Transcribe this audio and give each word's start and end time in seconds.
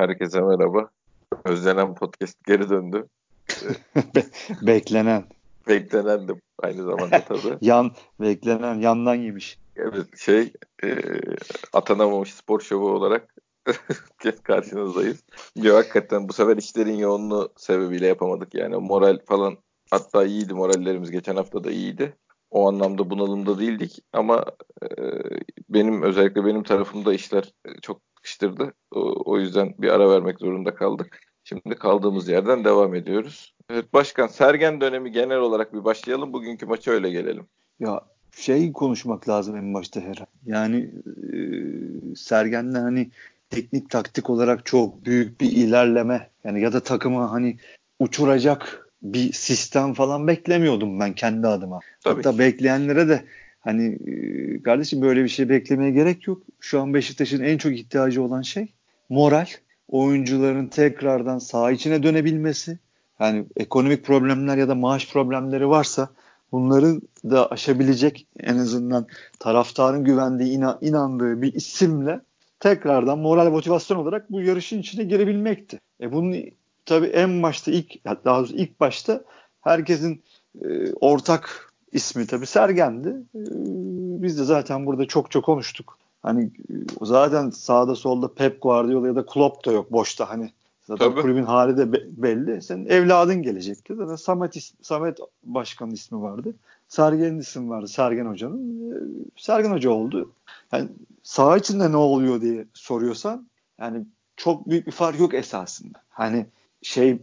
Herkese 0.00 0.40
merhaba. 0.40 0.90
Özlenen 1.44 1.94
podcast 1.94 2.44
geri 2.46 2.68
döndü. 2.70 3.06
beklenen. 4.62 5.24
Beklenen 5.68 6.28
de 6.28 6.32
aynı 6.62 6.82
zamanda 6.82 7.24
tabii. 7.24 7.58
Yan, 7.60 7.90
beklenen, 8.20 8.74
yandan 8.74 9.14
yemiş. 9.14 9.58
Evet, 9.76 10.18
şey, 10.18 10.52
e, 10.84 10.98
atanamamış 11.72 12.34
spor 12.34 12.60
şovu 12.60 12.88
olarak 12.90 13.34
karşınızdayız. 14.42 15.24
Yo, 15.56 15.76
hakikaten 15.76 16.28
bu 16.28 16.32
sefer 16.32 16.56
işlerin 16.56 16.96
yoğunluğu 16.96 17.52
sebebiyle 17.56 18.06
yapamadık 18.06 18.54
yani. 18.54 18.76
Moral 18.76 19.18
falan 19.26 19.56
hatta 19.90 20.24
iyiydi 20.24 20.54
morallerimiz. 20.54 21.10
Geçen 21.10 21.36
hafta 21.36 21.64
da 21.64 21.70
iyiydi. 21.70 22.16
O 22.50 22.68
anlamda 22.68 23.10
bunalımda 23.10 23.58
değildik 23.58 23.98
ama 24.12 24.44
e, 24.82 24.88
benim 25.68 26.02
özellikle 26.02 26.44
benim 26.44 26.62
tarafımda 26.62 27.14
işler 27.14 27.52
çok 27.82 28.09
sıkıştırdı. 28.30 28.72
O, 28.94 29.32
o 29.32 29.38
yüzden 29.38 29.74
bir 29.78 29.88
ara 29.88 30.10
vermek 30.10 30.38
zorunda 30.38 30.74
kaldık. 30.74 31.20
Şimdi 31.44 31.74
kaldığımız 31.74 32.28
yerden 32.28 32.64
devam 32.64 32.94
ediyoruz. 32.94 33.54
Evet 33.70 33.92
başkan 33.92 34.26
Sergen 34.26 34.80
dönemi 34.80 35.12
genel 35.12 35.38
olarak 35.38 35.74
bir 35.74 35.84
başlayalım. 35.84 36.32
Bugünkü 36.32 36.66
maça 36.66 36.90
öyle 36.90 37.10
gelelim. 37.10 37.46
Ya 37.80 38.00
şey 38.36 38.72
konuşmak 38.72 39.28
lazım 39.28 39.56
en 39.56 39.74
başta 39.74 40.00
her. 40.00 40.24
Yani 40.46 40.90
e, 41.32 41.36
Sergen'le 42.16 42.74
hani 42.74 43.10
teknik 43.50 43.90
taktik 43.90 44.30
olarak 44.30 44.66
çok 44.66 45.04
büyük 45.04 45.40
bir 45.40 45.52
ilerleme 45.52 46.30
yani 46.44 46.60
ya 46.60 46.72
da 46.72 46.80
takımı 46.80 47.26
hani 47.26 47.56
uçuracak 47.98 48.88
bir 49.02 49.32
sistem 49.32 49.94
falan 49.94 50.26
beklemiyordum 50.26 51.00
ben 51.00 51.12
kendi 51.12 51.46
adıma. 51.46 51.80
Tabii 52.04 52.16
Hatta 52.16 52.32
ki. 52.32 52.38
bekleyenlere 52.38 53.08
de 53.08 53.24
hani 53.60 53.98
kardeşim 54.64 55.02
böyle 55.02 55.24
bir 55.24 55.28
şey 55.28 55.48
beklemeye 55.48 55.90
gerek 55.90 56.26
yok. 56.26 56.42
Şu 56.60 56.80
an 56.80 56.94
Beşiktaş'ın 56.94 57.42
en 57.42 57.58
çok 57.58 57.72
ihtiyacı 57.72 58.22
olan 58.22 58.42
şey 58.42 58.72
moral. 59.08 59.46
Oyuncuların 59.88 60.66
tekrardan 60.66 61.38
saha 61.38 61.70
içine 61.70 62.02
dönebilmesi. 62.02 62.78
Yani 63.20 63.44
ekonomik 63.56 64.04
problemler 64.04 64.56
ya 64.56 64.68
da 64.68 64.74
maaş 64.74 65.12
problemleri 65.12 65.68
varsa 65.68 66.08
bunları 66.52 67.00
da 67.24 67.50
aşabilecek 67.50 68.26
en 68.40 68.58
azından 68.58 69.06
taraftarın 69.38 70.04
güvendiği, 70.04 70.60
inandığı 70.80 71.42
bir 71.42 71.54
isimle 71.54 72.20
tekrardan 72.60 73.18
moral 73.18 73.50
motivasyon 73.50 73.98
olarak 73.98 74.32
bu 74.32 74.42
yarışın 74.42 74.78
içine 74.78 75.04
girebilmekti. 75.04 75.80
E 76.00 76.12
bunun 76.12 76.36
tabii 76.86 77.06
en 77.06 77.42
başta 77.42 77.70
ilk 77.70 78.04
daha 78.04 78.38
doğrusu 78.38 78.56
ilk 78.56 78.80
başta 78.80 79.24
herkesin 79.60 80.22
e, 80.64 80.92
ortak 80.92 81.69
ismi 81.92 82.26
tabii 82.26 82.46
Sergen'di. 82.46 83.08
E, 83.08 83.40
biz 84.22 84.38
de 84.38 84.44
zaten 84.44 84.86
burada 84.86 85.06
çok 85.06 85.30
çok 85.30 85.44
konuştuk. 85.44 85.98
Hani 86.22 86.44
e, 86.44 86.74
zaten 87.02 87.50
sağda 87.50 87.94
solda 87.94 88.34
Pep 88.34 88.62
Guardiola 88.62 89.06
ya 89.06 89.16
da 89.16 89.26
Klopp 89.26 89.66
da 89.66 89.72
yok 89.72 89.92
boşta 89.92 90.30
hani. 90.30 90.50
Zaten 90.86 91.10
Tabii. 91.10 91.20
kulübün 91.22 91.42
hali 91.44 91.76
de 91.76 91.92
be- 91.92 92.06
belli. 92.22 92.62
Senin 92.62 92.86
evladın 92.86 93.42
gelecekti. 93.42 93.94
Zaten 93.94 94.16
Samet, 94.16 94.56
is- 94.56 94.72
Samet 94.82 95.18
Başkan'ın 95.44 95.90
ismi 95.90 96.22
vardı. 96.22 96.54
Sergen'in 96.88 97.38
ismi 97.38 97.70
vardı. 97.70 97.88
Sergen 97.88 98.26
Hoca'nın. 98.26 98.90
E, 98.90 98.94
Sergen 99.36 99.70
Hoca 99.70 99.90
oldu. 99.90 100.32
Yani 100.72 100.88
saha 101.22 101.56
içinde 101.56 101.92
ne 101.92 101.96
oluyor 101.96 102.40
diye 102.40 102.64
soruyorsan 102.74 103.46
yani 103.80 104.04
çok 104.36 104.68
büyük 104.68 104.86
bir 104.86 104.92
fark 104.92 105.20
yok 105.20 105.34
esasında. 105.34 105.98
Hani 106.08 106.46
şey 106.82 107.18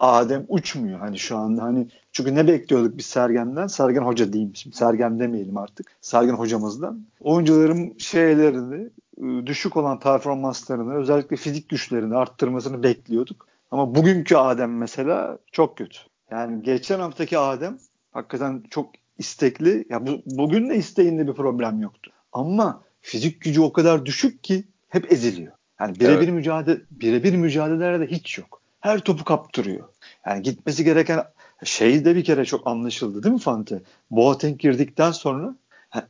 Adem 0.00 0.44
uçmuyor 0.48 0.98
hani 0.98 1.18
şu 1.18 1.36
anda 1.36 1.62
hani 1.62 1.88
çünkü 2.12 2.34
ne 2.34 2.48
bekliyorduk 2.48 2.98
biz 2.98 3.06
Sergen'den? 3.06 3.66
Sergen 3.66 4.02
Hoca 4.02 4.32
diyeyim 4.32 4.56
şimdi. 4.56 4.76
Sergen 4.76 5.20
demeyelim 5.20 5.56
artık. 5.56 5.86
Sergen 6.00 6.34
hocamızdan. 6.34 7.06
Oyuncuların 7.20 7.94
şeylerini 7.98 8.90
ıı, 9.22 9.46
düşük 9.46 9.76
olan 9.76 10.00
performanslarını 10.00 10.94
özellikle 10.94 11.36
fizik 11.36 11.68
güçlerini 11.68 12.16
arttırmasını 12.16 12.82
bekliyorduk. 12.82 13.46
Ama 13.70 13.94
bugünkü 13.94 14.36
Adem 14.36 14.76
mesela 14.76 15.38
çok 15.52 15.78
kötü. 15.78 15.98
Yani 16.30 16.62
geçen 16.62 17.00
haftaki 17.00 17.38
Adem 17.38 17.78
hakikaten 18.12 18.62
çok 18.70 18.90
istekli. 19.18 19.84
Ya 19.88 20.06
bu, 20.06 20.22
bugün 20.26 20.70
de 20.70 20.76
isteğinde 20.76 21.26
bir 21.28 21.32
problem 21.32 21.80
yoktu. 21.80 22.10
Ama 22.32 22.82
fizik 23.00 23.40
gücü 23.40 23.60
o 23.60 23.72
kadar 23.72 24.06
düşük 24.06 24.44
ki 24.44 24.64
hep 24.88 25.12
eziliyor. 25.12 25.52
Yani 25.80 25.94
birebir 25.94 26.14
evet. 26.14 26.32
mücadele 26.32 26.80
birebir 26.90 27.36
mücadelelerde 27.36 28.06
hiç 28.06 28.38
yok 28.38 28.61
her 28.82 29.00
topu 29.00 29.24
kaptırıyor. 29.24 29.88
Yani 30.26 30.42
gitmesi 30.42 30.84
gereken 30.84 31.24
şey 31.64 32.04
de 32.04 32.16
bir 32.16 32.24
kere 32.24 32.44
çok 32.44 32.66
anlaşıldı 32.66 33.22
değil 33.22 33.34
mi 33.34 33.40
Fante? 33.40 33.80
Boateng 34.10 34.58
girdikten 34.58 35.10
sonra 35.10 35.54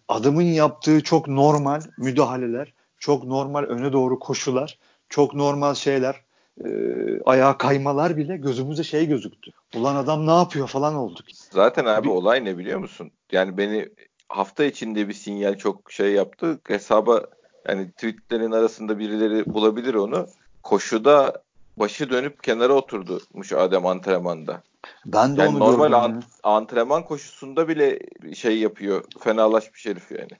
adamın 0.09 0.43
yaptığı 0.43 1.03
çok 1.03 1.29
normal 1.29 1.81
müdahaleler, 1.99 2.73
çok 2.99 3.25
normal 3.25 3.63
öne 3.63 3.93
doğru 3.93 4.19
koşular, 4.19 4.79
çok 5.09 5.35
normal 5.35 5.75
şeyler, 5.75 6.17
e, 6.65 6.69
ayağa 7.25 7.59
kaymalar 7.59 8.17
bile 8.17 8.37
gözümüze 8.37 8.85
şey 8.85 9.07
gözüktü. 9.07 9.51
Ulan 9.77 9.97
adam 9.97 10.27
ne 10.27 10.35
yapıyor 10.35 10.69
falan 10.69 10.95
olduk. 10.95 11.25
Zaten 11.51 11.85
abi 11.85 12.05
bir, 12.05 12.13
olay 12.13 12.45
ne 12.45 12.59
biliyor 12.59 12.79
musun? 12.79 13.11
Yani 13.33 13.59
beni 13.59 13.89
hafta 14.29 14.65
içinde 14.65 15.09
bir 15.09 15.15
sinyal 15.15 15.55
çok 15.59 15.93
şey 15.93 16.13
yaptı. 16.13 16.61
Hesaba 16.69 17.23
yani 17.69 17.91
tweetlerin 17.91 18.53
arasında 18.53 18.99
birileri 18.99 19.55
bulabilir 19.55 19.95
onu. 19.95 20.27
Koşuda 20.63 21.43
başı 21.77 22.11
dönüp 22.11 22.43
kenara 22.43 22.73
oturdumuş 22.73 23.53
Adem 23.53 23.87
antrenmanda. 23.87 24.63
Ben 25.07 25.37
de 25.37 25.43
yani 25.43 25.51
onu 25.51 25.59
normal 25.59 25.89
gördüm. 25.89 26.23
An- 26.43 26.57
antrenman 26.57 27.05
koşusunda 27.05 27.69
bile 27.69 27.99
şey 28.35 28.59
yapıyor. 28.59 29.05
Fenalaşmış 29.21 29.87
herif 29.87 30.11
yani. 30.11 30.33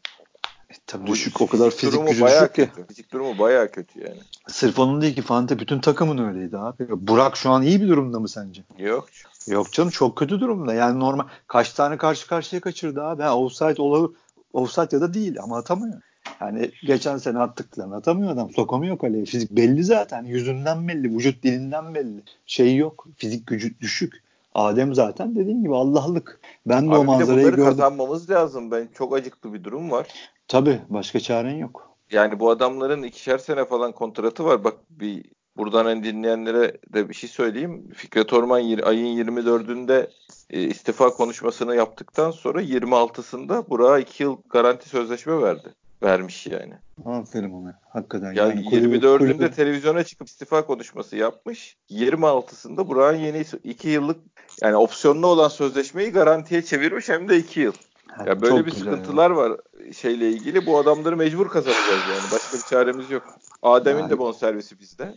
E, 0.71 0.75
tabii 0.87 1.07
düşük 1.07 1.41
o 1.41 1.47
kadar 1.47 1.71
fizik 1.71 2.07
gücü 2.07 2.23
bayağı 2.23 2.43
düşük 2.43 2.55
kötü. 2.55 2.81
Ya. 2.81 2.87
Fizik 2.87 3.13
durumu 3.13 3.39
bayağı 3.39 3.71
kötü 3.71 4.01
yani. 4.01 4.21
Sırf 4.49 4.79
onun 4.79 5.01
değil 5.01 5.15
ki 5.15 5.23
Fante 5.23 5.59
bütün 5.59 5.81
takımın 5.81 6.29
öyleydi 6.29 6.59
abi. 6.59 6.87
Burak 6.91 7.37
şu 7.37 7.51
an 7.51 7.63
iyi 7.63 7.83
bir 7.83 7.89
durumda 7.89 8.21
mı 8.21 8.29
sence? 8.29 8.63
Yok. 8.79 9.09
Yok 9.47 9.73
canım 9.73 9.91
çok 9.91 10.17
kötü 10.17 10.41
durumda. 10.41 10.75
Yani 10.75 11.01
normal 11.01 11.25
kaç 11.47 11.73
tane 11.73 11.97
karşı 11.97 12.27
karşıya 12.29 12.61
kaçırdı 12.61 13.03
abi. 13.03 13.23
Ha, 13.23 13.37
offside 13.37 13.83
olabilir. 13.83 14.17
Offside 14.53 14.89
ya 14.93 15.01
da 15.01 15.15
değil 15.15 15.41
ama 15.43 15.59
atamıyor. 15.59 16.03
Yani 16.43 16.71
geçen 16.87 17.17
sene 17.17 17.39
attıklarını 17.39 17.97
atamıyor 17.97 18.31
adam. 18.31 18.51
Sokamıyor 18.51 18.99
kaleye. 18.99 19.25
Fizik 19.25 19.51
belli 19.51 19.85
zaten. 19.85 20.25
Yüzünden 20.25 20.89
belli. 20.89 21.17
Vücut 21.17 21.43
dilinden 21.43 21.95
belli. 21.95 22.23
Şey 22.47 22.77
yok. 22.77 23.07
Fizik 23.17 23.47
gücü 23.47 23.81
düşük. 23.81 24.23
Adem 24.55 24.95
zaten 24.95 25.37
dediğim 25.37 25.63
gibi 25.63 25.75
Allah'lık. 25.75 26.41
Ben 26.67 26.87
de 26.87 26.91
Abi 26.91 26.99
o 26.99 27.05
manzarayı 27.05 27.47
gördüm. 27.47 27.65
kazanmamız 27.65 28.31
lazım. 28.31 28.71
Ben 28.71 28.89
çok 28.95 29.17
acıklı 29.17 29.55
bir 29.55 29.65
durum 29.65 29.91
var. 29.91 30.07
Tabii. 30.49 30.81
Başka 30.89 31.21
çaren 31.21 31.57
yok. 31.57 31.91
Yani 32.11 32.41
bu 32.41 32.51
adamların 32.51 33.03
ikişer 33.03 33.39
sene 33.39 33.65
falan 33.65 33.93
kontratı 33.93 34.45
var. 34.45 34.65
Bak 34.65 34.75
bir 34.91 35.25
buradan 35.57 35.85
hani 35.85 36.05
dinleyenlere 36.05 36.77
de 36.95 37.09
bir 37.09 37.15
şey 37.15 37.31
söyleyeyim. 37.31 37.91
Fikret 37.95 38.33
Orman 38.33 38.57
ayın 38.59 39.25
24'ünde 39.27 40.11
e, 40.51 40.63
istifa 40.63 41.11
konuşmasını 41.11 41.77
yaptıktan 41.77 42.31
sonra 42.31 42.63
26'sında 42.63 43.71
Burak'a 43.71 43.99
2 43.99 44.23
yıl 44.23 44.37
garanti 44.51 44.89
sözleşme 44.89 45.43
verdi 45.43 45.75
vermiş 46.03 46.47
yani. 46.47 46.75
Aferin 47.05 47.51
ona. 47.51 47.81
Hakikaten. 47.89 48.33
Yani, 48.33 48.65
yani 48.73 48.97
24'ünde 48.97 49.19
kulübü... 49.19 49.51
televizyona 49.51 50.05
çıkıp 50.05 50.29
istifa 50.29 50.67
konuşması 50.67 51.17
yapmış. 51.17 51.77
26'sında 51.91 52.89
Burak'ın 52.89 53.19
yeni 53.19 53.45
2 53.65 53.89
yıllık 53.89 54.21
yani 54.63 54.77
opsiyonlu 54.77 55.27
olan 55.27 55.49
sözleşmeyi 55.49 56.13
garantiye 56.13 56.63
çevirmiş 56.63 57.09
hem 57.09 57.29
de 57.29 57.37
2 57.37 57.61
yıl. 57.61 57.73
Ya 58.19 58.25
yani 58.27 58.43
böyle 58.43 58.67
bir 58.67 58.71
sıkıntılar 58.71 59.31
ya. 59.31 59.37
var 59.37 59.53
şeyle 59.97 60.29
ilgili. 60.29 60.67
Bu 60.67 60.79
adamları 60.79 61.17
mecbur 61.17 61.49
kazanacağız 61.49 62.03
yani. 62.11 62.33
Başka 62.33 62.57
bir 62.57 62.63
çaremiz 62.63 63.11
yok. 63.11 63.23
Adem'in 63.63 64.01
yani. 64.01 64.11
de 64.11 64.19
bonservisi 64.19 64.81
bizde. 64.81 65.15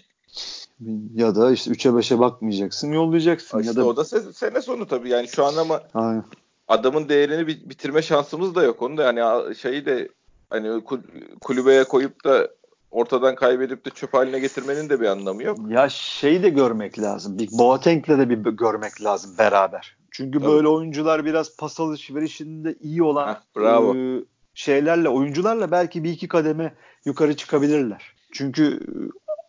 Ya 1.14 1.36
da 1.36 1.52
işte 1.52 1.72
3'e 1.72 1.92
5'e 1.92 2.20
bakmayacaksın, 2.20 2.92
yollayacaksın. 2.92 3.60
İşte 3.60 3.72
ya 3.72 3.76
da... 3.76 3.86
o 3.86 3.98
da 3.98 4.02
se- 4.02 4.34
sene 4.34 4.62
sonu 4.62 4.88
tabii. 4.88 5.10
Yani 5.10 5.28
şu 5.28 5.46
an 5.46 5.56
ama 5.56 5.82
Aynen. 5.94 6.24
adamın 6.68 7.10
değerini 7.10 7.48
bitirme 7.48 8.02
şansımız 8.02 8.56
da 8.56 8.64
yok. 8.64 8.82
Onu 8.82 8.98
da 8.98 9.04
yani 9.04 9.56
şeyi 9.56 9.86
de 9.86 10.10
hani 10.50 10.84
kulübeye 11.42 11.84
koyup 11.84 12.24
da 12.26 12.50
ortadan 12.92 13.36
kaybedip 13.36 13.86
de 13.86 13.90
çöp 13.90 14.14
haline 14.14 14.40
getirmenin 14.40 14.90
de 14.90 15.02
bir 15.02 15.06
anlamı 15.06 15.44
yok. 15.44 15.58
Ya 15.70 15.90
şeyi 15.90 16.44
de 16.44 16.50
görmek 16.50 17.00
lazım. 17.00 17.40
Big 17.40 17.50
Boateng'le 17.52 18.08
de 18.08 18.30
bir 18.30 18.52
görmek 18.52 19.04
lazım 19.04 19.32
beraber. 19.38 19.98
Çünkü 20.12 20.40
Tabii. 20.40 20.52
böyle 20.52 20.68
oyuncular 20.68 21.26
biraz 21.26 21.58
pas 21.58 21.80
alışverişinde 21.80 22.76
iyi 22.82 23.04
olan 23.04 23.28
Heh, 23.28 23.40
bravo. 23.56 23.96
E, 23.96 24.24
şeylerle, 24.54 25.10
oyuncularla 25.10 25.72
belki 25.72 26.04
bir 26.04 26.10
iki 26.10 26.28
kademe 26.28 26.76
yukarı 27.06 27.36
çıkabilirler. 27.36 28.14
Çünkü 28.32 28.80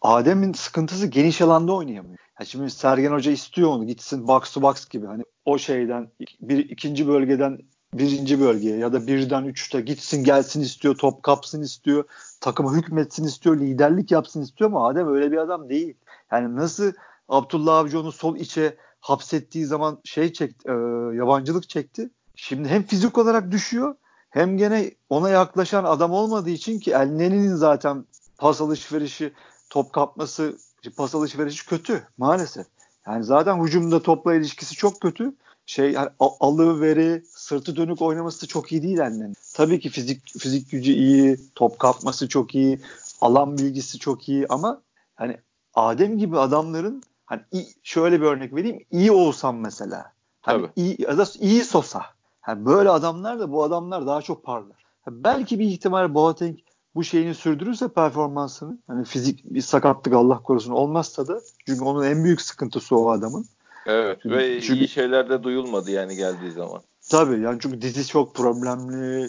Adem'in 0.03 0.53
sıkıntısı 0.53 1.07
geniş 1.07 1.41
alanda 1.43 1.73
oynayamıyor. 1.73 2.19
Ya 2.41 2.47
şimdi 2.47 2.71
Sergen 2.71 3.13
Hoca 3.13 3.33
istiyor 3.33 3.71
onu 3.71 3.87
gitsin 3.87 4.29
box 4.29 4.53
to 4.53 4.63
box 4.63 4.89
gibi. 4.89 5.07
Hani 5.07 5.23
o 5.45 5.59
şeyden 5.59 6.09
bir 6.41 6.59
ikinci 6.59 7.09
bölgeden 7.09 7.59
birinci 7.95 8.41
bölgeye 8.41 8.77
ya 8.77 8.93
da 8.93 9.07
birden 9.07 9.45
üçte 9.45 9.81
gitsin 9.81 10.25
gelsin 10.25 10.61
istiyor, 10.61 10.95
top 10.97 11.23
kapsın 11.23 11.63
istiyor, 11.63 12.05
takımı 12.41 12.77
hükmetsin 12.77 13.25
istiyor, 13.25 13.61
liderlik 13.61 14.11
yapsın 14.11 14.43
istiyor 14.43 14.71
ama 14.71 14.89
Adem 14.89 15.15
öyle 15.15 15.33
bir 15.33 15.37
adam 15.37 15.69
değil. 15.69 15.95
Yani 16.33 16.57
nasıl 16.57 16.93
Abdullah 17.29 17.77
Avcı 17.77 18.01
onu 18.01 18.13
sol 18.13 18.37
içe 18.37 18.77
hapsettiği 19.01 19.67
zaman 19.67 20.01
şey 20.05 20.33
çekti, 20.33 20.69
e, 20.69 20.73
yabancılık 21.17 21.69
çekti. 21.69 22.11
Şimdi 22.37 22.69
hem 22.69 22.83
fizik 22.83 23.19
olarak 23.19 23.51
düşüyor 23.51 23.95
hem 24.31 24.57
gene 24.57 24.91
ona 25.11 25.31
yaklaşan 25.31 25.85
adam 25.85 26.11
olmadığı 26.11 26.51
için 26.51 26.81
ki 26.81 26.93
Elneni'nin 26.93 27.55
zaten 27.55 28.05
pas 28.39 28.61
alışverişi, 28.61 29.33
top 29.71 29.93
kapması 29.93 30.57
Pas 30.97 31.15
alışverişi 31.15 31.67
kötü 31.67 32.07
maalesef. 32.19 32.67
Yani 33.07 33.25
zaten 33.25 33.65
hücumda 33.65 34.03
topla 34.03 34.35
ilişkisi 34.35 34.75
çok 34.75 35.01
kötü. 35.01 35.35
Şey 35.67 35.93
yani 35.93 36.09
alıveri, 36.19 37.23
sırtı 37.31 37.77
dönük 37.77 38.03
oynaması 38.03 38.47
çok 38.47 38.73
iyi 38.73 38.83
değil 38.83 39.07
annen. 39.07 39.35
Tabii 39.55 39.81
ki 39.81 39.89
fizik 39.89 40.39
fizik 40.39 40.71
gücü 40.71 40.93
iyi, 40.93 41.37
top 41.55 41.79
kapması 41.79 42.29
çok 42.29 42.55
iyi, 42.55 42.81
alan 43.21 43.59
bilgisi 43.59 43.99
çok 43.99 44.29
iyi 44.29 44.47
ama 44.49 44.83
hani 45.15 45.37
Adem 45.75 46.19
gibi 46.19 46.39
adamların 46.39 47.03
hani 47.27 47.43
şöyle 47.83 48.21
bir 48.21 48.27
örnek 48.27 48.55
vereyim. 48.55 48.85
iyi 48.91 49.13
olsam 49.13 49.61
mesela. 49.61 50.13
Hani 50.41 50.63
Tabii. 50.63 50.73
iyi 50.77 50.97
ya 50.99 51.19
da 51.19 51.27
iyi 51.41 51.65
Sosa. 51.65 52.03
Yani 52.49 52.67
böyle 52.67 52.91
adamlar 52.91 53.41
da 53.41 53.53
bu 53.53 53.63
adamlar 53.63 54.07
daha 54.07 54.23
çok 54.23 54.45
parlar. 54.45 54.85
Yani 55.07 55.25
belki 55.25 55.59
bir 55.59 55.65
ihtimal 55.65 56.15
Boateng 56.15 56.59
bu 56.95 57.05
şeyini 57.05 57.35
sürdürürse 57.35 57.89
performansını 57.89 58.79
hani 58.87 59.05
fizik 59.05 59.45
bir 59.45 59.61
sakatlık 59.61 60.15
Allah 60.15 60.43
korusun 60.43 60.73
olmazsa 60.73 61.29
da 61.29 61.41
çünkü 61.67 61.85
onun 61.85 62.05
en 62.05 62.25
büyük 62.25 62.41
sıkıntısı 62.41 62.97
o 62.97 63.11
adamın. 63.11 63.47
Evet 63.87 64.27
ve 64.27 64.61
çünkü, 64.61 64.81
iyi 64.81 64.89
şeyler 64.89 65.31
de 65.31 65.43
duyulmadı 65.43 65.91
yani 65.91 66.17
geldiği 66.17 66.53
zaman. 66.53 66.81
Tabii 67.11 67.41
yani 67.41 67.59
çünkü 67.63 67.83
dizi 67.83 68.07
çok 68.07 68.35
problemli, 68.35 69.29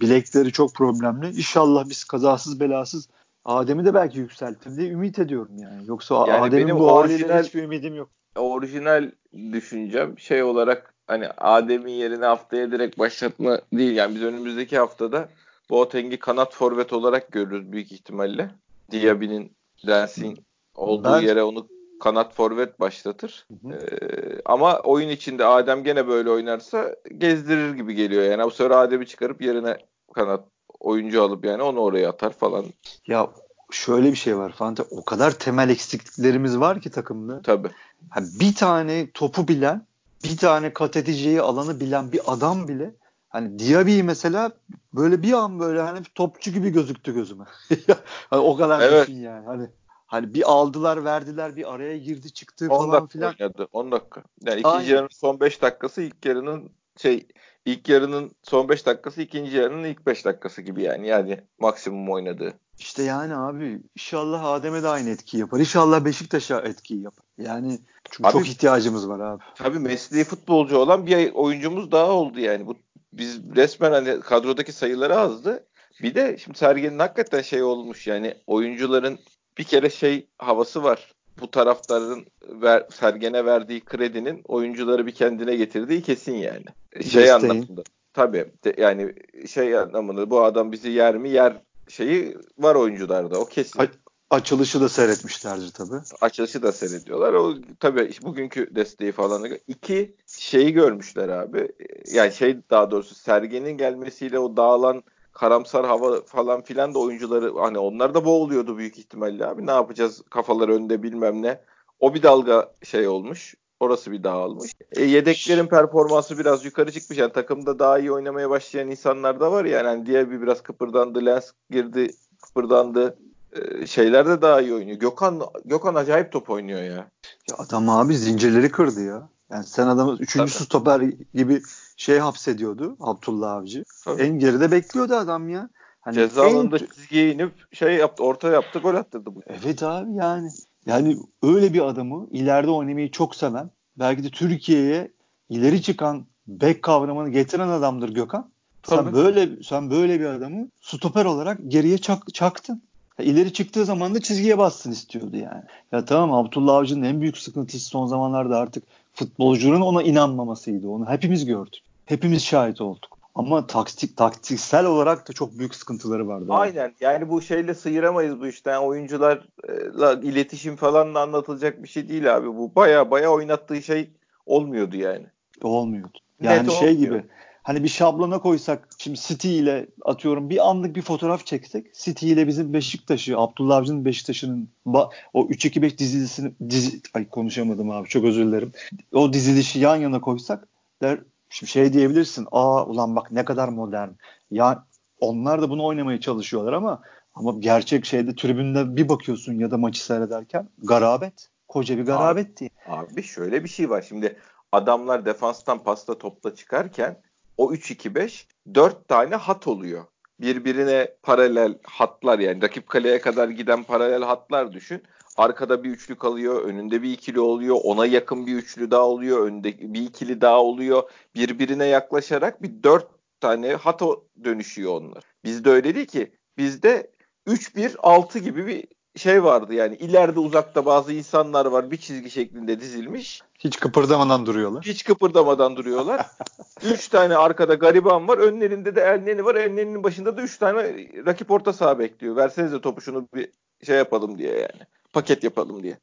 bilekleri 0.00 0.52
çok 0.52 0.74
problemli. 0.74 1.28
İnşallah 1.28 1.88
biz 1.88 2.04
kazasız 2.04 2.60
belasız 2.60 3.08
Adem'i 3.44 3.84
de 3.84 3.94
belki 3.94 4.18
yükseltir 4.18 4.76
diye 4.76 4.90
ümit 4.90 5.18
ediyorum 5.18 5.58
yani. 5.58 5.82
Yoksa 5.86 6.14
yani 6.28 6.32
Adem'in 6.32 6.78
bu 6.78 6.92
orijinal, 6.92 7.28
haliyle 7.28 7.42
hiçbir 7.46 7.62
ümidim 7.62 7.94
yok. 7.94 8.08
Orijinal 8.36 9.10
düşüncem 9.52 10.18
şey 10.18 10.42
olarak 10.42 10.94
hani 11.06 11.28
Adem'in 11.28 11.92
yerine 11.92 12.24
haftaya 12.24 12.70
direkt 12.70 12.98
başlatma 12.98 13.60
değil. 13.72 13.96
Yani 13.96 14.14
biz 14.14 14.22
önümüzdeki 14.22 14.78
haftada 14.78 15.28
Boateng'i 15.70 16.18
kanat 16.18 16.54
forvet 16.54 16.92
olarak 16.92 17.32
görürüz 17.32 17.72
büyük 17.72 17.92
ihtimalle. 17.92 18.50
Diaby'nin 18.92 19.52
Lens'in 19.88 20.38
olduğu 20.74 21.12
ben, 21.12 21.20
yere 21.20 21.42
onu 21.42 21.68
kanat 22.00 22.34
forvet 22.34 22.80
başlatır. 22.80 23.46
Hı 23.48 23.68
hı. 23.68 23.74
Ee, 23.74 24.40
ama 24.44 24.78
oyun 24.78 25.08
içinde 25.08 25.44
Adem 25.44 25.84
gene 25.84 26.08
böyle 26.08 26.30
oynarsa 26.30 26.96
gezdirir 27.18 27.74
gibi 27.74 27.94
geliyor. 27.94 28.22
Yani 28.22 28.44
bu 28.44 28.50
sefer 28.50 28.70
Adem'i 28.70 29.06
çıkarıp 29.06 29.42
yerine 29.42 29.76
kanat 30.14 30.44
oyuncu 30.80 31.22
alıp 31.22 31.44
yani 31.44 31.62
onu 31.62 31.80
oraya 31.80 32.08
atar 32.08 32.32
falan. 32.32 32.64
Ya 33.06 33.30
şöyle 33.70 34.10
bir 34.10 34.16
şey 34.16 34.36
var 34.36 34.52
Fante. 34.52 34.82
O 34.90 35.04
kadar 35.04 35.30
temel 35.30 35.68
eksikliklerimiz 35.68 36.60
var 36.60 36.80
ki 36.80 36.90
takımda. 36.90 37.42
Tabii. 37.42 37.68
Ha, 38.10 38.20
bir 38.40 38.54
tane 38.54 39.10
topu 39.10 39.48
bilen, 39.48 39.86
bir 40.24 40.36
tane 40.36 40.72
kat 40.72 40.96
edeceği 40.96 41.40
alanı 41.40 41.80
bilen 41.80 42.12
bir 42.12 42.20
adam 42.26 42.68
bile 42.68 42.94
hani 43.28 43.58
Diaby 43.58 44.02
mesela 44.02 44.52
böyle 44.94 45.22
bir 45.22 45.32
an 45.32 45.60
böyle 45.60 45.80
hani 45.80 46.00
topçu 46.14 46.50
gibi 46.50 46.70
gözüktü 46.70 47.14
gözüme. 47.14 47.44
hani 48.30 48.40
o 48.40 48.56
kadar 48.56 48.80
evet. 48.80 49.08
yani. 49.08 49.46
Hani 49.46 49.68
Hani 50.06 50.34
bir 50.34 50.42
aldılar 50.52 51.04
verdiler 51.04 51.56
bir 51.56 51.74
araya 51.74 51.98
girdi 51.98 52.32
çıktı 52.32 52.68
falan 52.68 53.06
filan. 53.06 53.34
oynadı 53.40 53.68
10 53.72 53.92
dakika. 53.92 54.22
Yani 54.44 54.60
ikinci 54.60 54.76
Aynen. 54.76 54.88
yarının 54.88 55.08
son 55.12 55.40
5 55.40 55.62
dakikası 55.62 56.02
ilk 56.02 56.24
yarının 56.24 56.70
şey 56.96 57.26
ilk 57.64 57.88
yarının 57.88 58.30
son 58.42 58.68
5 58.68 58.86
dakikası 58.86 59.22
ikinci 59.22 59.56
yarının 59.56 59.84
ilk 59.84 60.06
5 60.06 60.24
dakikası 60.24 60.62
gibi 60.62 60.82
yani. 60.82 61.08
Yani 61.08 61.40
maksimum 61.58 62.10
oynadığı. 62.10 62.54
İşte 62.78 63.02
yani 63.02 63.36
abi 63.36 63.80
inşallah 63.96 64.44
Adem'e 64.44 64.82
de 64.82 64.88
aynı 64.88 65.10
etki 65.10 65.38
yapar. 65.38 65.60
İnşallah 65.60 66.04
Beşiktaş'a 66.04 66.60
etki 66.60 66.94
yapar. 66.94 67.24
Yani 67.38 67.78
çünkü 68.10 68.28
abi, 68.28 68.32
çok 68.32 68.48
ihtiyacımız 68.48 69.08
var 69.08 69.20
abi. 69.20 69.42
Tabii 69.54 69.78
mesleği 69.78 70.24
futbolcu 70.24 70.78
olan 70.78 71.06
bir 71.06 71.32
oyuncumuz 71.34 71.92
daha 71.92 72.10
oldu 72.10 72.40
yani. 72.40 72.66
Bu 72.66 72.76
biz 73.12 73.40
resmen 73.56 73.92
hani 73.92 74.20
kadrodaki 74.20 74.72
sayıları 74.72 75.18
azdı. 75.18 75.66
Bir 76.02 76.14
de 76.14 76.38
şimdi 76.38 76.58
Sergen'in 76.58 76.98
hakikaten 76.98 77.42
şey 77.42 77.62
olmuş 77.62 78.06
yani 78.06 78.34
oyuncuların 78.46 79.18
bir 79.58 79.64
kere 79.64 79.90
şey 79.90 80.26
havası 80.38 80.82
var. 80.82 81.14
Bu 81.40 81.50
taraftarın 81.50 82.26
ver, 82.48 82.86
Sergen'e 82.94 83.44
verdiği 83.44 83.84
kredinin 83.84 84.42
oyuncuları 84.44 85.06
bir 85.06 85.12
kendine 85.12 85.56
getirdiği 85.56 86.02
kesin 86.02 86.34
yani. 86.34 86.64
Şey 86.94 87.22
Desteğin. 87.22 87.28
anlamında. 87.28 87.82
Tabii 88.12 88.46
de, 88.64 88.74
yani 88.78 89.14
şey 89.48 89.78
anlamında 89.78 90.30
bu 90.30 90.42
adam 90.44 90.72
bizi 90.72 90.90
yer 90.90 91.16
mi 91.16 91.30
yer 91.30 91.62
şeyi 91.88 92.36
var 92.58 92.74
oyuncularda 92.74 93.38
o 93.38 93.46
kesin. 93.46 93.80
A- 93.80 93.86
açılışı 94.30 94.80
da 94.80 94.88
seyretmişlerdir 94.88 95.70
tabii. 95.70 96.00
Açılışı 96.20 96.62
da 96.62 96.72
seyrediyorlar. 96.72 97.32
O 97.32 97.54
tabii 97.80 98.10
bugünkü 98.22 98.74
desteği 98.74 99.12
falan. 99.12 99.48
İki 99.68 100.16
şeyi 100.26 100.72
görmüşler 100.72 101.28
abi. 101.28 101.72
Yani 102.12 102.32
şey 102.32 102.56
daha 102.70 102.90
doğrusu 102.90 103.14
Sergen'in 103.14 103.76
gelmesiyle 103.76 104.38
o 104.38 104.56
dağılan 104.56 105.02
karamsar 105.36 105.86
hava 105.86 106.22
falan 106.22 106.62
filan 106.62 106.94
da 106.94 106.98
oyuncuları 106.98 107.58
hani 107.58 107.78
onlar 107.78 108.14
da 108.14 108.24
boğuluyordu 108.24 108.78
büyük 108.78 108.98
ihtimalle 108.98 109.46
abi. 109.46 109.66
Ne 109.66 109.70
yapacağız 109.70 110.22
kafalar 110.30 110.68
önde 110.68 111.02
bilmem 111.02 111.42
ne. 111.42 111.60
O 112.00 112.14
bir 112.14 112.22
dalga 112.22 112.72
şey 112.82 113.08
olmuş. 113.08 113.54
Orası 113.80 114.12
bir 114.12 114.24
dağılmış. 114.24 114.72
E, 114.92 115.04
yedeklerin 115.04 115.66
performansı 115.66 116.38
biraz 116.38 116.64
yukarı 116.64 116.92
çıkmış. 116.92 117.18
Yani 117.18 117.32
takımda 117.32 117.78
daha 117.78 117.98
iyi 117.98 118.12
oynamaya 118.12 118.50
başlayan 118.50 118.90
insanlar 118.90 119.40
da 119.40 119.52
var 119.52 119.64
yani. 119.64 119.86
yani 119.86 120.06
diğer 120.06 120.30
bir 120.30 120.42
biraz 120.42 120.62
kıpırdandı. 120.62 121.26
Lens 121.26 121.50
girdi 121.70 122.10
kıpırdandı. 122.42 123.18
E, 123.52 123.86
şeyler 123.86 124.28
de 124.28 124.42
daha 124.42 124.60
iyi 124.60 124.74
oynuyor. 124.74 124.98
Gökhan 124.98 125.42
Gökhan 125.64 125.94
acayip 125.94 126.32
top 126.32 126.50
oynuyor 126.50 126.82
ya. 126.82 127.10
Ya 127.50 127.56
adam 127.58 127.88
abi 127.88 128.16
zincirleri 128.16 128.70
kırdı 128.70 129.04
ya. 129.04 129.28
Yani 129.50 129.64
sen 129.64 129.86
adamı 129.86 130.12
üçüncü 130.12 130.52
Tabii. 130.52 130.64
stoper 130.64 131.00
gibi 131.34 131.62
şey 131.96 132.18
hapsediyordu 132.18 132.96
Abdullah 133.00 133.52
Avcı. 133.52 133.84
Tabii. 134.04 134.22
En 134.22 134.38
geride 134.38 134.70
bekliyordu 134.70 135.14
adam 135.14 135.48
ya. 135.48 135.68
Hani 136.00 136.14
Ceza 136.14 136.42
alanında 136.42 136.78
en... 136.78 136.86
çizgiye 136.86 137.32
inip 137.32 137.52
şey 137.72 137.94
yaptı, 137.94 138.22
orta 138.22 138.48
yaptı, 138.48 138.78
gol 138.78 138.94
attırdı 138.94 139.34
bu. 139.34 139.42
Evet 139.46 139.82
abi 139.82 140.14
yani. 140.14 140.50
Yani 140.86 141.16
öyle 141.42 141.72
bir 141.72 141.80
adamı 141.80 142.26
ileride 142.30 142.70
oynamayı 142.70 143.10
çok 143.10 143.36
seven, 143.36 143.70
belki 143.96 144.24
de 144.24 144.30
Türkiye'ye 144.30 145.10
ileri 145.48 145.82
çıkan 145.82 146.26
bek 146.46 146.82
kavramını 146.82 147.30
getiren 147.30 147.68
adamdır 147.68 148.08
Gökhan. 148.08 148.50
Tabii. 148.82 149.04
Sen 149.04 149.14
böyle 149.14 149.62
sen 149.62 149.90
böyle 149.90 150.20
bir 150.20 150.26
adamı 150.26 150.68
stoper 150.80 151.24
olarak 151.24 151.58
geriye 151.68 151.98
çak, 151.98 152.34
çaktın. 152.34 152.82
İleri 153.18 153.52
çıktığı 153.52 153.84
zaman 153.84 154.14
da 154.14 154.20
çizgiye 154.20 154.58
bassın 154.58 154.92
istiyordu 154.92 155.36
yani. 155.36 155.62
Ya 155.92 156.04
tamam 156.04 156.32
Abdullah 156.32 156.74
Avcı'nın 156.74 157.02
en 157.02 157.20
büyük 157.20 157.38
sıkıntısı 157.38 157.84
son 157.84 158.06
zamanlarda 158.06 158.58
artık 158.58 158.84
futbolcunun 159.14 159.80
ona 159.80 160.02
inanmamasıydı. 160.02 160.88
Onu 160.88 161.10
hepimiz 161.10 161.44
gördük. 161.44 161.82
Hepimiz 162.06 162.44
şahit 162.44 162.80
olduk. 162.80 163.18
Ama 163.34 163.66
taktik 163.66 164.16
taktiksel 164.16 164.86
olarak 164.86 165.28
da 165.28 165.32
çok 165.32 165.58
büyük 165.58 165.74
sıkıntıları 165.74 166.28
vardı. 166.28 166.46
Aynen. 166.48 166.94
Yani 167.00 167.28
bu 167.28 167.42
şeyle 167.42 167.74
sıyıramayız 167.74 168.40
bu 168.40 168.46
işten. 168.46 168.82
oyuncularla 168.82 170.20
iletişim 170.22 170.76
falan 170.76 171.14
da 171.14 171.20
anlatılacak 171.20 171.82
bir 171.82 171.88
şey 171.88 172.08
değil 172.08 172.36
abi. 172.36 172.46
Bu 172.46 172.74
baya 172.76 173.10
baya 173.10 173.30
oynattığı 173.30 173.82
şey 173.82 174.10
olmuyordu 174.46 174.96
yani. 174.96 175.26
Olmuyordu. 175.62 176.18
Yani 176.42 176.68
Net 176.68 176.72
şey 176.72 176.88
olmuyor. 176.88 177.06
gibi 177.06 177.24
hani 177.66 177.82
bir 177.82 177.88
şablona 177.88 178.38
koysak 178.38 178.88
şimdi 178.98 179.18
City 179.20 179.58
ile 179.58 179.86
atıyorum 180.04 180.50
bir 180.50 180.68
anlık 180.70 180.96
bir 180.96 181.02
fotoğraf 181.02 181.46
çeksek 181.46 181.94
City 181.94 182.32
ile 182.32 182.46
bizim 182.46 182.72
Beşiktaş'ı 182.72 183.38
Abdullah 183.38 183.76
Avcı'nın 183.76 184.04
Beşiktaş'ının 184.04 184.68
o 184.84 185.46
3-2-5 185.46 185.98
dizilisini 185.98 186.52
dizi, 186.70 187.00
ay 187.14 187.28
konuşamadım 187.28 187.90
abi 187.90 188.08
çok 188.08 188.24
özür 188.24 188.46
dilerim. 188.46 188.72
O 189.12 189.32
dizilişi 189.32 189.78
yan 189.80 189.96
yana 189.96 190.20
koysak 190.20 190.68
der 191.02 191.20
şimdi 191.56 191.70
şey 191.70 191.92
diyebilirsin. 191.92 192.46
Aa 192.52 192.86
ulan 192.86 193.16
bak 193.16 193.32
ne 193.32 193.44
kadar 193.44 193.68
modern. 193.68 194.08
Ya 194.50 194.86
onlar 195.20 195.62
da 195.62 195.70
bunu 195.70 195.84
oynamaya 195.84 196.20
çalışıyorlar 196.20 196.72
ama 196.72 197.02
ama 197.34 197.54
gerçek 197.58 198.04
şeyde 198.06 198.34
tribünde 198.34 198.96
bir 198.96 199.08
bakıyorsun 199.08 199.58
ya 199.58 199.70
da 199.70 199.78
maçı 199.78 200.04
seyrederken 200.04 200.68
garabet. 200.78 201.48
Koca 201.68 201.98
bir 201.98 202.02
garabet 202.02 202.60
diye. 202.60 202.70
Abi 202.86 203.22
şöyle 203.22 203.64
bir 203.64 203.68
şey 203.68 203.90
var. 203.90 204.04
Şimdi 204.08 204.36
adamlar 204.72 205.24
defanstan 205.24 205.78
pasta 205.78 206.18
topla 206.18 206.54
çıkarken 206.54 207.20
o 207.56 207.72
3-2-5 207.72 208.44
4 208.74 209.08
tane 209.08 209.36
hat 209.36 209.66
oluyor. 209.66 210.04
Birbirine 210.40 211.14
paralel 211.22 211.78
hatlar 211.82 212.38
yani 212.38 212.62
rakip 212.62 212.88
kaleye 212.88 213.20
kadar 213.20 213.48
giden 213.48 213.82
paralel 213.82 214.22
hatlar 214.22 214.72
düşün. 214.72 215.02
Arkada 215.36 215.84
bir 215.84 215.90
üçlü 215.90 216.14
kalıyor, 216.14 216.62
önünde 216.62 217.02
bir 217.02 217.12
ikili 217.12 217.40
oluyor, 217.40 217.76
ona 217.84 218.06
yakın 218.06 218.46
bir 218.46 218.54
üçlü 218.54 218.90
daha 218.90 219.08
oluyor, 219.08 219.46
önde 219.46 219.94
bir 219.94 220.02
ikili 220.02 220.40
daha 220.40 220.62
oluyor. 220.62 221.10
Birbirine 221.34 221.86
yaklaşarak 221.86 222.62
bir 222.62 222.82
dört 222.82 223.06
tane 223.40 223.74
hat 223.74 224.02
dönüşüyor 224.44 224.92
onlar. 225.00 225.24
Bizde 225.44 225.70
öyle 225.70 225.94
değil 225.94 226.06
ki. 226.06 226.32
Bizde 226.58 227.10
3-1-6 227.46 228.38
gibi 228.38 228.66
bir 228.66 228.84
şey 229.16 229.44
vardı 229.44 229.74
yani 229.74 229.96
ileride 229.96 230.40
uzakta 230.40 230.86
bazı 230.86 231.12
insanlar 231.12 231.66
var 231.66 231.90
bir 231.90 231.96
çizgi 231.96 232.30
şeklinde 232.30 232.80
dizilmiş. 232.80 233.42
Hiç 233.58 233.80
kıpırdamadan 233.80 234.46
duruyorlar. 234.46 234.84
Hiç 234.84 235.04
kıpırdamadan 235.04 235.76
duruyorlar. 235.76 236.26
üç 236.84 237.08
tane 237.08 237.36
arkada 237.36 237.74
gariban 237.74 238.28
var. 238.28 238.38
Önlerinde 238.38 238.96
de 238.96 239.00
elneni 239.00 239.44
var. 239.44 239.54
Elnenin 239.54 240.04
başında 240.04 240.36
da 240.36 240.42
üç 240.42 240.58
tane 240.58 240.82
rakip 241.26 241.50
orta 241.50 241.72
saha 241.72 241.98
bekliyor. 241.98 242.36
Versenize 242.36 242.80
topu 242.80 243.00
şunu 243.00 243.28
bir 243.34 243.48
şey 243.86 243.96
yapalım 243.96 244.38
diye 244.38 244.52
yani. 244.52 244.86
Paket 245.16 245.44
yapalım 245.44 245.82
diye. 245.82 245.98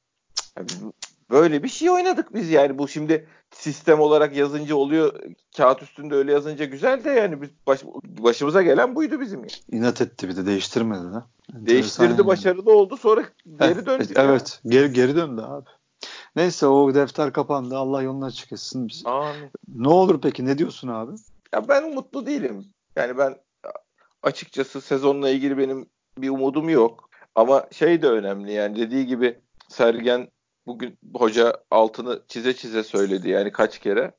Yani 0.58 0.67
Böyle 1.29 1.63
bir 1.63 1.70
şey 1.70 1.89
oynadık 1.89 2.34
biz 2.34 2.50
yani. 2.50 2.77
Bu 2.77 2.88
şimdi 2.88 3.27
sistem 3.51 4.00
olarak 4.00 4.36
yazınca 4.36 4.75
oluyor. 4.75 5.20
Kağıt 5.58 5.84
üstünde 5.84 6.15
öyle 6.15 6.32
yazınca 6.32 6.65
güzel 6.65 7.03
de 7.03 7.10
yani 7.10 7.41
biz 7.41 7.50
baş, 7.67 7.84
başımıza 8.03 8.62
gelen 8.62 8.96
buydu 8.96 9.20
bizim. 9.20 9.39
Yani. 9.39 9.51
İnat 9.72 10.01
etti 10.01 10.29
bir 10.29 10.36
de 10.36 10.46
değiştirmedi 10.46 11.08
ha. 11.08 11.27
Değiştirdi 11.53 12.12
yani. 12.12 12.27
başarılı 12.27 12.75
oldu 12.75 12.98
sonra 12.98 13.24
geri 13.60 13.86
döndü. 13.86 14.08
Evet 14.15 14.62
ya. 14.63 14.72
geri, 14.72 14.93
geri 14.93 15.15
döndü 15.15 15.41
abi. 15.41 15.70
Neyse 16.36 16.67
o 16.67 16.93
defter 16.93 17.34
kapandı. 17.34 17.77
Allah 17.77 18.01
yolunu 18.01 18.25
açık 18.25 18.51
etsin. 18.51 18.88
Amin. 19.05 19.51
Ne 19.75 19.89
olur 19.89 20.22
peki 20.22 20.46
ne 20.46 20.58
diyorsun 20.58 20.88
abi? 20.88 21.12
Ya 21.53 21.67
ben 21.67 21.93
mutlu 21.93 22.25
değilim. 22.25 22.65
Yani 22.96 23.17
ben 23.17 23.36
açıkçası 24.24 24.82
sezonla 24.82 25.29
ilgili 25.29 25.58
benim 25.58 25.86
bir 26.17 26.29
umudum 26.29 26.70
yok. 26.70 27.10
Ama 27.35 27.67
şey 27.71 28.01
de 28.01 28.07
önemli 28.07 28.53
yani 28.53 28.79
dediği 28.79 29.05
gibi 29.05 29.37
Sergen 29.69 30.27
bugün 30.67 30.97
hoca 31.13 31.53
altını 31.71 32.21
çize 32.27 32.53
çize 32.53 32.83
söyledi 32.83 33.29
yani 33.29 33.51
kaç 33.51 33.79
kere. 33.79 34.11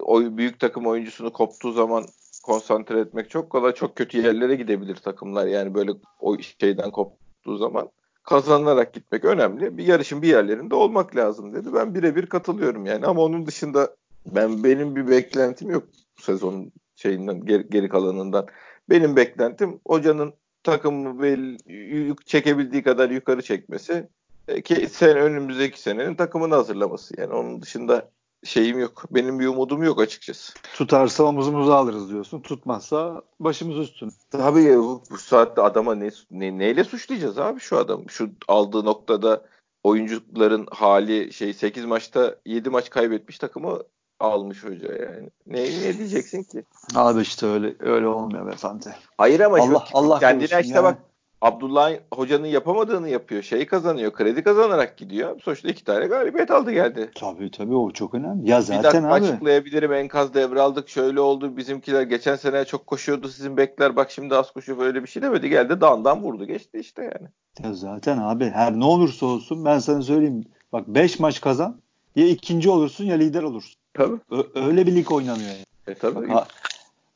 O 0.00 0.20
büyük 0.20 0.60
takım 0.60 0.86
oyuncusunu 0.86 1.32
koptuğu 1.32 1.72
zaman 1.72 2.04
konsantre 2.42 3.00
etmek 3.00 3.30
çok 3.30 3.50
kolay. 3.50 3.72
Çok 3.72 3.96
kötü 3.96 4.18
yerlere 4.18 4.54
gidebilir 4.54 4.96
takımlar 4.96 5.46
yani 5.46 5.74
böyle 5.74 5.92
o 6.20 6.36
şeyden 6.60 6.90
koptuğu 6.90 7.56
zaman. 7.56 7.90
Kazanarak 8.22 8.94
gitmek 8.94 9.24
önemli. 9.24 9.78
Bir 9.78 9.86
yarışın 9.86 10.22
bir 10.22 10.28
yerlerinde 10.28 10.74
olmak 10.74 11.16
lazım 11.16 11.54
dedi. 11.54 11.74
Ben 11.74 11.94
birebir 11.94 12.26
katılıyorum 12.26 12.86
yani 12.86 13.06
ama 13.06 13.22
onun 13.22 13.46
dışında 13.46 13.96
ben 14.26 14.64
benim 14.64 14.96
bir 14.96 15.08
beklentim 15.08 15.70
yok 15.70 15.84
bu 16.18 16.22
sezonun 16.22 16.72
şeyinden 16.96 17.44
geri, 17.44 17.70
geri 17.70 17.88
kalanından. 17.88 18.46
Benim 18.90 19.16
beklentim 19.16 19.80
hocanın 19.86 20.34
takımı 20.62 21.22
belli, 21.22 22.14
çekebildiği 22.24 22.82
kadar 22.82 23.10
yukarı 23.10 23.42
çekmesi 23.42 24.08
e, 24.48 24.62
ki 24.62 24.88
sen 24.88 25.16
önümüzdeki 25.16 25.80
senenin 25.80 26.14
takımını 26.14 26.54
hazırlaması. 26.54 27.20
Yani 27.20 27.32
onun 27.32 27.62
dışında 27.62 28.10
şeyim 28.44 28.78
yok. 28.78 29.04
Benim 29.10 29.40
bir 29.40 29.46
umudum 29.46 29.82
yok 29.82 30.00
açıkçası. 30.00 30.52
Tutarsa 30.74 31.24
omuzumuzu 31.24 31.72
alırız 31.72 32.10
diyorsun. 32.10 32.40
Tutmazsa 32.40 33.22
başımız 33.40 33.78
üstüne. 33.78 34.10
Tabii 34.30 34.78
bu, 34.78 35.02
bu 35.10 35.18
saatte 35.18 35.62
adama 35.62 35.94
ne, 35.94 36.10
ne, 36.30 36.58
neyle 36.58 36.84
suçlayacağız 36.84 37.38
abi 37.38 37.60
şu 37.60 37.76
adam? 37.78 38.10
Şu 38.10 38.30
aldığı 38.48 38.84
noktada 38.84 39.46
oyuncuların 39.82 40.66
hali 40.70 41.32
şey 41.32 41.54
8 41.54 41.84
maçta 41.84 42.36
7 42.46 42.70
maç 42.70 42.90
kaybetmiş 42.90 43.38
takımı 43.38 43.78
almış 44.20 44.64
hoca 44.64 44.92
yani. 44.92 45.30
Ne, 45.46 45.62
ne 45.62 45.98
diyeceksin 45.98 46.42
ki? 46.42 46.64
Abi 46.94 47.20
işte 47.20 47.46
öyle 47.46 47.74
öyle 47.80 48.06
olmuyor 48.06 48.46
beyefendi. 48.46 48.94
Hayır 49.18 49.40
ama 49.40 49.56
Allah, 49.56 49.84
şu, 49.90 49.98
Allah 49.98 50.18
kendine 50.18 50.60
işte 50.60 50.74
yani. 50.74 50.84
bak 50.84 50.98
Abdullah 51.42 51.92
Hoca'nın 52.12 52.46
yapamadığını 52.46 53.08
yapıyor. 53.08 53.42
Şeyi 53.42 53.66
kazanıyor. 53.66 54.12
Kredi 54.12 54.42
kazanarak 54.44 54.96
gidiyor. 54.96 55.40
Sonuçta 55.40 55.68
iki 55.68 55.84
tane 55.84 56.06
galibiyet 56.06 56.50
aldı 56.50 56.72
geldi. 56.72 57.10
Tabii 57.14 57.50
tabii 57.50 57.74
o 57.74 57.90
çok 57.90 58.14
önemli. 58.14 58.50
Ya 58.50 58.62
zaten 58.62 58.78
bir 58.78 58.84
dakika 58.84 59.08
abi. 59.08 59.24
açıklayabilirim. 59.24 59.92
Enkaz 59.92 60.34
devraldık. 60.34 60.88
Şöyle 60.88 61.20
oldu. 61.20 61.56
Bizimkiler 61.56 62.02
geçen 62.02 62.36
sene 62.36 62.64
çok 62.64 62.86
koşuyordu. 62.86 63.28
Sizin 63.28 63.56
bekler 63.56 63.96
bak 63.96 64.10
şimdi 64.10 64.34
az 64.36 64.52
koşuyor. 64.52 64.78
Böyle 64.78 65.02
bir 65.02 65.08
şey 65.08 65.22
demedi. 65.22 65.48
Geldi 65.48 65.80
dağından 65.80 66.22
vurdu. 66.22 66.44
Geçti 66.44 66.78
işte 66.78 67.02
yani. 67.02 67.28
Ya 67.64 67.74
zaten 67.74 68.18
abi 68.18 68.50
her 68.50 68.72
ne 68.72 68.84
olursa 68.84 69.26
olsun 69.26 69.64
ben 69.64 69.78
sana 69.78 70.02
söyleyeyim. 70.02 70.44
Bak 70.72 70.88
5 70.88 71.18
maç 71.20 71.40
kazan. 71.40 71.80
Ya 72.16 72.26
ikinci 72.26 72.70
olursun 72.70 73.04
ya 73.04 73.16
lider 73.16 73.42
olursun. 73.42 73.79
Tabii. 73.94 74.18
Ö- 74.30 74.66
öyle 74.66 74.86
bir 74.86 74.96
lig 74.96 75.12
oynanıyor 75.12 75.48
yani. 75.48 75.64
E 75.86 75.94
tabii. 75.94 76.28
Bak, 76.28 76.48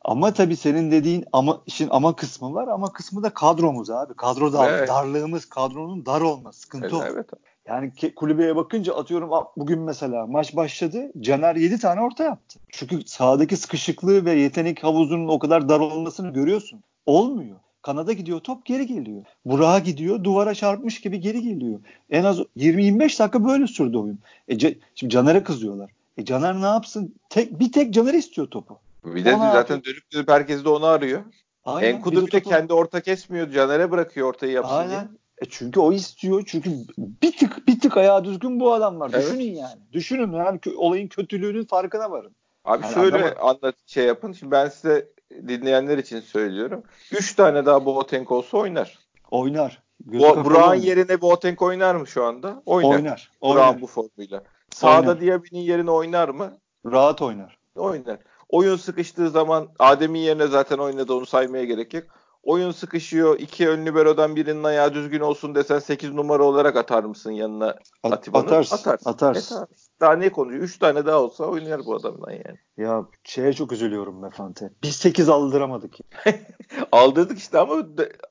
ama 0.04 0.33
tabii 0.33 0.57
senin 0.57 0.90
dediğin 0.90 1.25
ama 1.33 1.61
işin 1.66 1.88
ama 1.90 2.16
kısmı 2.16 2.54
var 2.54 2.69
ama 2.69 2.93
kısmı 2.93 3.23
da 3.23 3.31
kadromuz 3.31 3.90
abi. 3.90 4.14
Kadro 4.14 4.52
dar, 4.52 4.73
evet. 4.73 4.88
darlığımız, 4.88 5.45
kadronun 5.45 6.07
dar 6.07 6.21
olması. 6.21 6.61
Sıkıntı 6.61 6.87
evet, 6.87 6.95
o. 6.95 7.14
Evet. 7.14 7.26
Yani 7.69 7.93
kulübeye 8.16 8.57
bakınca 8.57 8.95
atıyorum 8.95 9.31
bugün 9.57 9.78
mesela 9.78 10.26
maç 10.26 10.57
başladı. 10.57 11.12
Caner 11.21 11.57
7 11.57 11.78
tane 11.78 12.00
orta 12.00 12.25
yaptı. 12.25 12.59
Çünkü 12.69 13.02
sahadaki 13.07 13.57
sıkışıklığı 13.57 14.25
ve 14.25 14.33
yetenek 14.33 14.85
havuzunun 14.85 15.28
o 15.28 15.38
kadar 15.38 15.69
dar 15.69 15.81
olmasını 15.81 16.33
görüyorsun. 16.33 16.81
Olmuyor. 17.07 17.57
Kanada 17.83 18.12
gidiyor 18.12 18.40
top 18.40 18.64
geri 18.64 18.87
geliyor. 18.87 19.25
Burak'a 19.45 19.78
gidiyor 19.78 20.25
duvara 20.25 20.54
çarpmış 20.54 21.00
gibi 21.00 21.21
geri 21.21 21.43
geliyor. 21.43 21.81
En 22.11 22.25
az 22.25 22.38
20-25 22.57 23.19
dakika 23.19 23.45
böyle 23.45 23.66
sürdü 23.66 23.97
oyun. 23.97 24.19
E, 24.49 24.59
şimdi 24.95 25.12
Caner'e 25.12 25.43
kızıyorlar. 25.43 25.90
E 26.16 26.25
Caner 26.25 26.54
ne 26.54 26.66
yapsın? 26.66 27.14
Tek, 27.30 27.61
bir 27.61 27.73
tek 27.73 27.94
Caner 27.94 28.14
istiyor 28.14 28.47
topu. 28.47 28.78
Bir 29.04 29.25
de 29.25 29.30
zaten 29.30 29.76
abi. 29.76 29.85
dönüp 29.85 30.12
dönüp 30.12 30.30
herkes 30.30 30.64
de 30.64 30.68
onu 30.68 30.87
arıyor. 30.87 31.25
Aynen. 31.64 31.88
Enkudu 31.88 32.26
bir 32.26 32.33
de 32.33 32.42
kendi 32.42 32.73
orta 32.73 33.00
kesmiyor. 33.00 33.50
Caner'e 33.50 33.90
bırakıyor 33.90 34.28
ortayı 34.28 34.52
yapsın 34.52 34.75
Aynen. 34.75 34.90
diye. 34.90 35.18
E 35.42 35.44
çünkü 35.50 35.80
o 35.80 35.92
istiyor. 35.92 36.44
Çünkü 36.47 36.71
bir 36.99 37.37
tık 37.37 37.68
bir 37.68 37.80
tık 37.80 37.97
ayağı 37.97 38.25
düzgün 38.25 38.61
bu 38.61 38.73
adam 38.73 39.00
var. 39.00 39.11
Evet. 39.14 39.26
Düşünün 39.26 39.54
yani. 39.54 39.80
Düşünün 39.92 40.33
yani 40.33 40.61
olayın 40.76 41.09
kötülüğünün 41.09 41.64
farkına 41.64 42.11
varın. 42.11 42.33
Abi 42.64 42.85
yani 42.85 42.94
şöyle 42.94 43.35
anlat 43.35 43.75
şey 43.87 44.04
yapın. 44.04 44.33
Şimdi 44.33 44.52
ben 44.52 44.68
size 44.68 45.09
dinleyenler 45.49 45.99
için 45.99 46.21
söylüyorum. 46.21 46.83
Üç 47.12 47.35
tane 47.35 47.66
daha 47.66 47.85
Boateng 47.85 48.33
olsa 48.33 48.59
oynar. 48.59 48.99
Oynar. 49.30 49.83
Bo 50.00 50.44
Burak'ın 50.44 50.75
yerine 50.75 51.21
Boateng 51.21 51.62
oynar 51.62 51.94
mı 51.94 52.06
şu 52.06 52.25
anda? 52.25 52.62
Oynar. 52.66 52.90
Oynar. 52.90 53.30
Burak'ın 53.42 53.80
bu 53.80 53.87
formuyla. 53.87 54.42
Sağda 54.75 55.21
Diaby'nin 55.21 55.61
yerine 55.61 55.90
oynar 55.90 56.28
mı? 56.28 56.59
Rahat 56.87 57.23
oynar. 57.23 57.59
Oynar. 57.76 58.19
Oyun 58.49 58.76
sıkıştığı 58.76 59.31
zaman 59.31 59.69
Adem'in 59.78 60.19
yerine 60.19 60.47
zaten 60.47 60.78
oynadı 60.78 61.14
onu 61.14 61.26
saymaya 61.26 61.64
gerek 61.64 61.95
yok. 61.95 62.04
Oyun 62.43 62.71
sıkışıyor. 62.71 63.38
iki 63.38 63.69
ön 63.69 63.87
libero'dan 63.87 64.37
birinin 64.37 64.64
ayağı 64.64 64.95
düzgün 64.95 65.21
olsun 65.21 65.54
desen 65.54 65.78
8 65.78 66.12
numara 66.12 66.43
olarak 66.43 66.76
atar 66.76 67.04
mısın 67.04 67.31
yanına 67.31 67.75
Atiba'nın? 68.02 68.45
Atarsın. 68.45 68.76
Atarsın. 68.76 69.11
atarsın. 69.11 69.62
E, 69.62 69.66
daha 70.00 70.12
ne 70.12 70.33
konuşuyor? 70.33 70.64
3 70.64 70.78
tane 70.78 71.07
daha 71.07 71.23
olsa 71.23 71.45
oynar 71.45 71.81
bu 71.87 71.95
adamdan 71.95 72.31
yani. 72.31 72.59
Ya 72.76 73.07
şeye 73.25 73.52
çok 73.52 73.73
üzülüyorum 73.73 74.23
Mefante. 74.23 74.71
Biz 74.83 74.97
8 74.97 75.28
aldıramadık. 75.28 75.95
Aldırdık 76.93 77.38
işte 77.38 77.59
ama 77.59 77.83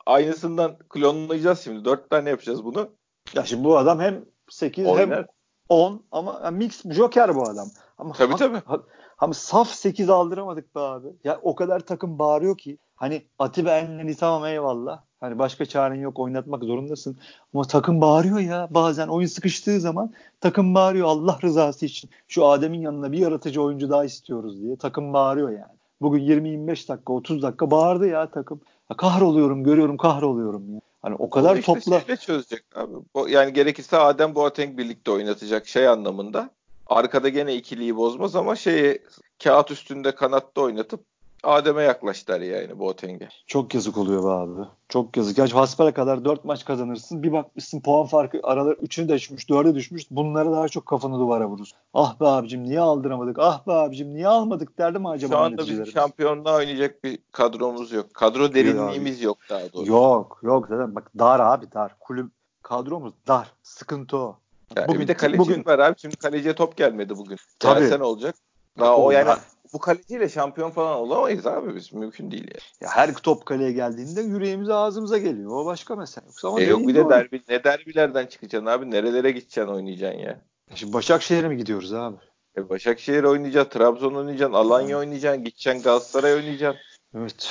aynısından 0.06 0.78
klonlayacağız 0.90 1.60
şimdi. 1.60 1.86
4 1.86 2.10
tane 2.10 2.30
yapacağız 2.30 2.66
bunu. 2.66 2.90
Ya 3.34 3.46
şimdi 3.46 3.64
bu 3.64 3.78
adam 3.78 4.00
hem 4.00 4.26
8 4.50 4.86
oynar. 4.86 5.10
hem 5.10 5.26
10 5.74 6.02
ama 6.12 6.42
yani 6.44 6.58
mix 6.58 6.84
joker 6.86 7.36
bu 7.36 7.44
adam. 7.44 7.68
Ama 7.98 8.14
tabii 8.14 8.32
hak, 8.32 8.40
tabii. 8.40 8.62
Hak, 8.66 8.84
ama 9.20 9.34
saf 9.34 9.70
8 9.70 10.10
aldıramadık 10.10 10.76
be 10.76 10.80
abi. 10.80 11.08
Ya 11.24 11.40
o 11.44 11.56
kadar 11.56 11.80
takım 11.80 12.20
bağırıyor 12.20 12.58
ki 12.58 12.78
hani 12.96 13.22
Atiba 13.40 13.78
Enlen'i 13.78 14.16
tamam 14.16 14.46
eyvallah. 14.46 15.02
Hani 15.20 15.40
başka 15.40 15.66
çaren 15.66 15.96
yok 15.96 16.20
oynatmak 16.20 16.64
zorundasın. 16.64 17.18
Ama 17.54 17.64
takım 17.64 18.02
bağırıyor 18.02 18.40
ya. 18.40 18.68
Bazen 18.72 19.08
oyun 19.08 19.28
sıkıştığı 19.28 19.80
zaman 19.80 20.14
takım 20.42 20.76
bağırıyor 20.76 21.08
Allah 21.08 21.40
rızası 21.44 21.86
için. 21.86 22.10
Şu 22.28 22.46
Adem'in 22.46 22.82
yanına 22.82 23.12
bir 23.12 23.18
yaratıcı 23.18 23.62
oyuncu 23.62 23.90
daha 23.90 24.06
istiyoruz 24.06 24.62
diye. 24.62 24.76
Takım 24.76 25.14
bağırıyor 25.14 25.50
yani. 25.50 25.74
Bugün 26.02 26.20
20-25 26.20 26.90
dakika 26.90 27.14
30 27.14 27.42
dakika 27.42 27.72
bağırdı 27.72 28.08
ya 28.08 28.32
takım. 28.32 28.62
Ya 28.92 28.98
kahroluyorum 28.98 29.64
görüyorum 29.64 29.98
kahroluyorum 29.98 30.74
ya. 30.74 30.80
Hani 31.04 31.16
o 31.16 31.30
kadar 31.30 31.56
işte 31.56 31.74
topla. 31.74 32.16
çözecek 32.16 32.64
abi. 32.76 33.32
Yani 33.32 33.54
gerekirse 33.54 33.98
Adem 33.98 34.36
Boateng 34.36 34.78
birlikte 34.78 35.12
oynatacak 35.12 35.68
şey 35.68 35.88
anlamında. 35.88 36.50
Arkada 36.88 37.30
gene 37.30 37.56
ikiliyi 37.56 37.96
bozmaz 37.96 38.36
ama 38.36 38.56
şeyi 38.56 39.02
kağıt 39.44 39.72
üstünde 39.72 40.16
kanatta 40.16 40.62
oynatıp 40.62 41.06
Adem'e 41.44 41.84
yaklaştılar 41.84 42.42
yani 42.42 42.80
Boateng'e. 42.80 43.30
Çok 43.48 43.74
yazık 43.74 43.98
oluyor 43.98 44.24
be 44.24 44.28
abi. 44.28 44.68
Çok 44.90 45.18
yazık. 45.18 45.36
Gerçi 45.36 45.54
hasbara 45.54 45.94
kadar 45.94 46.26
4 46.26 46.46
maç 46.46 46.66
kazanırsın. 46.66 47.24
Bir 47.24 47.32
bakmışsın 47.32 47.82
puan 47.82 48.06
farkı 48.06 48.40
aralar 48.44 48.74
3'ünü 48.74 49.08
de 49.08 49.14
düşmüş, 49.14 49.44
4'e 49.44 49.76
düşmüş. 49.76 50.12
Bunlara 50.12 50.52
daha 50.52 50.68
çok 50.70 50.86
kafanı 50.86 51.20
duvara 51.20 51.48
vurursun. 51.48 51.78
Ah 51.94 52.20
be 52.20 52.26
abicim 52.26 52.64
niye 52.64 52.80
aldıramadık? 52.80 53.40
Ah 53.40 53.68
be 53.68 53.72
abicim 53.72 54.14
niye 54.14 54.28
almadık 54.28 54.78
derdim 54.78 55.06
acaba 55.06 55.34
Şu 55.34 55.40
anda 55.40 55.62
bizim 55.62 55.88
şampiyonluğa 55.88 56.56
oynayacak 56.56 57.04
bir 57.04 57.20
kadromuz 57.32 57.92
yok. 57.92 58.14
Kadro 58.14 58.54
derinliğimiz 58.54 59.22
yok 59.22 59.38
daha 59.50 59.74
doğrusu. 59.74 59.92
Yok 59.92 60.40
yok 60.44 60.66
zaten 60.70 60.96
bak 60.96 61.12
dar 61.20 61.40
abi 61.40 61.72
dar. 61.72 61.96
Kulüp 62.00 62.32
kadromuz 62.62 63.14
dar. 63.28 63.54
Sıkıntı 63.64 64.18
o. 64.18 64.38
Yani 64.76 64.88
bugün, 64.88 65.02
bir 65.02 65.08
de 65.08 65.14
kaleci 65.14 65.40
bugün... 65.40 65.66
var 65.66 65.80
abi. 65.80 66.00
Şimdi 66.00 66.16
kaleciye 66.16 66.56
top 66.56 66.78
gelmedi 66.78 67.18
bugün. 67.18 67.38
Tabii. 67.60 67.80
Gelsen 67.80 68.00
olacak. 68.00 68.36
Daha 68.80 68.98
o 68.98 69.12
yani 69.12 69.30
bu 69.74 69.80
kaleciyle 69.80 70.30
şampiyon 70.30 70.72
falan 70.72 70.98
olamayız 70.98 71.48
abi 71.48 71.76
biz. 71.76 71.94
Mümkün 71.94 72.32
değil 72.32 72.44
yani. 72.44 72.62
Ya 72.82 72.90
her 72.90 73.14
top 73.14 73.46
kaleye 73.46 73.72
geldiğinde 73.72 74.22
yüreğimiz 74.22 74.70
ağzımıza 74.70 75.18
geliyor. 75.18 75.52
O 75.52 75.66
başka 75.66 75.96
mesele. 75.96 76.26
Yoksa 76.26 76.48
ama 76.48 76.62
e 76.62 76.64
yok 76.64 76.88
bir 76.88 76.96
de 76.96 77.10
derbi, 77.10 77.42
ne 77.50 77.64
derbilerden 77.64 78.26
çıkacaksın 78.26 78.66
abi? 78.66 78.92
Nerelere 78.92 79.32
gideceksin 79.32 79.74
oynayacaksın 79.74 80.20
ya? 80.20 80.42
Şimdi 80.76 80.94
Başakşehir'e 80.94 81.48
mi 81.48 81.58
gidiyoruz 81.58 81.94
abi? 81.94 82.18
E 82.58 82.70
Başakşehir 82.70 83.24
oynayacaksın, 83.24 83.80
Trabzon 83.80 84.14
oynayacaksın, 84.14 84.54
Alanya 84.54 84.98
oynayacaksın, 84.98 85.44
gideceksin 85.44 85.84
Galatasaray 85.84 86.34
oynayacaksın. 86.34 86.82
Evet. 87.18 87.50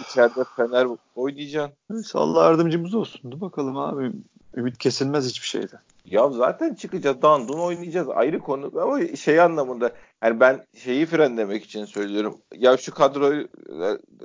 İçeride 0.00 0.44
Fener 0.56 0.86
oynayacaksın. 1.14 1.76
Evet, 1.92 2.10
Allah 2.14 2.44
yardımcımız 2.44 2.94
olsun. 2.94 3.30
Dur 3.30 3.40
bakalım 3.40 3.76
abi. 3.76 4.12
Ümit 4.56 4.78
kesilmez 4.78 5.28
hiçbir 5.28 5.46
şeyde. 5.46 5.76
Ya 6.04 6.30
zaten 6.30 6.74
çıkacağız. 6.74 7.22
Dandun 7.22 7.58
oynayacağız. 7.58 8.08
Ayrı 8.08 8.38
konu. 8.38 8.72
Ama 8.82 9.06
şey 9.16 9.40
anlamında 9.40 9.92
yani 10.22 10.40
ben 10.40 10.66
şeyi 10.74 11.06
frenlemek 11.06 11.64
için 11.64 11.84
söylüyorum. 11.84 12.38
Ya 12.54 12.76
şu 12.76 12.94
kadroyu 12.94 13.48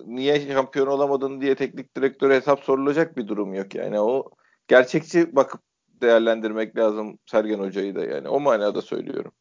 niye 0.05 0.53
şampiyon 0.53 0.87
olamadın 0.87 1.41
diye 1.41 1.55
teknik 1.55 1.97
direktöre 1.97 2.35
hesap 2.35 2.59
sorulacak 2.59 3.17
bir 3.17 3.27
durum 3.27 3.53
yok 3.53 3.75
yani. 3.75 3.99
O 3.99 4.29
gerçekçi 4.67 5.35
bakıp 5.35 5.61
değerlendirmek 6.01 6.77
lazım 6.77 7.19
Sergen 7.25 7.59
Hoca'yı 7.59 7.95
da 7.95 8.05
yani. 8.05 8.29
O 8.29 8.39
manada 8.39 8.81
söylüyorum. 8.81 9.31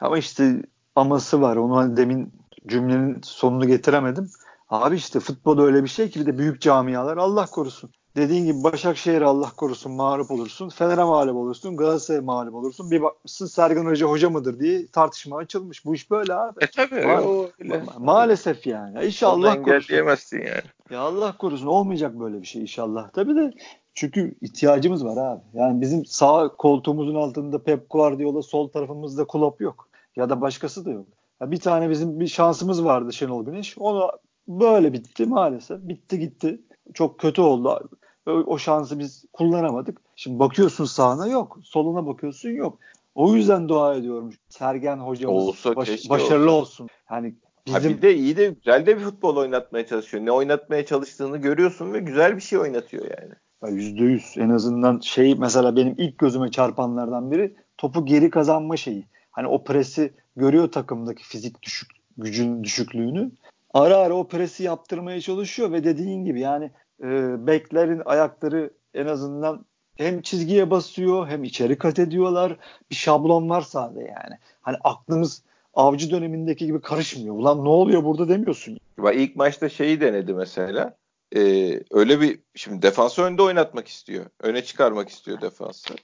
Ama 0.00 0.18
işte 0.18 0.62
aması 0.96 1.40
var. 1.40 1.56
Onu 1.56 1.76
hani 1.76 1.96
demin 1.96 2.32
cümlenin 2.66 3.20
sonunu 3.22 3.66
getiremedim. 3.66 4.30
Abi 4.68 4.96
işte 4.96 5.20
futbol 5.20 5.58
öyle 5.58 5.82
bir 5.84 5.88
şey 5.88 6.10
ki 6.10 6.20
bir 6.20 6.26
de 6.26 6.38
büyük 6.38 6.60
camialar 6.60 7.16
Allah 7.16 7.46
korusun. 7.46 7.90
Dediğin 8.16 8.46
gibi 8.46 8.64
Başakşehir 8.64 9.22
Allah 9.22 9.50
korusun 9.56 9.92
mağlup 9.92 10.30
olursun. 10.30 10.68
Fener'e 10.68 11.04
mağlup 11.04 11.36
olursun. 11.36 11.76
Galatasaray'a 11.76 12.22
mağlup 12.22 12.54
olursun. 12.54 12.90
Bir 12.90 13.02
bakmışsın 13.02 13.46
Sergen 13.46 13.84
Hoca 13.86 14.06
hoca 14.06 14.30
mıdır 14.30 14.60
diye 14.60 14.86
tartışma 14.86 15.36
açılmış. 15.36 15.84
Bu 15.84 15.94
iş 15.94 16.10
böyle 16.10 16.34
abi. 16.34 16.64
E 16.64 16.66
tabii. 16.66 16.94
Ma- 16.94 17.20
o 17.20 17.48
öyle. 17.60 17.82
Maalesef 17.98 18.66
yani. 18.66 18.96
Ya 18.96 19.02
inşallah 19.02 19.54
korusun. 19.64 19.94
yani. 20.38 20.62
Ya 20.90 21.00
Allah 21.00 21.36
korusun 21.36 21.66
olmayacak 21.66 22.20
böyle 22.20 22.42
bir 22.42 22.46
şey 22.46 22.62
inşallah. 22.62 23.10
Tabii 23.10 23.36
de 23.36 23.52
çünkü 23.94 24.34
ihtiyacımız 24.40 25.04
var 25.04 25.16
abi. 25.16 25.42
Yani 25.54 25.80
bizim 25.80 26.04
sağ 26.06 26.48
koltuğumuzun 26.48 27.14
altında 27.14 27.62
Pep 27.62 27.90
Guardiola, 27.90 28.42
sol 28.42 28.68
tarafımızda 28.68 29.24
Klopp 29.26 29.60
yok. 29.60 29.88
Ya 30.16 30.30
da 30.30 30.40
başkası 30.40 30.84
da 30.84 30.90
yok. 30.90 31.06
Ya 31.40 31.50
bir 31.50 31.60
tane 31.60 31.90
bizim 31.90 32.20
bir 32.20 32.26
şansımız 32.26 32.84
vardı 32.84 33.12
Şenol 33.12 33.44
Güneş. 33.44 33.78
Onu 33.78 34.10
böyle 34.48 34.92
bitti 34.92 35.26
maalesef. 35.26 35.78
Bitti 35.82 36.18
gitti. 36.18 36.60
Çok 36.94 37.18
kötü 37.18 37.40
oldu. 37.40 37.88
O 38.26 38.58
şansı 38.58 38.98
biz 38.98 39.24
kullanamadık. 39.32 40.00
Şimdi 40.16 40.38
bakıyorsun 40.38 40.84
sağına 40.84 41.26
yok. 41.26 41.58
Soluna 41.62 42.06
bakıyorsun 42.06 42.50
yok. 42.50 42.78
O 43.14 43.34
yüzden 43.34 43.68
dua 43.68 43.94
ediyorum. 43.94 44.32
Sergen 44.48 44.96
hocamız 44.96 45.48
olsa, 45.48 45.76
baş, 45.76 46.10
başarılı 46.10 46.50
olsa. 46.50 46.60
olsun. 46.60 46.88
Hani 47.04 47.34
bizim... 47.66 47.82
Ha 47.82 47.88
bir 47.88 48.02
de 48.02 48.14
iyi 48.14 48.36
de 48.36 48.48
güzel 48.48 48.86
de 48.86 48.96
bir 48.96 49.02
futbol 49.02 49.36
oynatmaya 49.36 49.86
çalışıyor. 49.86 50.26
Ne 50.26 50.32
oynatmaya 50.32 50.86
çalıştığını 50.86 51.36
görüyorsun 51.36 51.92
ve 51.92 51.98
güzel 51.98 52.36
bir 52.36 52.40
şey 52.40 52.58
oynatıyor 52.58 53.04
yani. 53.04 53.34
Yüzde 53.76 54.04
yüz. 54.04 54.34
En 54.36 54.50
azından 54.50 55.00
şey 55.00 55.34
mesela 55.34 55.76
benim 55.76 55.94
ilk 55.98 56.18
gözüme 56.18 56.50
çarpanlardan 56.50 57.30
biri 57.30 57.56
topu 57.78 58.06
geri 58.06 58.30
kazanma 58.30 58.76
şeyi. 58.76 59.06
Hani 59.30 59.48
o 59.48 59.64
presi 59.64 60.12
görüyor 60.36 60.72
takımdaki 60.72 61.24
fizik 61.24 61.62
düşük 61.62 61.90
gücün 62.18 62.64
düşüklüğünü. 62.64 63.30
Ara 63.74 63.96
ara 63.96 64.14
o 64.14 64.28
presi 64.28 64.62
yaptırmaya 64.62 65.20
çalışıyor 65.20 65.72
ve 65.72 65.84
dediğin 65.84 66.24
gibi 66.24 66.40
yani 66.40 66.70
e, 67.02 67.06
beklerin 67.46 68.02
ayakları 68.04 68.70
en 68.94 69.06
azından 69.06 69.64
hem 69.96 70.22
çizgiye 70.22 70.70
basıyor 70.70 71.28
hem 71.28 71.44
içeri 71.44 71.78
kat 71.78 71.98
ediyorlar. 71.98 72.56
Bir 72.90 72.94
şablon 72.94 73.48
var 73.48 73.60
sahada 73.60 74.00
yani. 74.00 74.38
Hani 74.60 74.76
aklımız 74.84 75.42
avcı 75.74 76.10
dönemindeki 76.10 76.66
gibi 76.66 76.80
karışmıyor. 76.80 77.34
Ulan 77.34 77.64
ne 77.64 77.68
oluyor 77.68 78.04
burada 78.04 78.28
demiyorsun. 78.28 78.78
Bak 78.98 79.14
ilk 79.16 79.36
maçta 79.36 79.68
şeyi 79.68 80.00
denedi 80.00 80.34
mesela. 80.34 80.96
Ee, 81.36 81.80
öyle 81.90 82.20
bir 82.20 82.38
şimdi 82.54 82.82
defansı 82.82 83.22
önde 83.22 83.42
oynatmak 83.42 83.88
istiyor. 83.88 84.26
Öne 84.40 84.64
çıkarmak 84.64 85.08
istiyor 85.08 85.40
defansı. 85.40 85.94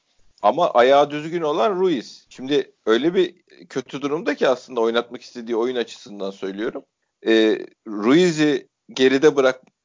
Ama 0.42 0.70
ayağı 0.70 1.10
düzgün 1.10 1.42
olan 1.42 1.76
Ruiz. 1.76 2.26
Şimdi 2.28 2.72
öyle 2.86 3.14
bir 3.14 3.34
kötü 3.68 4.02
durumda 4.02 4.34
ki 4.34 4.48
aslında 4.48 4.80
oynatmak 4.80 5.22
istediği 5.22 5.56
oyun 5.56 5.76
açısından 5.76 6.30
söylüyorum. 6.30 6.82
Ee, 7.26 7.66
Ruiz'i 7.88 8.68
geride 8.90 9.36
bırakıp 9.36 9.81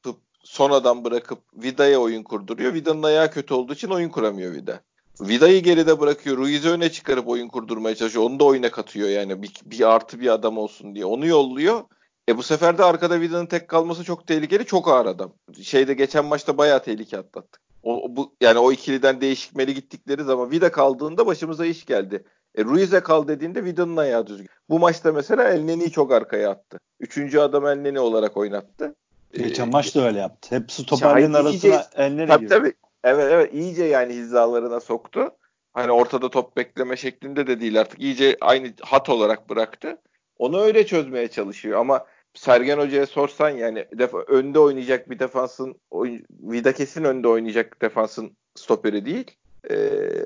son 0.48 0.70
adam 0.70 1.04
bırakıp 1.04 1.38
Vida'ya 1.54 1.98
oyun 1.98 2.22
kurduruyor. 2.22 2.74
Vida'nın 2.74 3.02
ayağı 3.02 3.30
kötü 3.30 3.54
olduğu 3.54 3.72
için 3.72 3.88
oyun 3.88 4.08
kuramıyor 4.08 4.52
Vida. 4.52 4.80
Vida'yı 5.20 5.62
geride 5.62 6.00
bırakıyor. 6.00 6.36
Ruiz'i 6.36 6.70
öne 6.70 6.90
çıkarıp 6.90 7.28
oyun 7.28 7.48
kurdurmaya 7.48 7.94
çalışıyor. 7.94 8.24
Onu 8.24 8.40
da 8.40 8.44
oyuna 8.44 8.70
katıyor 8.70 9.08
yani. 9.08 9.42
Bir, 9.42 9.54
bir 9.64 9.90
artı 9.94 10.20
bir 10.20 10.28
adam 10.28 10.58
olsun 10.58 10.94
diye. 10.94 11.04
Onu 11.04 11.26
yolluyor. 11.26 11.80
E 12.28 12.36
bu 12.36 12.42
sefer 12.42 12.78
de 12.78 12.84
arkada 12.84 13.20
Vida'nın 13.20 13.46
tek 13.46 13.68
kalması 13.68 14.04
çok 14.04 14.26
tehlikeli. 14.26 14.64
Çok 14.64 14.88
ağır 14.88 15.06
adam. 15.06 15.32
Şeyde 15.62 15.94
geçen 15.94 16.24
maçta 16.24 16.58
bayağı 16.58 16.82
tehlike 16.82 17.18
atlattık. 17.18 17.60
O, 17.82 18.16
bu, 18.16 18.36
yani 18.40 18.58
o 18.58 18.72
ikiliden 18.72 19.20
değişikmeli 19.20 19.74
gittikleri 19.74 20.24
zaman 20.24 20.50
Vida 20.50 20.72
kaldığında 20.72 21.26
başımıza 21.26 21.66
iş 21.66 21.84
geldi. 21.84 22.24
E, 22.54 22.64
Ruiz'e 22.64 23.00
kal 23.00 23.28
dediğinde 23.28 23.64
Vida'nın 23.64 23.96
ayağı 23.96 24.26
düzgün. 24.26 24.48
Bu 24.68 24.78
maçta 24.78 25.12
mesela 25.12 25.44
Elneni'yi 25.44 25.90
çok 25.90 26.12
arkaya 26.12 26.50
attı. 26.50 26.78
Üçüncü 27.00 27.38
adam 27.38 27.66
Elneni 27.66 28.00
olarak 28.00 28.36
oynattı. 28.36 28.94
Geçen 29.32 29.66
ee, 29.66 29.70
maç 29.70 29.94
da 29.94 30.06
öyle 30.06 30.18
yaptı. 30.18 30.56
Hep 30.56 30.72
stoperlerin 30.72 31.32
arasına 31.32 31.84
Elneni 31.94 32.28
tabii, 32.28 32.40
girdi. 32.40 32.54
Tabii. 32.54 32.72
Evet 33.04 33.28
evet 33.32 33.54
iyice 33.54 33.84
yani 33.84 34.14
hizalarına 34.14 34.80
soktu. 34.80 35.30
Hani 35.72 35.92
ortada 35.92 36.30
top 36.30 36.56
bekleme 36.56 36.96
şeklinde 36.96 37.46
de 37.46 37.60
değil 37.60 37.80
artık. 37.80 38.00
iyice 38.00 38.36
aynı 38.40 38.72
hat 38.80 39.08
olarak 39.08 39.50
bıraktı. 39.50 39.98
Onu 40.38 40.60
öyle 40.60 40.86
çözmeye 40.86 41.28
çalışıyor 41.28 41.80
ama 41.80 42.06
Sergen 42.34 42.78
Hoca'ya 42.78 43.06
sorsan 43.06 43.50
yani 43.50 43.86
defa, 43.98 44.18
önde 44.18 44.58
oynayacak 44.58 45.10
bir 45.10 45.18
defansın 45.18 45.74
oyun, 45.90 46.24
Vida 46.30 46.72
kesin 46.72 47.04
önde 47.04 47.28
oynayacak 47.28 47.82
defansın 47.82 48.36
stoperi 48.54 49.06
değil. 49.06 49.30
Ee, 49.70 49.76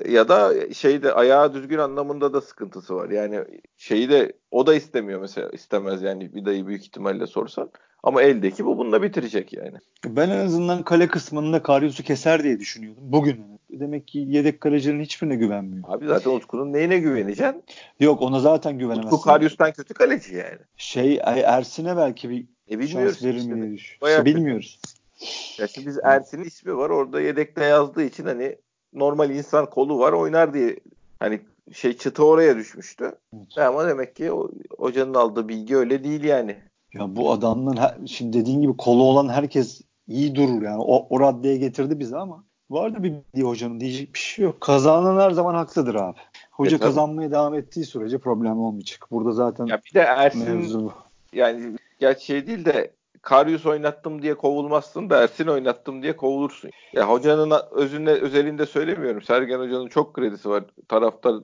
ya 0.09 0.27
da 0.27 0.53
şeyde 0.73 1.13
ayağı 1.13 1.53
düzgün 1.53 1.77
anlamında 1.77 2.33
da 2.33 2.41
sıkıntısı 2.41 2.95
var. 2.95 3.09
Yani 3.09 3.45
şeyi 3.77 4.09
de 4.09 4.33
o 4.51 4.67
da 4.67 4.75
istemiyor 4.75 5.21
mesela 5.21 5.49
istemez 5.49 6.01
yani 6.01 6.33
Vida'yı 6.33 6.67
büyük 6.67 6.83
ihtimalle 6.83 7.27
sorsan. 7.27 7.71
Ama 8.03 8.21
eldeki 8.21 8.65
bu 8.65 8.77
bununla 8.77 9.01
bitirecek 9.01 9.53
yani. 9.53 9.77
Ben 10.05 10.29
en 10.29 10.45
azından 10.45 10.83
kale 10.83 11.07
kısmında 11.07 11.63
Karius'u 11.63 12.03
keser 12.03 12.43
diye 12.43 12.59
düşünüyordum. 12.59 13.03
Bugün. 13.05 13.53
Demek 13.69 14.07
ki 14.07 14.25
yedek 14.27 14.61
kalecilerin 14.61 15.01
hiçbirine 15.01 15.35
güvenmiyor. 15.35 15.83
Abi 15.87 16.07
zaten 16.07 16.31
Utku'nun 16.31 16.73
neyine 16.73 16.97
güveneceksin? 16.97 17.63
Yok 17.99 18.21
ona 18.21 18.39
zaten 18.39 18.77
güvenemezsin. 18.77 19.15
Utku 19.15 19.21
Karius'tan 19.21 19.71
kötü 19.71 19.93
kaleci 19.93 20.35
yani. 20.35 20.59
Şey 20.77 21.19
Ersin'e 21.23 21.97
belki 21.97 22.29
bir 22.29 22.45
e, 22.67 22.87
şans 22.87 23.23
verir 23.23 23.45
mi 23.45 23.61
diye 23.61 23.71
düşünüyorum. 23.71 24.25
bilmiyoruz. 24.25 24.79
Ya 25.59 25.67
şimdi 25.67 25.87
biz 25.87 25.99
Ersin'in 26.03 26.43
ismi 26.43 26.77
var 26.77 26.89
orada 26.89 27.21
yedekte 27.21 27.63
yazdığı 27.63 28.03
için 28.03 28.25
hani 28.25 28.55
normal 28.93 29.29
insan 29.29 29.69
kolu 29.69 29.99
var 29.99 30.13
oynar 30.13 30.53
diye 30.53 30.79
hani 31.19 31.41
şey 31.71 31.97
çıtı 31.97 32.25
oraya 32.25 32.57
düşmüştü. 32.57 33.11
Evet. 33.33 33.57
Ama 33.57 33.87
demek 33.87 34.15
ki 34.15 34.31
o, 34.31 34.51
hocanın 34.77 35.13
aldığı 35.13 35.47
bilgi 35.47 35.77
öyle 35.77 36.03
değil 36.03 36.23
yani. 36.23 36.57
Ya 36.93 37.15
bu 37.15 37.31
adamın 37.31 37.77
şimdi 38.05 38.37
dediğin 38.37 38.61
gibi 38.61 38.77
kolu 38.77 39.03
olan 39.03 39.29
herkes 39.29 39.81
iyi 40.07 40.35
durur 40.35 40.61
yani. 40.61 40.81
O, 40.81 41.07
o 41.09 41.19
raddeye 41.19 41.57
getirdi 41.57 41.99
bizi 41.99 42.17
ama 42.17 42.43
vardı 42.69 43.03
bir 43.03 43.13
bildiği 43.13 43.43
hocanın 43.43 43.79
diyecek 43.79 44.13
bir 44.13 44.19
şey 44.19 44.45
yok. 44.45 44.61
Kazanan 44.61 45.19
her 45.19 45.31
zaman 45.31 45.55
haklıdır 45.55 45.95
abi. 45.95 46.17
Hoca 46.51 46.77
e, 46.77 46.79
kazanmaya 46.79 47.31
devam 47.31 47.53
ettiği 47.53 47.85
sürece 47.85 48.17
problem 48.17 48.59
olmayacak. 48.59 49.07
Burada 49.11 49.31
zaten 49.31 49.65
ya 49.65 49.81
bir 49.85 49.93
de 49.93 49.99
Ersin 49.99 50.55
mevzu. 50.55 50.93
yani 51.33 51.77
gerçi 51.99 52.25
şey 52.25 52.47
değil 52.47 52.65
de 52.65 52.91
Karius 53.21 53.65
oynattım 53.65 54.21
diye 54.21 54.33
kovulmazsın 54.33 55.09
da 55.09 55.23
Ersin 55.23 55.47
oynattım 55.47 56.03
diye 56.03 56.15
kovulursun. 56.15 56.71
Ya 56.93 57.09
hocanın 57.09 57.53
özünde 57.71 58.11
özelinde 58.11 58.65
söylemiyorum. 58.65 59.21
Sergen 59.21 59.59
hocanın 59.59 59.87
çok 59.87 60.13
kredisi 60.13 60.49
var. 60.49 60.63
Taraftar 60.87 61.35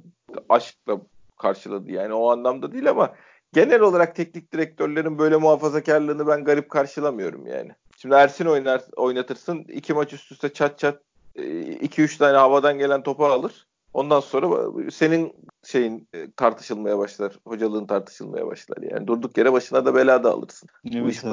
aşkla 0.50 1.02
karşıladı. 1.38 1.92
Yani 1.92 2.14
o 2.14 2.32
anlamda 2.32 2.72
değil 2.72 2.90
ama 2.90 3.14
genel 3.54 3.82
olarak 3.82 4.16
teknik 4.16 4.54
direktörlerin 4.54 5.20
böyle 5.20 5.38
muhafazakarlığını 5.38 6.28
ben 6.28 6.44
garip 6.44 6.70
karşılamıyorum 6.70 7.48
yani. 7.48 7.72
Şimdi 7.98 8.16
Ersin 8.16 8.46
oynar 8.46 8.82
oynatırsın. 8.96 9.58
iki 9.58 9.94
maç 9.94 10.14
üst 10.14 10.32
üste 10.32 10.54
çat 10.54 10.80
çat 10.80 11.02
2-3 11.36 12.18
tane 12.18 12.38
havadan 12.38 12.78
gelen 12.78 13.04
topu 13.04 13.26
alır. 13.26 13.68
Ondan 13.94 14.20
sonra 14.20 14.72
senin 14.92 15.34
şeyin 15.64 16.08
e, 16.14 16.32
tartışılmaya 16.32 16.98
başlar. 16.98 17.40
Hocalığın 17.48 17.86
tartışılmaya 17.86 18.48
başlar. 18.48 18.78
Yani 18.92 19.08
durduk 19.08 19.38
yere 19.38 19.54
başına 19.54 19.86
da 19.86 19.96
bela 19.96 20.24
da 20.24 20.32
alırsın. 20.32 20.70
Evet, 20.94 21.24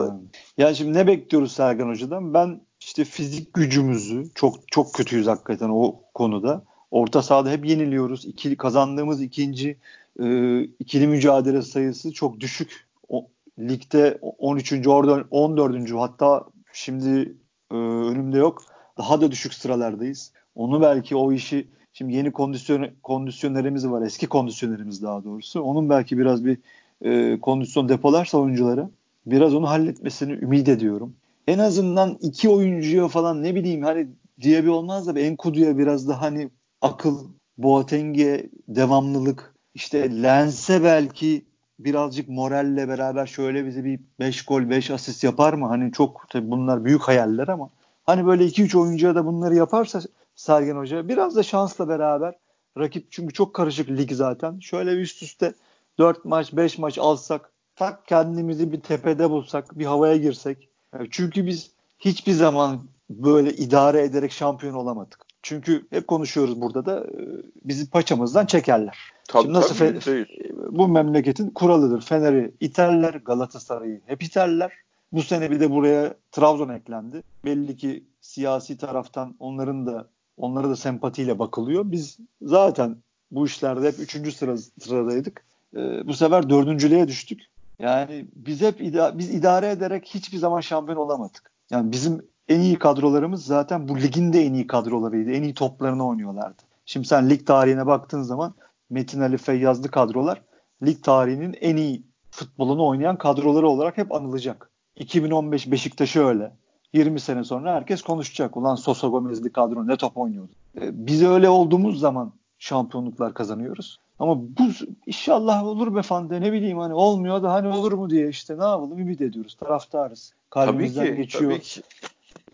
Ya 0.58 0.74
şimdi 0.74 0.98
ne 0.98 1.06
bekliyoruz 1.06 1.52
Sergen 1.52 1.88
Hoca'dan? 1.88 2.34
Ben 2.34 2.60
işte 2.80 3.04
fizik 3.04 3.54
gücümüzü 3.54 4.24
çok 4.34 4.68
çok 4.68 4.94
kötüyüz 4.94 5.26
hakikaten 5.26 5.68
o 5.72 6.00
konuda. 6.14 6.64
Orta 6.90 7.22
sahada 7.22 7.50
hep 7.50 7.66
yeniliyoruz. 7.66 8.24
İkili, 8.24 8.56
kazandığımız 8.56 9.22
ikinci 9.22 9.76
e, 10.22 10.60
ikili 10.62 11.06
mücadele 11.06 11.62
sayısı 11.62 12.12
çok 12.12 12.40
düşük. 12.40 12.86
O, 13.08 13.26
ligde 13.58 14.18
13. 14.22 14.86
orada 14.86 15.24
14. 15.30 15.92
hatta 15.92 16.44
şimdi 16.72 17.34
e, 17.70 17.74
önümde 17.74 18.38
yok. 18.38 18.62
Daha 18.98 19.20
da 19.20 19.30
düşük 19.30 19.54
sıralardayız. 19.54 20.32
Onu 20.54 20.80
belki 20.80 21.16
o 21.16 21.32
işi 21.32 21.68
şimdi 21.92 22.14
yeni 22.14 22.32
kondisyon 22.32 22.88
kondisyonerimiz 23.02 23.88
var. 23.88 24.02
Eski 24.02 24.26
kondisyonerimiz 24.26 25.02
daha 25.02 25.24
doğrusu. 25.24 25.62
Onun 25.62 25.90
belki 25.90 26.18
biraz 26.18 26.44
bir 26.44 26.58
e, 27.02 27.40
kondisyon 27.40 27.88
depolarsa 27.88 28.38
oyuncuları 28.38 28.88
biraz 29.26 29.54
onu 29.54 29.68
halletmesini 29.68 30.32
ümit 30.32 30.68
ediyorum. 30.68 31.14
En 31.46 31.58
azından 31.58 32.18
iki 32.20 32.48
oyuncuya 32.48 33.08
falan 33.08 33.42
ne 33.42 33.54
bileyim 33.54 33.82
hani 33.82 34.08
diye 34.40 34.62
bir 34.62 34.68
olmaz 34.68 35.06
da 35.06 35.20
Enkudu'ya 35.20 35.78
biraz 35.78 36.08
da 36.08 36.20
hani 36.20 36.50
akıl, 36.82 37.28
Boateng'e 37.58 38.50
devamlılık, 38.68 39.54
işte 39.76 40.22
Lens'e 40.22 40.84
belki 40.84 41.44
birazcık 41.78 42.28
moralle 42.28 42.88
beraber 42.88 43.26
şöyle 43.26 43.66
bize 43.66 43.84
bir 43.84 44.00
5 44.20 44.44
gol 44.44 44.70
5 44.70 44.90
asist 44.90 45.24
yapar 45.24 45.52
mı? 45.52 45.66
Hani 45.66 45.92
çok 45.92 46.26
tabii 46.30 46.50
bunlar 46.50 46.84
büyük 46.84 47.02
hayaller 47.02 47.48
ama 47.48 47.70
hani 48.06 48.26
böyle 48.26 48.46
2-3 48.46 48.78
oyuncuya 48.78 49.14
da 49.14 49.26
bunları 49.26 49.54
yaparsa 49.54 50.00
Sergen 50.36 50.76
Hoca 50.76 51.08
biraz 51.08 51.36
da 51.36 51.42
şansla 51.42 51.88
beraber 51.88 52.34
rakip 52.78 53.12
çünkü 53.12 53.34
çok 53.34 53.54
karışık 53.54 53.90
lig 53.90 54.12
zaten. 54.12 54.58
Şöyle 54.58 54.90
üst 54.90 55.22
üste 55.22 55.54
4 55.98 56.24
maç 56.24 56.52
5 56.52 56.78
maç 56.78 56.98
alsak 56.98 57.50
tak 57.76 58.06
kendimizi 58.06 58.72
bir 58.72 58.80
tepede 58.80 59.30
bulsak 59.30 59.78
bir 59.78 59.86
havaya 59.86 60.16
girsek. 60.16 60.68
Çünkü 61.10 61.46
biz 61.46 61.70
hiçbir 61.98 62.32
zaman 62.32 62.84
böyle 63.10 63.52
idare 63.52 64.02
ederek 64.02 64.32
şampiyon 64.32 64.74
olamadık. 64.74 65.25
Çünkü 65.46 65.86
hep 65.90 66.08
konuşuyoruz 66.08 66.60
burada 66.60 66.86
da 66.86 67.00
e, 67.00 67.20
bizi 67.64 67.90
paçamızdan 67.90 68.46
çekerler. 68.46 68.98
Tabii, 69.28 69.42
Şimdi 69.42 69.58
nasıl 69.58 69.74
tabii, 69.74 69.98
fe- 69.98 70.48
bu 70.70 70.88
memleketin 70.88 71.50
kuralıdır. 71.50 72.02
Fener'i 72.02 72.54
iterler, 72.60 73.14
Galatasaray'ı 73.14 74.00
hep 74.06 74.22
iterler. 74.22 74.72
Bu 75.12 75.22
sene 75.22 75.50
bir 75.50 75.60
de 75.60 75.70
buraya 75.70 76.14
Trabzon 76.32 76.68
eklendi. 76.68 77.22
Belli 77.44 77.76
ki 77.76 78.04
siyasi 78.20 78.76
taraftan 78.78 79.34
onların 79.38 79.86
da 79.86 80.08
onlara 80.36 80.68
da 80.68 80.76
sempatiyle 80.76 81.38
bakılıyor. 81.38 81.82
Biz 81.86 82.18
zaten 82.42 82.96
bu 83.30 83.46
işlerde 83.46 83.88
hep 83.88 83.98
üçüncü 83.98 84.32
sıra, 84.32 84.56
sıradaydık. 84.56 85.44
Ee, 85.76 86.06
bu 86.06 86.14
sefer 86.14 86.50
dördüncülüğe 86.50 87.08
düştük. 87.08 87.40
Yani 87.78 88.26
biz 88.36 88.60
hep 88.60 88.80
ida- 88.80 89.18
biz 89.18 89.34
idare 89.34 89.70
ederek 89.70 90.06
hiçbir 90.06 90.38
zaman 90.38 90.60
şampiyon 90.60 90.98
olamadık. 90.98 91.52
Yani 91.70 91.92
bizim 91.92 92.26
en 92.48 92.60
iyi 92.60 92.78
kadrolarımız 92.78 93.44
zaten 93.44 93.88
bu 93.88 94.00
ligin 94.00 94.32
de 94.32 94.46
en 94.46 94.54
iyi 94.54 94.66
kadrolarıydı. 94.66 95.30
En 95.30 95.42
iyi 95.42 95.54
toplarını 95.54 96.06
oynuyorlardı. 96.06 96.62
Şimdi 96.86 97.06
sen 97.06 97.30
lig 97.30 97.46
tarihine 97.46 97.86
baktığın 97.86 98.22
zaman 98.22 98.54
Metin 98.90 99.20
Ali 99.20 99.36
Feyyazlı 99.36 99.90
kadrolar 99.90 100.42
lig 100.86 101.02
tarihinin 101.02 101.56
en 101.60 101.76
iyi 101.76 102.02
futbolunu 102.30 102.86
oynayan 102.86 103.18
kadroları 103.18 103.68
olarak 103.68 103.98
hep 103.98 104.12
anılacak. 104.12 104.70
2015 104.96 105.70
Beşiktaş'ı 105.70 106.24
öyle. 106.24 106.52
20 106.92 107.20
sene 107.20 107.44
sonra 107.44 107.74
herkes 107.74 108.02
konuşacak. 108.02 108.56
Ulan 108.56 108.74
Sosa 108.74 109.08
Gomez'li 109.08 109.52
kadro 109.52 109.86
ne 109.86 109.96
top 109.96 110.16
oynuyordu. 110.16 110.52
Ee, 110.80 111.06
biz 111.06 111.22
öyle 111.22 111.48
olduğumuz 111.48 112.00
zaman 112.00 112.32
şampiyonluklar 112.58 113.34
kazanıyoruz. 113.34 113.98
Ama 114.18 114.40
bu 114.40 114.62
inşallah 115.06 115.64
olur 115.64 115.94
be 115.94 116.02
Fande 116.02 116.40
ne 116.40 116.52
bileyim 116.52 116.78
hani 116.78 116.94
olmuyor 116.94 117.42
da 117.42 117.52
hani 117.52 117.68
olur 117.68 117.92
mu 117.92 118.10
diye 118.10 118.28
işte 118.28 118.58
ne 118.58 118.64
yapalım 118.64 118.98
ümit 118.98 119.20
ediyoruz 119.20 119.54
taraftarız. 119.54 120.32
Kalbimizden 120.50 121.04
tabii 121.04 121.16
ki, 121.16 121.22
geçiyor. 121.22 121.50
Tabii 121.50 121.62
ki. 121.62 121.82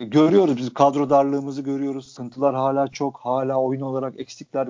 Görüyoruz 0.01 0.57
biz 0.57 0.75
kadro 0.75 1.11
darlığımızı 1.11 1.63
görüyoruz. 1.63 2.13
Sıkıntılar 2.13 2.55
hala 2.55 2.89
çok. 2.89 3.17
Hala 3.17 3.61
oyun 3.61 3.81
olarak 3.81 4.21
eksikler 4.21 4.69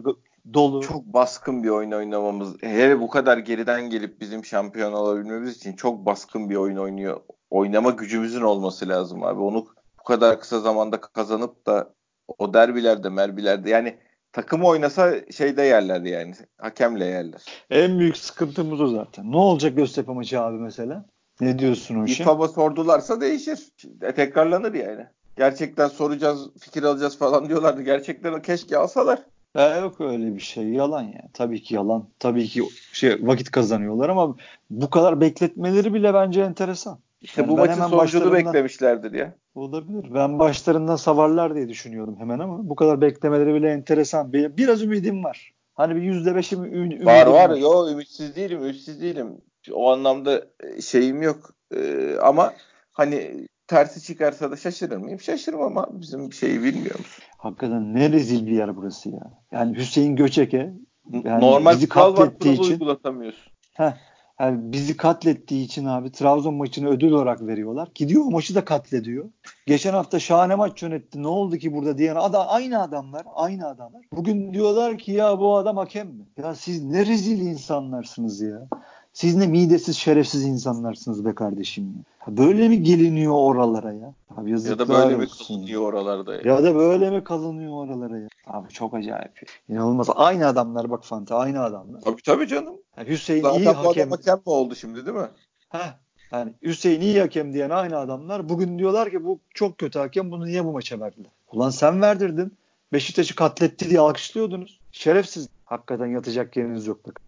dolu. 0.55 0.81
Çok 0.83 1.05
baskın 1.05 1.63
bir 1.63 1.69
oyun 1.69 1.93
oynamamız. 1.93 2.63
Hele 2.63 3.01
bu 3.01 3.09
kadar 3.09 3.39
geriden 3.39 3.91
gelip 3.91 4.21
bizim 4.21 4.45
şampiyon 4.45 4.93
olabilmemiz 4.93 5.57
için 5.57 5.73
çok 5.73 6.07
baskın 6.07 6.51
bir 6.51 6.57
oyun 6.57 6.77
oynuyor. 6.77 7.21
Oynama 7.51 7.91
gücümüzün 7.91 8.41
olması 8.41 8.89
lazım 8.89 9.23
abi. 9.23 9.41
Onu 9.41 9.67
bu 10.01 10.05
kadar 10.05 10.41
kısa 10.41 10.61
zamanda 10.61 11.01
kazanıp 11.01 11.67
da 11.67 11.95
o 12.39 12.55
derbilerde, 12.55 13.09
merbilerde 13.09 13.71
yani 13.71 13.97
takım 14.33 14.65
oynasa 14.65 15.31
şeyde 15.31 15.63
yerler 15.63 16.01
yani. 16.01 16.35
Hakemle 16.59 17.05
yerler. 17.05 17.43
En 17.71 17.99
büyük 17.99 18.17
sıkıntımız 18.17 18.81
o 18.81 18.89
zaten. 18.89 19.33
Ne 19.33 19.37
olacak 19.37 19.77
Göztepe 19.77 20.13
maçı 20.13 20.41
abi 20.41 20.59
mesela? 20.59 21.05
Ne 21.41 21.59
diyorsun 21.59 21.95
o 22.01 22.05
işe? 22.05 22.23
İFAB'a 22.23 22.49
sordularsa 22.49 23.21
değişir. 23.21 23.59
E, 24.03 24.15
tekrarlanır 24.15 24.75
yani. 24.75 25.07
Gerçekten 25.37 25.89
soracağız, 25.89 26.51
fikir 26.61 26.83
alacağız 26.83 27.19
falan 27.19 27.49
diyorlardı. 27.49 27.83
Gerçekten 27.83 28.43
keşke 28.43 28.79
alsalar. 28.79 29.19
Ya 29.57 29.77
yok 29.77 30.01
öyle 30.01 30.35
bir 30.35 30.41
şey. 30.41 30.69
Yalan 30.69 31.03
ya. 31.03 31.23
Tabii 31.33 31.63
ki 31.63 31.75
yalan. 31.75 32.09
Tabii 32.19 32.47
ki 32.47 32.63
şey 32.93 33.19
vakit 33.23 33.51
kazanıyorlar 33.51 34.09
ama 34.09 34.37
bu 34.71 34.91
kadar 34.91 35.21
bekletmeleri 35.21 35.95
bile 35.95 36.15
bence 36.15 36.41
enteresan. 36.43 36.99
İşte 37.21 37.41
yani 37.41 37.51
bu 37.51 37.57
maçın 37.57 37.83
sonucunu 37.83 38.33
beklemişlerdir 38.33 39.13
ya. 39.13 39.35
Olabilir. 39.55 40.15
Ben 40.15 40.39
başlarından 40.39 40.97
savarlar 40.97 41.55
diye 41.55 41.69
düşünüyordum 41.69 42.17
hemen 42.19 42.39
ama 42.39 42.69
bu 42.69 42.75
kadar 42.77 43.01
beklemeleri 43.01 43.55
bile 43.55 43.71
enteresan. 43.71 44.33
Biraz 44.33 44.83
ümidim 44.83 45.25
var. 45.25 45.53
Hani 45.75 45.97
bir 45.97 46.03
yüzde 46.03 46.35
beşim 46.35 46.65
ümidim 46.65 47.07
var. 47.07 47.27
Var 47.27 47.49
var. 47.49 47.57
Yo 47.57 47.91
ümitsiz 47.91 48.37
değilim. 48.37 48.63
Ümitsiz 48.63 49.03
değilim. 49.03 49.29
O 49.73 49.91
anlamda 49.91 50.47
e, 50.61 50.81
şeyim 50.83 51.23
yok. 51.23 51.55
Ee, 51.77 52.17
ama 52.23 52.53
hani 52.93 53.47
tersi 53.67 54.03
çıkarsa 54.03 54.51
da 54.51 54.57
şaşırır 54.57 54.97
mıyım? 54.97 55.21
Şaşırmam 55.21 55.79
ama 55.79 55.89
bizim 55.93 56.33
şeyi 56.33 56.63
bilmiyoruz. 56.63 57.19
Hakikaten 57.39 57.95
ne 57.95 58.11
rezil 58.11 58.47
bir 58.47 58.53
yer 58.53 58.77
burası 58.77 59.11
ya. 59.11 59.33
Yani 59.53 59.77
Hüseyin 59.77 60.17
Göçek'e 60.17 60.73
yani 61.13 61.45
Normal 61.45 61.75
bizi 61.75 61.89
katlettiği 61.89 62.55
için 62.55 62.73
uygulatamıyorsun. 62.73 63.53
Heh, 63.73 63.93
yani 64.41 64.73
bizi 64.73 64.97
katlettiği 64.97 65.65
için 65.65 65.85
abi 65.85 66.13
Trabzon 66.13 66.55
maçını 66.55 66.89
ödül 66.89 67.13
olarak 67.13 67.47
veriyorlar. 67.47 67.89
Gidiyor 67.95 68.25
o 68.25 68.31
maçı 68.31 68.55
da 68.55 68.65
katlediyor. 68.65 69.31
Geçen 69.67 69.93
hafta 69.93 70.19
şahane 70.19 70.55
maç 70.55 70.83
yönetti. 70.83 71.23
Ne 71.23 71.29
oldu 71.29 71.57
ki 71.57 71.75
burada 71.75 71.99
diyen 71.99 72.17
adam 72.17 72.47
aynı 72.49 72.83
adamlar, 72.83 73.23
aynı 73.35 73.67
adamlar. 73.67 74.03
Bugün 74.13 74.55
diyorlar 74.55 74.99
ki 74.99 75.13
ya 75.13 75.41
bu 75.41 75.57
adam 75.57 75.77
hakem 75.77 76.07
mi? 76.09 76.27
Ya 76.39 76.55
siz 76.55 76.85
ne 76.85 77.07
rezil 77.07 77.41
insanlarsınız 77.41 78.41
ya. 78.41 78.69
Siz 79.13 79.37
ne 79.37 79.47
midesiz 79.47 79.97
şerefsiz 79.97 80.45
insanlarsınız 80.45 81.25
be 81.25 81.35
kardeşim. 81.35 82.05
Ya. 82.27 82.37
Böyle 82.37 82.69
mi 82.69 82.83
geliniyor 82.83 83.33
oralara 83.33 83.93
ya? 83.93 84.15
Abi 84.37 84.51
ya 84.51 84.79
da 84.79 84.89
böyle 84.89 85.17
mi 85.17 85.27
kalınıyor 85.29 85.83
oralarda 85.83 86.35
ya? 86.35 86.41
Ya 86.45 86.65
da 86.65 86.75
böyle 86.75 87.11
mi 87.11 87.25
kalınıyor 87.25 87.73
oralara 87.73 88.19
ya? 88.19 88.29
Abi 88.47 88.69
çok 88.69 88.95
acayip. 88.95 89.51
İnanılmaz. 89.69 90.07
Aynı 90.15 90.47
adamlar 90.47 90.91
bak 90.91 91.05
Fanta 91.05 91.37
aynı 91.37 91.63
adamlar. 91.63 92.01
Tabii 92.01 92.23
tabii 92.23 92.47
canım. 92.47 92.75
Yani 92.97 93.09
Hüseyin 93.09 93.43
Zaten 93.43 93.59
iyi 93.59 93.69
hakem. 93.69 94.11
hakem 94.11 94.37
mi 94.37 94.43
oldu 94.45 94.75
şimdi 94.75 95.07
değil 95.07 95.17
mi? 95.17 95.29
Heh. 95.69 95.97
Yani 96.33 96.53
Hüseyin 96.63 97.01
iyi 97.01 97.21
hakem 97.21 97.53
diyen 97.55 97.71
aynı 97.71 97.99
adamlar 97.99 98.49
bugün 98.49 98.79
diyorlar 98.79 99.11
ki 99.11 99.25
bu 99.25 99.39
çok 99.55 99.79
kötü 99.79 99.99
hakem 99.99 100.31
bunu 100.31 100.47
niye 100.47 100.65
bu 100.65 100.73
maça 100.73 101.01
verdiler? 101.01 101.31
Ulan 101.53 101.71
sen 101.71 102.01
verdirdin. 102.01 102.53
Beşiktaş'ı 102.93 103.35
katletti 103.37 103.91
diye 103.91 104.01
alkışlıyordunuz. 104.01 104.81
Şerefsiz. 104.93 105.49
Hakikaten 105.65 106.07
yatacak 106.07 106.57
yeriniz 106.57 106.87
yok. 106.87 107.07
Bak. 107.07 107.21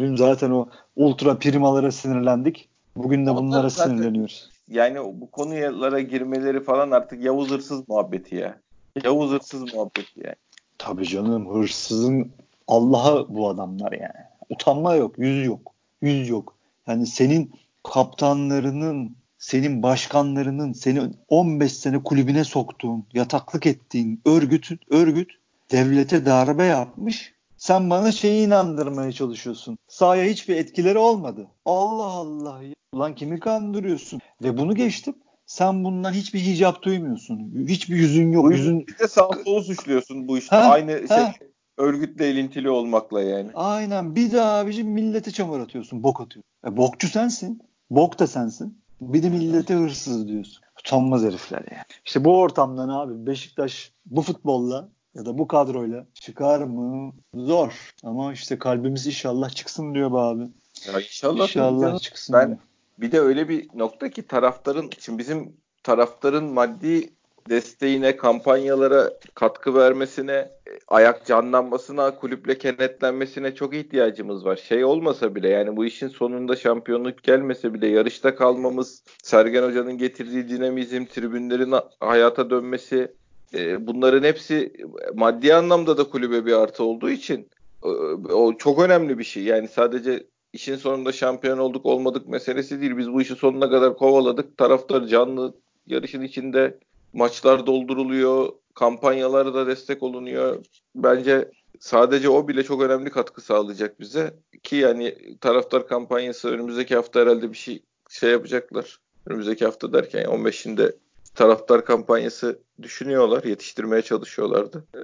Dün 0.00 0.16
zaten 0.16 0.50
o 0.50 0.68
ultra 0.96 1.38
primalara 1.38 1.92
sinirlendik. 1.92 2.68
Bugün 2.96 3.26
de 3.26 3.34
bunlara 3.34 3.60
Onlar 3.60 3.68
sinirleniyoruz. 3.68 4.50
Yani 4.68 4.98
bu 4.98 5.30
konulara 5.30 6.00
girmeleri 6.00 6.64
falan 6.64 6.90
artık 6.90 7.24
Yavuz 7.24 7.50
hırsız 7.50 7.88
muhabbeti 7.88 8.36
ya. 8.36 8.60
Yavuz 9.04 9.30
hırsız 9.30 9.74
muhabbeti 9.74 10.20
yani. 10.24 10.36
Tabii 10.78 11.06
canım 11.06 11.54
hırsızın 11.54 12.32
Allah'a 12.68 13.34
bu 13.34 13.48
adamlar 13.48 13.92
yani. 13.92 14.26
Utanma 14.50 14.94
yok, 14.94 15.18
yüz 15.18 15.46
yok. 15.46 15.72
Yüz 16.02 16.28
yok. 16.28 16.56
Yani 16.86 17.06
senin 17.06 17.52
kaptanlarının, 17.82 19.16
senin 19.38 19.82
başkanlarının, 19.82 20.72
seni 20.72 21.02
15 21.28 21.72
sene 21.72 22.02
kulübüne 22.02 22.44
soktuğun, 22.44 23.04
yataklık 23.12 23.66
ettiğin 23.66 24.20
örgüt, 24.26 24.70
örgüt 24.90 25.30
devlete 25.72 26.26
darbe 26.26 26.64
yapmış 26.64 27.34
sen 27.60 27.90
bana 27.90 28.12
şeyi 28.12 28.46
inandırmaya 28.46 29.12
çalışıyorsun. 29.12 29.78
Sahaya 29.88 30.24
hiçbir 30.24 30.56
etkileri 30.56 30.98
olmadı. 30.98 31.46
Allah 31.64 32.04
Allah. 32.04 32.62
Ya. 32.62 32.74
Ulan 32.92 33.14
kimi 33.14 33.40
kandırıyorsun? 33.40 34.20
Ve 34.42 34.58
bunu 34.58 34.74
geçtim. 34.74 35.14
Sen 35.46 35.84
bundan 35.84 36.12
hiçbir 36.12 36.40
hicap 36.40 36.82
duymuyorsun. 36.82 37.66
Hiçbir 37.68 37.96
yüzün 37.96 38.32
yok. 38.32 38.52
Yüzün... 38.52 38.86
Bir 38.86 38.98
de 38.98 39.08
sağ 39.08 39.28
solu 39.44 39.62
suçluyorsun 39.62 40.28
bu 40.28 40.38
işte. 40.38 40.56
Ha, 40.56 40.62
Aynı 40.62 41.06
ha. 41.08 41.16
şey 41.16 41.48
örgütle 41.78 42.30
ilintili 42.30 42.70
olmakla 42.70 43.22
yani. 43.22 43.50
Aynen. 43.54 44.16
Bir 44.16 44.32
de 44.32 44.42
abicim 44.42 44.88
millete 44.88 45.30
çamur 45.30 45.60
atıyorsun. 45.60 46.02
Bok 46.02 46.20
atıyorsun. 46.20 46.50
E, 46.66 46.76
bokçu 46.76 47.08
sensin. 47.08 47.62
Bok 47.90 48.18
da 48.18 48.26
sensin. 48.26 48.78
Bir 49.00 49.22
de 49.22 49.28
millete 49.30 49.74
hırsız 49.74 50.28
diyorsun. 50.28 50.62
Utanmaz 50.80 51.22
herifler 51.22 51.64
yani. 51.70 51.84
İşte 52.04 52.24
bu 52.24 52.38
ortamdan 52.38 52.88
abi 52.88 53.26
Beşiktaş 53.26 53.92
bu 54.06 54.22
futbolla 54.22 54.88
ya 55.14 55.26
da 55.26 55.38
bu 55.38 55.48
kadroyla 55.48 56.06
çıkar 56.14 56.60
mı? 56.60 57.12
Zor. 57.34 57.94
Ama 58.04 58.32
işte 58.32 58.58
kalbimiz 58.58 59.06
inşallah 59.06 59.50
çıksın 59.50 59.94
diyor 59.94 60.12
be 60.12 60.16
abi. 60.16 60.42
Ya 60.86 61.00
inşallah. 61.00 61.42
İnşallah 61.42 61.98
çıksın. 61.98 62.36
Ben 62.38 62.48
diyor. 62.48 62.58
bir 62.98 63.12
de 63.12 63.20
öyle 63.20 63.48
bir 63.48 63.68
nokta 63.74 64.10
ki 64.10 64.26
taraftarın 64.26 64.90
şimdi 64.98 65.18
bizim 65.18 65.56
taraftarın 65.82 66.44
maddi 66.44 67.10
desteğine, 67.48 68.16
kampanyalara 68.16 69.10
katkı 69.34 69.74
vermesine, 69.74 70.50
ayak 70.88 71.26
canlanmasına, 71.26 72.16
kulüple 72.16 72.58
kenetlenmesine 72.58 73.54
çok 73.54 73.74
ihtiyacımız 73.74 74.44
var. 74.44 74.56
Şey 74.56 74.84
olmasa 74.84 75.34
bile 75.34 75.48
yani 75.48 75.76
bu 75.76 75.84
işin 75.84 76.08
sonunda 76.08 76.56
şampiyonluk 76.56 77.22
gelmese 77.22 77.74
bile 77.74 77.86
yarışta 77.86 78.34
kalmamız, 78.34 79.04
Sergen 79.22 79.62
Hoca'nın 79.62 79.98
getirdiği 79.98 80.48
dinamizm, 80.48 81.04
tribünlerin 81.04 81.74
hayata 82.00 82.50
dönmesi, 82.50 83.14
e, 83.54 83.86
bunların 83.86 84.22
hepsi 84.22 84.72
maddi 85.14 85.54
anlamda 85.54 85.98
da 85.98 86.04
kulübe 86.04 86.46
bir 86.46 86.52
artı 86.52 86.84
olduğu 86.84 87.10
için 87.10 87.48
e, 87.84 87.88
o 88.32 88.56
çok 88.56 88.78
önemli 88.82 89.18
bir 89.18 89.24
şey. 89.24 89.42
Yani 89.42 89.68
sadece 89.68 90.26
işin 90.52 90.76
sonunda 90.76 91.12
şampiyon 91.12 91.58
olduk 91.58 91.86
olmadık 91.86 92.28
meselesi 92.28 92.80
değil. 92.80 92.96
Biz 92.96 93.12
bu 93.12 93.22
işi 93.22 93.34
sonuna 93.34 93.70
kadar 93.70 93.96
kovaladık. 93.96 94.58
Taraftar 94.58 95.06
canlı 95.06 95.54
yarışın 95.86 96.22
içinde 96.22 96.78
maçlar 97.12 97.66
dolduruluyor, 97.66 98.52
kampanyalara 98.74 99.54
da 99.54 99.66
destek 99.66 100.02
olunuyor. 100.02 100.64
Bence 100.94 101.50
sadece 101.80 102.28
o 102.28 102.48
bile 102.48 102.62
çok 102.62 102.82
önemli 102.82 103.10
katkı 103.10 103.40
sağlayacak 103.40 104.00
bize. 104.00 104.34
Ki 104.62 104.76
yani 104.76 105.14
taraftar 105.40 105.86
kampanyası 105.86 106.48
önümüzdeki 106.48 106.96
hafta 106.96 107.20
herhalde 107.20 107.52
bir 107.52 107.56
şey 107.56 107.82
şey 108.10 108.30
yapacaklar. 108.30 109.00
Önümüzdeki 109.26 109.64
hafta 109.64 109.92
derken 109.92 110.24
15'inde 110.24 110.92
taraftar 111.34 111.84
kampanyası 111.84 112.62
düşünüyorlar, 112.82 113.44
yetiştirmeye 113.44 114.02
çalışıyorlardı. 114.02 114.84
Ee, 114.94 115.00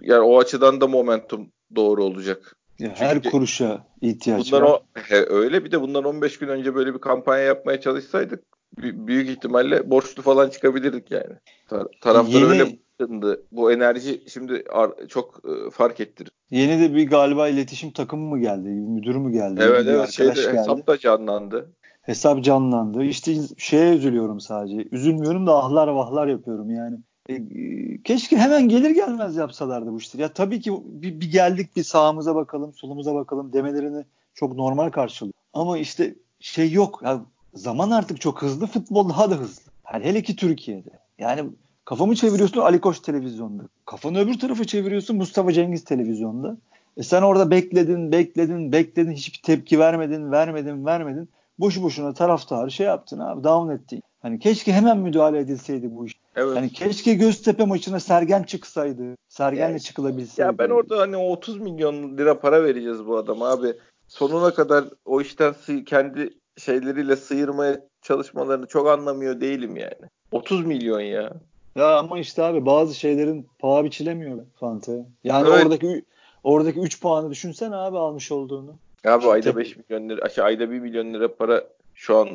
yani 0.00 0.20
o 0.20 0.38
açıdan 0.38 0.80
da 0.80 0.86
momentum 0.86 1.52
doğru 1.76 2.04
olacak. 2.04 2.56
Ya 2.78 2.92
her 2.96 3.14
Çünkü 3.14 3.30
kuruşa 3.30 3.86
ihtiyaç 4.00 4.52
bundan 4.52 4.62
var. 4.62 4.68
O, 4.68 4.82
he, 4.94 5.26
öyle 5.28 5.64
bir 5.64 5.72
de 5.72 5.80
bundan 5.80 6.04
15 6.04 6.38
gün 6.38 6.48
önce 6.48 6.74
böyle 6.74 6.94
bir 6.94 6.98
kampanya 6.98 7.44
yapmaya 7.44 7.80
çalışsaydık 7.80 8.42
büyük 8.82 9.28
ihtimalle 9.28 9.90
borçlu 9.90 10.22
falan 10.22 10.50
çıkabilirdik 10.50 11.10
yani. 11.10 11.34
Tar- 11.68 12.00
taraftar 12.00 12.40
yeni, 12.40 12.50
öyle 12.50 12.78
ısındı. 13.00 13.42
Bu 13.52 13.72
enerji 13.72 14.24
şimdi 14.28 14.64
çok 15.08 15.40
e, 15.44 15.70
fark 15.70 16.00
ettirir. 16.00 16.30
Yeni 16.50 16.80
de 16.80 16.94
bir 16.94 17.08
galiba 17.08 17.48
iletişim 17.48 17.90
takımı 17.90 18.28
mı 18.28 18.40
geldi? 18.40 18.68
Müdürü 18.68 19.18
mü 19.18 19.32
geldi? 19.32 19.60
Evet 19.62 19.86
evet 19.86 20.10
şeyde, 20.10 20.32
geldi. 20.32 20.58
hesap 20.58 20.86
da 20.86 20.98
canlandı. 20.98 21.72
Hesap 22.06 22.44
canlandı. 22.44 23.04
İşte 23.04 23.34
şeye 23.56 23.94
üzülüyorum 23.94 24.40
sadece. 24.40 24.88
Üzülmüyorum 24.92 25.46
da 25.46 25.64
ahlar 25.64 25.88
vahlar 25.88 26.26
yapıyorum 26.26 26.70
yani. 26.70 26.96
E, 27.28 27.34
keşke 28.02 28.36
hemen 28.36 28.68
gelir 28.68 28.90
gelmez 28.90 29.36
yapsalardı 29.36 29.92
bu 29.92 29.98
işleri. 29.98 30.22
Ya 30.22 30.32
tabii 30.32 30.60
ki 30.60 30.72
bir, 30.86 31.20
bir 31.20 31.30
geldik 31.30 31.76
bir 31.76 31.82
sağımıza 31.82 32.34
bakalım, 32.34 32.72
solumuza 32.72 33.14
bakalım 33.14 33.52
demelerini 33.52 34.04
çok 34.34 34.56
normal 34.56 34.90
karşılıyor. 34.90 35.32
Ama 35.52 35.78
işte 35.78 36.14
şey 36.40 36.72
yok. 36.72 37.00
Ya 37.04 37.20
zaman 37.54 37.90
artık 37.90 38.20
çok 38.20 38.42
hızlı, 38.42 38.66
futbol 38.66 39.08
daha 39.08 39.30
da 39.30 39.34
hızlı. 39.34 39.62
Yani 39.92 40.04
hele 40.04 40.22
ki 40.22 40.36
Türkiye'de. 40.36 40.90
Yani 41.18 41.50
kafamı 41.84 42.14
çeviriyorsun 42.14 42.60
Ali 42.60 42.80
Koç 42.80 43.00
televizyonda. 43.00 43.62
Kafanı 43.86 44.18
öbür 44.18 44.38
tarafa 44.38 44.64
çeviriyorsun 44.64 45.16
Mustafa 45.16 45.52
Cengiz 45.52 45.84
televizyonda. 45.84 46.56
E 46.96 47.02
sen 47.02 47.22
orada 47.22 47.50
bekledin, 47.50 48.12
bekledin, 48.12 48.72
bekledin, 48.72 49.12
hiçbir 49.12 49.42
tepki 49.42 49.78
vermedin, 49.78 50.32
vermedin, 50.32 50.86
vermedin. 50.86 51.28
Boşu 51.58 51.82
boşuna 51.82 52.14
taraftarı 52.14 52.70
şey 52.70 52.86
yaptın 52.86 53.18
abi, 53.18 53.44
down 53.44 53.70
ettin. 53.70 54.02
Hani 54.22 54.38
keşke 54.38 54.72
hemen 54.72 54.98
müdahale 54.98 55.38
edilseydi 55.38 55.96
bu 55.96 56.06
iş. 56.06 56.12
Evet. 56.36 56.56
Hani 56.56 56.70
keşke 56.70 57.14
Göztepe 57.14 57.64
maçına 57.64 58.00
Sergen 58.00 58.42
çıksaydı. 58.42 59.02
Sergen'le 59.28 59.70
yani, 59.70 59.80
çıkılabilseydi. 59.80 60.46
Ya 60.46 60.58
ben 60.58 60.70
orada 60.70 61.00
hani 61.00 61.16
30 61.16 61.60
milyon 61.60 62.18
lira 62.18 62.40
para 62.40 62.64
vereceğiz 62.64 63.06
bu 63.06 63.16
adama 63.16 63.48
abi. 63.48 63.74
Sonuna 64.08 64.54
kadar 64.54 64.84
o 65.04 65.20
işten 65.20 65.54
kendi 65.86 66.30
şeyleriyle 66.58 67.16
sıyırmaya 67.16 67.80
çalışmalarını 68.02 68.66
çok 68.66 68.88
anlamıyor 68.88 69.40
değilim 69.40 69.76
yani. 69.76 70.10
30 70.32 70.66
milyon 70.66 71.00
ya. 71.00 71.32
Ya 71.76 71.98
ama 71.98 72.18
işte 72.18 72.42
abi 72.42 72.66
bazı 72.66 72.94
şeylerin 72.94 73.48
paha 73.58 73.84
biçilemiyor 73.84 74.38
Fante. 74.60 75.06
Yani 75.24 75.48
evet. 75.48 75.64
oradaki 75.64 76.04
oradaki 76.44 76.80
3 76.80 77.00
puanı 77.00 77.30
düşünsen 77.30 77.72
abi 77.72 77.98
almış 77.98 78.32
olduğunu. 78.32 78.74
Abi 79.06 79.26
ayda 79.26 79.56
5 79.56 79.76
milyon 79.76 80.08
lira, 80.08 80.28
şey, 80.28 80.44
ayda 80.44 80.70
1 80.70 80.80
milyon 80.80 81.14
lira 81.14 81.34
para 81.36 81.64
şu 81.94 82.16
an 82.16 82.28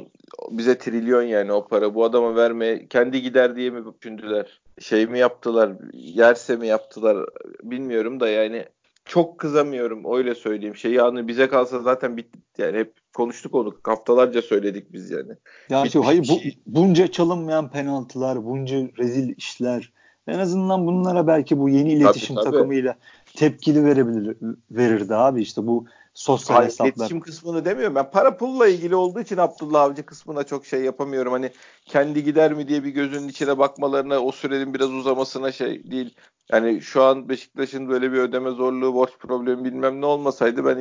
bize 0.52 0.78
trilyon 0.78 1.22
yani 1.22 1.52
o 1.52 1.68
para. 1.68 1.96
Bu 1.96 2.04
adama 2.04 2.36
vermeye 2.36 2.88
kendi 2.88 3.22
gider 3.22 3.56
diye 3.56 3.70
mi 3.70 3.84
düşündüler? 4.00 4.62
Şey 4.80 5.08
mi 5.08 5.20
yaptılar? 5.20 5.72
Yerse 5.94 6.56
mi 6.56 6.68
yaptılar? 6.68 7.26
Bilmiyorum 7.64 8.20
da 8.20 8.30
yani 8.30 8.66
çok 9.06 9.38
kızamıyorum 9.38 10.18
öyle 10.18 10.36
söyleyeyim. 10.36 10.76
Şey 10.76 10.92
yani 10.92 11.28
bize 11.28 11.48
kalsa 11.48 11.80
zaten 11.80 12.18
bitti 12.18 12.40
yani 12.58 12.78
hep 12.78 12.94
konuştuk 13.14 13.56
onu. 13.56 13.76
Haftalarca 13.84 14.42
söyledik 14.42 14.94
biz 14.94 15.12
yani. 15.12 15.32
Ya 15.70 15.86
şu 15.86 16.06
hayır 16.06 16.22
bu, 16.22 16.40
şey. 16.40 16.58
bunca 16.68 17.08
çalınmayan 17.08 17.70
penaltılar, 17.70 18.46
bunca 18.46 18.78
rezil 18.98 19.34
işler. 19.38 19.92
En 20.28 20.40
azından 20.40 20.88
bunlara 20.88 21.28
belki 21.28 21.60
bu 21.60 21.70
yeni 21.70 21.94
iletişim 21.94 22.36
tabii, 22.36 22.46
tabii. 22.46 22.56
takımıyla 22.56 22.96
tepkili 23.36 23.86
verebilir 23.86 24.38
verirdi 24.72 25.16
abi 25.16 25.42
işte 25.42 25.68
bu 25.68 25.86
sosyal 26.14 26.56
Hayır, 26.56 26.70
hesaplar. 26.70 26.92
İletişim 26.92 27.20
kısmını 27.20 27.66
demiyorum. 27.66 27.96
Ben 27.96 28.12
para 28.12 28.38
pulla 28.38 28.68
ilgili 28.68 28.96
olduğu 28.96 29.20
için 29.20 29.38
Abdullah 29.38 29.82
Avcı 29.82 30.06
kısmına 30.06 30.44
çok 30.44 30.66
şey 30.66 30.82
yapamıyorum. 30.82 31.34
Hani 31.34 31.52
kendi 31.86 32.24
gider 32.24 32.54
mi 32.54 32.68
diye 32.68 32.84
bir 32.84 32.90
gözünün 32.90 33.28
içine 33.28 33.58
bakmalarına 33.58 34.20
o 34.20 34.32
sürenin 34.32 34.74
biraz 34.74 34.92
uzamasına 34.92 35.52
şey 35.52 35.92
değil. 35.92 36.16
Yani 36.52 36.82
şu 36.82 37.04
an 37.04 37.30
Beşiktaş'ın 37.30 37.90
böyle 37.90 38.12
bir 38.12 38.18
ödeme 38.18 38.52
zorluğu, 38.52 38.94
borç 38.94 39.12
problemi 39.20 39.64
bilmem 39.64 40.02
ne 40.02 40.06
olmasaydı 40.06 40.66
ben 40.66 40.78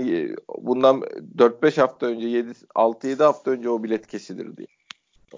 bundan 0.59 1.01
4-5 1.37 1.81
hafta 1.81 2.07
önce 2.07 2.27
7 2.27 2.51
6-7 2.75 3.23
hafta 3.23 3.51
önce 3.51 3.71
o 3.71 3.83
bilet 3.83 4.07
kesilirdi. 4.07 4.67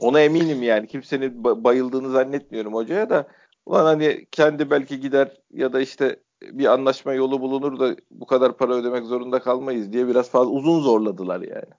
Ona 0.01 0.21
eminim 0.21 0.63
yani. 0.63 0.87
Kimsenin 0.87 1.45
bayıldığını 1.45 2.11
zannetmiyorum 2.11 2.75
hocaya 2.75 3.11
da. 3.11 3.29
Ulan 3.67 3.85
hani 3.85 4.27
kendi 4.31 4.71
belki 4.71 5.01
gider 5.01 5.41
ya 5.51 5.73
da 5.73 5.81
işte 5.81 6.17
bir 6.53 6.67
anlaşma 6.67 7.13
yolu 7.13 7.41
bulunur 7.41 7.81
da 7.81 7.97
bu 8.11 8.27
kadar 8.27 8.57
para 8.57 8.75
ödemek 8.75 9.05
zorunda 9.05 9.43
kalmayız 9.43 9.93
diye 9.93 10.09
biraz 10.09 10.31
fazla 10.31 10.51
uzun 10.51 10.81
zorladılar 10.81 11.41
yani. 11.41 11.73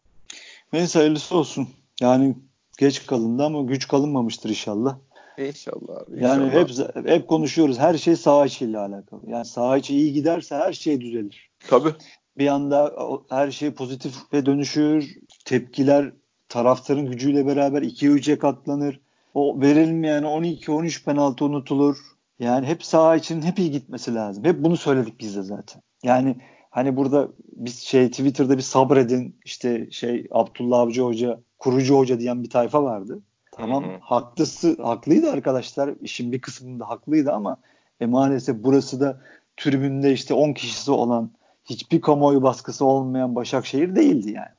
Neyse 0.74 1.00
hayırlısı 1.00 1.38
olsun. 1.38 1.68
Yani 2.02 2.36
geç 2.80 3.06
kalındı 3.06 3.44
ama 3.44 3.62
güç 3.62 3.88
kalınmamıştır 3.88 4.50
inşallah. 4.50 4.98
İnşallah 5.38 6.02
abi. 6.02 6.24
Yani 6.24 6.50
hep 6.50 6.70
hep 7.06 7.28
konuşuyoruz. 7.28 7.80
Her 7.80 7.98
şey 7.98 8.16
saha 8.16 8.46
içiyle 8.46 8.78
alakalı. 8.78 9.22
Yani 9.28 9.46
saha 9.46 9.78
içi 9.78 9.96
iyi 9.96 10.14
giderse 10.14 10.56
her 10.56 10.74
şey 10.74 11.02
düzelir. 11.02 11.50
Tabii. 11.68 11.94
Bir 12.38 12.48
anda 12.48 12.94
her 13.30 13.52
şey 13.52 13.72
pozitif 13.72 14.14
ve 14.34 14.46
dönüşür. 14.46 15.18
Tepkiler 15.46 16.12
taraftarın 16.50 17.12
gücüyle 17.12 17.48
beraber 17.48 17.82
2'ye 17.82 18.12
3'e 18.12 18.40
katlanır. 18.40 19.00
O 19.34 19.62
verilmeyen 19.62 20.24
12-13 20.24 21.06
penaltı 21.06 21.46
unutulur. 21.46 21.98
Yani 22.40 22.68
hep 22.68 22.84
saha 22.84 23.16
için 23.16 23.42
hep 23.42 23.60
iyi 23.60 23.72
gitmesi 23.72 24.16
lazım. 24.16 24.44
Hep 24.44 24.64
bunu 24.64 24.78
söyledik 24.78 25.20
biz 25.20 25.36
de 25.36 25.42
zaten. 25.42 25.82
Yani 26.04 26.36
hani 26.70 26.98
burada 26.98 27.28
biz 27.56 27.80
şey 27.80 28.10
Twitter'da 28.10 28.58
bir 28.58 28.64
sabredin 28.64 29.36
işte 29.46 29.92
şey 29.92 30.28
Abdullah 30.32 30.80
Avcı 30.80 31.02
Hoca 31.02 31.40
kurucu 31.60 31.98
hoca 31.98 32.20
diyen 32.20 32.44
bir 32.44 32.50
tayfa 32.50 32.84
vardı. 32.84 33.22
Tamam 33.52 33.84
hı 33.84 33.88
hı. 33.88 33.98
haklısı 34.02 34.84
haklıydı 34.84 35.32
arkadaşlar. 35.32 35.94
İşin 36.02 36.32
bir 36.32 36.42
kısmında 36.42 36.90
haklıydı 36.90 37.32
ama 37.32 37.58
e, 38.00 38.06
maalesef 38.06 38.56
burası 38.64 39.00
da 39.00 39.22
tribünde 39.58 40.14
işte 40.14 40.34
10 40.34 40.54
kişisi 40.54 40.92
olan 40.92 41.32
hiçbir 41.66 42.02
kamuoyu 42.02 42.44
baskısı 42.44 42.86
olmayan 42.86 43.36
Başakşehir 43.36 43.96
değildi 43.96 44.32
yani. 44.32 44.56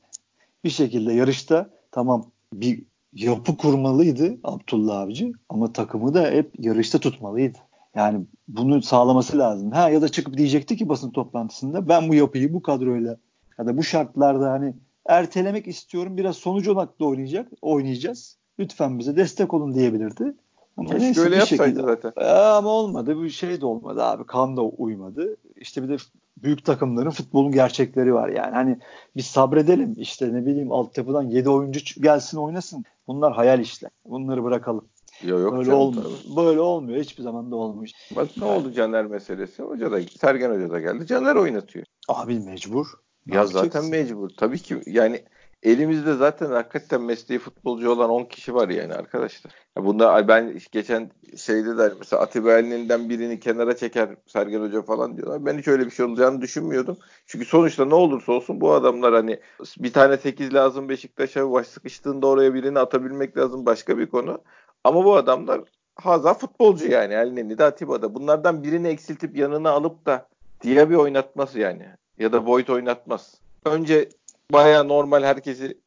Bir 0.63 0.69
şekilde 0.69 1.13
yarışta 1.13 1.69
tamam 1.91 2.31
bir 2.53 2.83
yapı 3.15 3.57
kurmalıydı 3.57 4.37
Abdullah 4.43 4.99
Avcı 4.99 5.31
ama 5.49 5.73
takımı 5.73 6.13
da 6.13 6.31
hep 6.31 6.51
yarışta 6.59 6.99
tutmalıydı. 6.99 7.57
Yani 7.95 8.25
bunu 8.47 8.81
sağlaması 8.81 9.37
lazım. 9.37 9.71
Ha 9.71 9.89
ya 9.89 10.01
da 10.01 10.09
çıkıp 10.09 10.37
diyecekti 10.37 10.77
ki 10.77 10.89
basın 10.89 11.11
toplantısında 11.11 11.89
ben 11.89 12.09
bu 12.09 12.15
yapıyı 12.15 12.53
bu 12.53 12.61
kadroyla 12.61 13.17
ya 13.59 13.67
da 13.67 13.77
bu 13.77 13.83
şartlarda 13.83 14.51
hani 14.51 14.73
ertelemek 15.05 15.67
istiyorum. 15.67 16.17
Biraz 16.17 16.35
sonuç 16.35 16.67
odaklı 16.67 17.05
oynayacak, 17.05 17.51
oynayacağız. 17.61 18.37
Lütfen 18.59 18.99
bize 18.99 19.15
destek 19.15 19.53
olun 19.53 19.73
diyebilirdi. 19.73 20.35
Ama 20.77 20.89
Keşke 20.89 21.05
neyse, 21.05 21.21
öyle 21.21 21.35
yapsaydı 21.35 21.81
zaten. 21.81 22.13
Ama 22.25 22.69
olmadı. 22.69 23.17
Bu 23.17 23.29
şey 23.29 23.61
de 23.61 23.65
olmadı 23.65 24.03
abi. 24.03 24.25
Kan 24.25 24.57
da 24.57 24.61
uymadı. 24.61 25.37
İşte 25.55 25.83
bir 25.83 25.89
de 25.89 25.97
büyük 26.37 26.65
takımların 26.65 27.09
futbolun 27.09 27.51
gerçekleri 27.51 28.13
var 28.13 28.29
yani. 28.29 28.51
Hani 28.51 28.77
biz 29.15 29.25
sabredelim. 29.25 29.95
İşte 29.97 30.33
ne 30.33 30.45
bileyim 30.45 30.71
altyapıdan 30.71 31.23
7 31.23 31.49
oyuncu 31.49 32.01
gelsin 32.01 32.37
oynasın. 32.37 32.83
Bunlar 33.07 33.33
hayal 33.33 33.59
işler. 33.59 33.91
Bunları 34.05 34.43
bırakalım. 34.43 34.85
Yok 35.23 35.39
yok 35.39 35.53
böyle 35.57 35.73
olmuyor. 35.73 36.11
Böyle 36.35 36.59
olmuyor. 36.59 36.99
Hiçbir 36.99 37.23
zaman 37.23 37.51
da 37.51 37.55
olmuyor. 37.55 37.91
Bak 38.15 38.27
ne 38.37 38.45
oldu 38.45 38.71
Caner 38.71 39.05
meselesi? 39.05 39.63
Hoca 39.63 39.91
da 39.91 40.01
Sergen 40.01 40.49
Hoca 40.49 40.69
da 40.69 40.79
geldi. 40.79 41.07
Caner 41.07 41.35
oynatıyor. 41.35 41.85
Abi 42.07 42.39
mecbur. 42.39 42.87
Ya 43.25 43.45
zaten 43.45 43.85
mecbur. 43.85 44.29
Tabii 44.37 44.59
ki 44.59 44.81
yani 44.85 45.23
elimizde 45.65 46.13
zaten 46.13 46.51
hakikaten 46.51 47.01
mesleği 47.01 47.39
futbolcu 47.39 47.91
olan 47.91 48.09
10 48.09 48.25
kişi 48.25 48.55
var 48.55 48.69
yani 48.69 48.93
arkadaşlar. 48.93 49.53
Ya 49.77 49.85
bunda 49.85 50.27
ben 50.27 50.59
geçen 50.71 51.11
şeyde 51.37 51.77
de 51.77 51.93
mesela 51.99 52.21
Atiba 52.21 52.53
Elnen'den 52.53 53.09
birini 53.09 53.39
kenara 53.39 53.77
çeker 53.77 54.09
Sergen 54.27 54.61
Hoca 54.61 54.81
falan 54.81 55.17
diyorlar. 55.17 55.45
Ben 55.45 55.57
hiç 55.57 55.67
öyle 55.67 55.85
bir 55.85 55.91
şey 55.91 56.05
olacağını 56.05 56.41
düşünmüyordum. 56.41 56.97
Çünkü 57.25 57.45
sonuçta 57.45 57.85
ne 57.85 57.95
olursa 57.95 58.31
olsun 58.31 58.61
bu 58.61 58.73
adamlar 58.73 59.13
hani 59.13 59.39
bir 59.77 59.93
tane 59.93 60.17
8 60.17 60.53
lazım 60.53 60.89
Beşiktaş'a 60.89 61.51
baş 61.51 61.67
sıkıştığında 61.67 62.27
oraya 62.27 62.53
birini 62.53 62.79
atabilmek 62.79 63.37
lazım 63.37 63.65
başka 63.65 63.97
bir 63.97 64.07
konu. 64.07 64.41
Ama 64.83 65.05
bu 65.05 65.15
adamlar 65.15 65.61
haza 65.95 66.33
futbolcu 66.33 66.91
yani 66.91 67.13
Elneni 67.13 67.57
de 67.57 67.63
Atiba'da. 67.63 68.15
Bunlardan 68.15 68.63
birini 68.63 68.87
eksiltip 68.87 69.37
yanına 69.37 69.69
alıp 69.69 70.05
da 70.05 70.27
Diaby 70.63 70.95
oynatmaz 70.95 71.55
yani. 71.55 71.85
Ya 72.19 72.33
da 72.33 72.45
Boyd 72.45 72.67
oynatmaz. 72.67 73.35
Önce 73.65 74.09
baya 74.51 74.83
normal 74.83 75.23
herkesi 75.23 75.77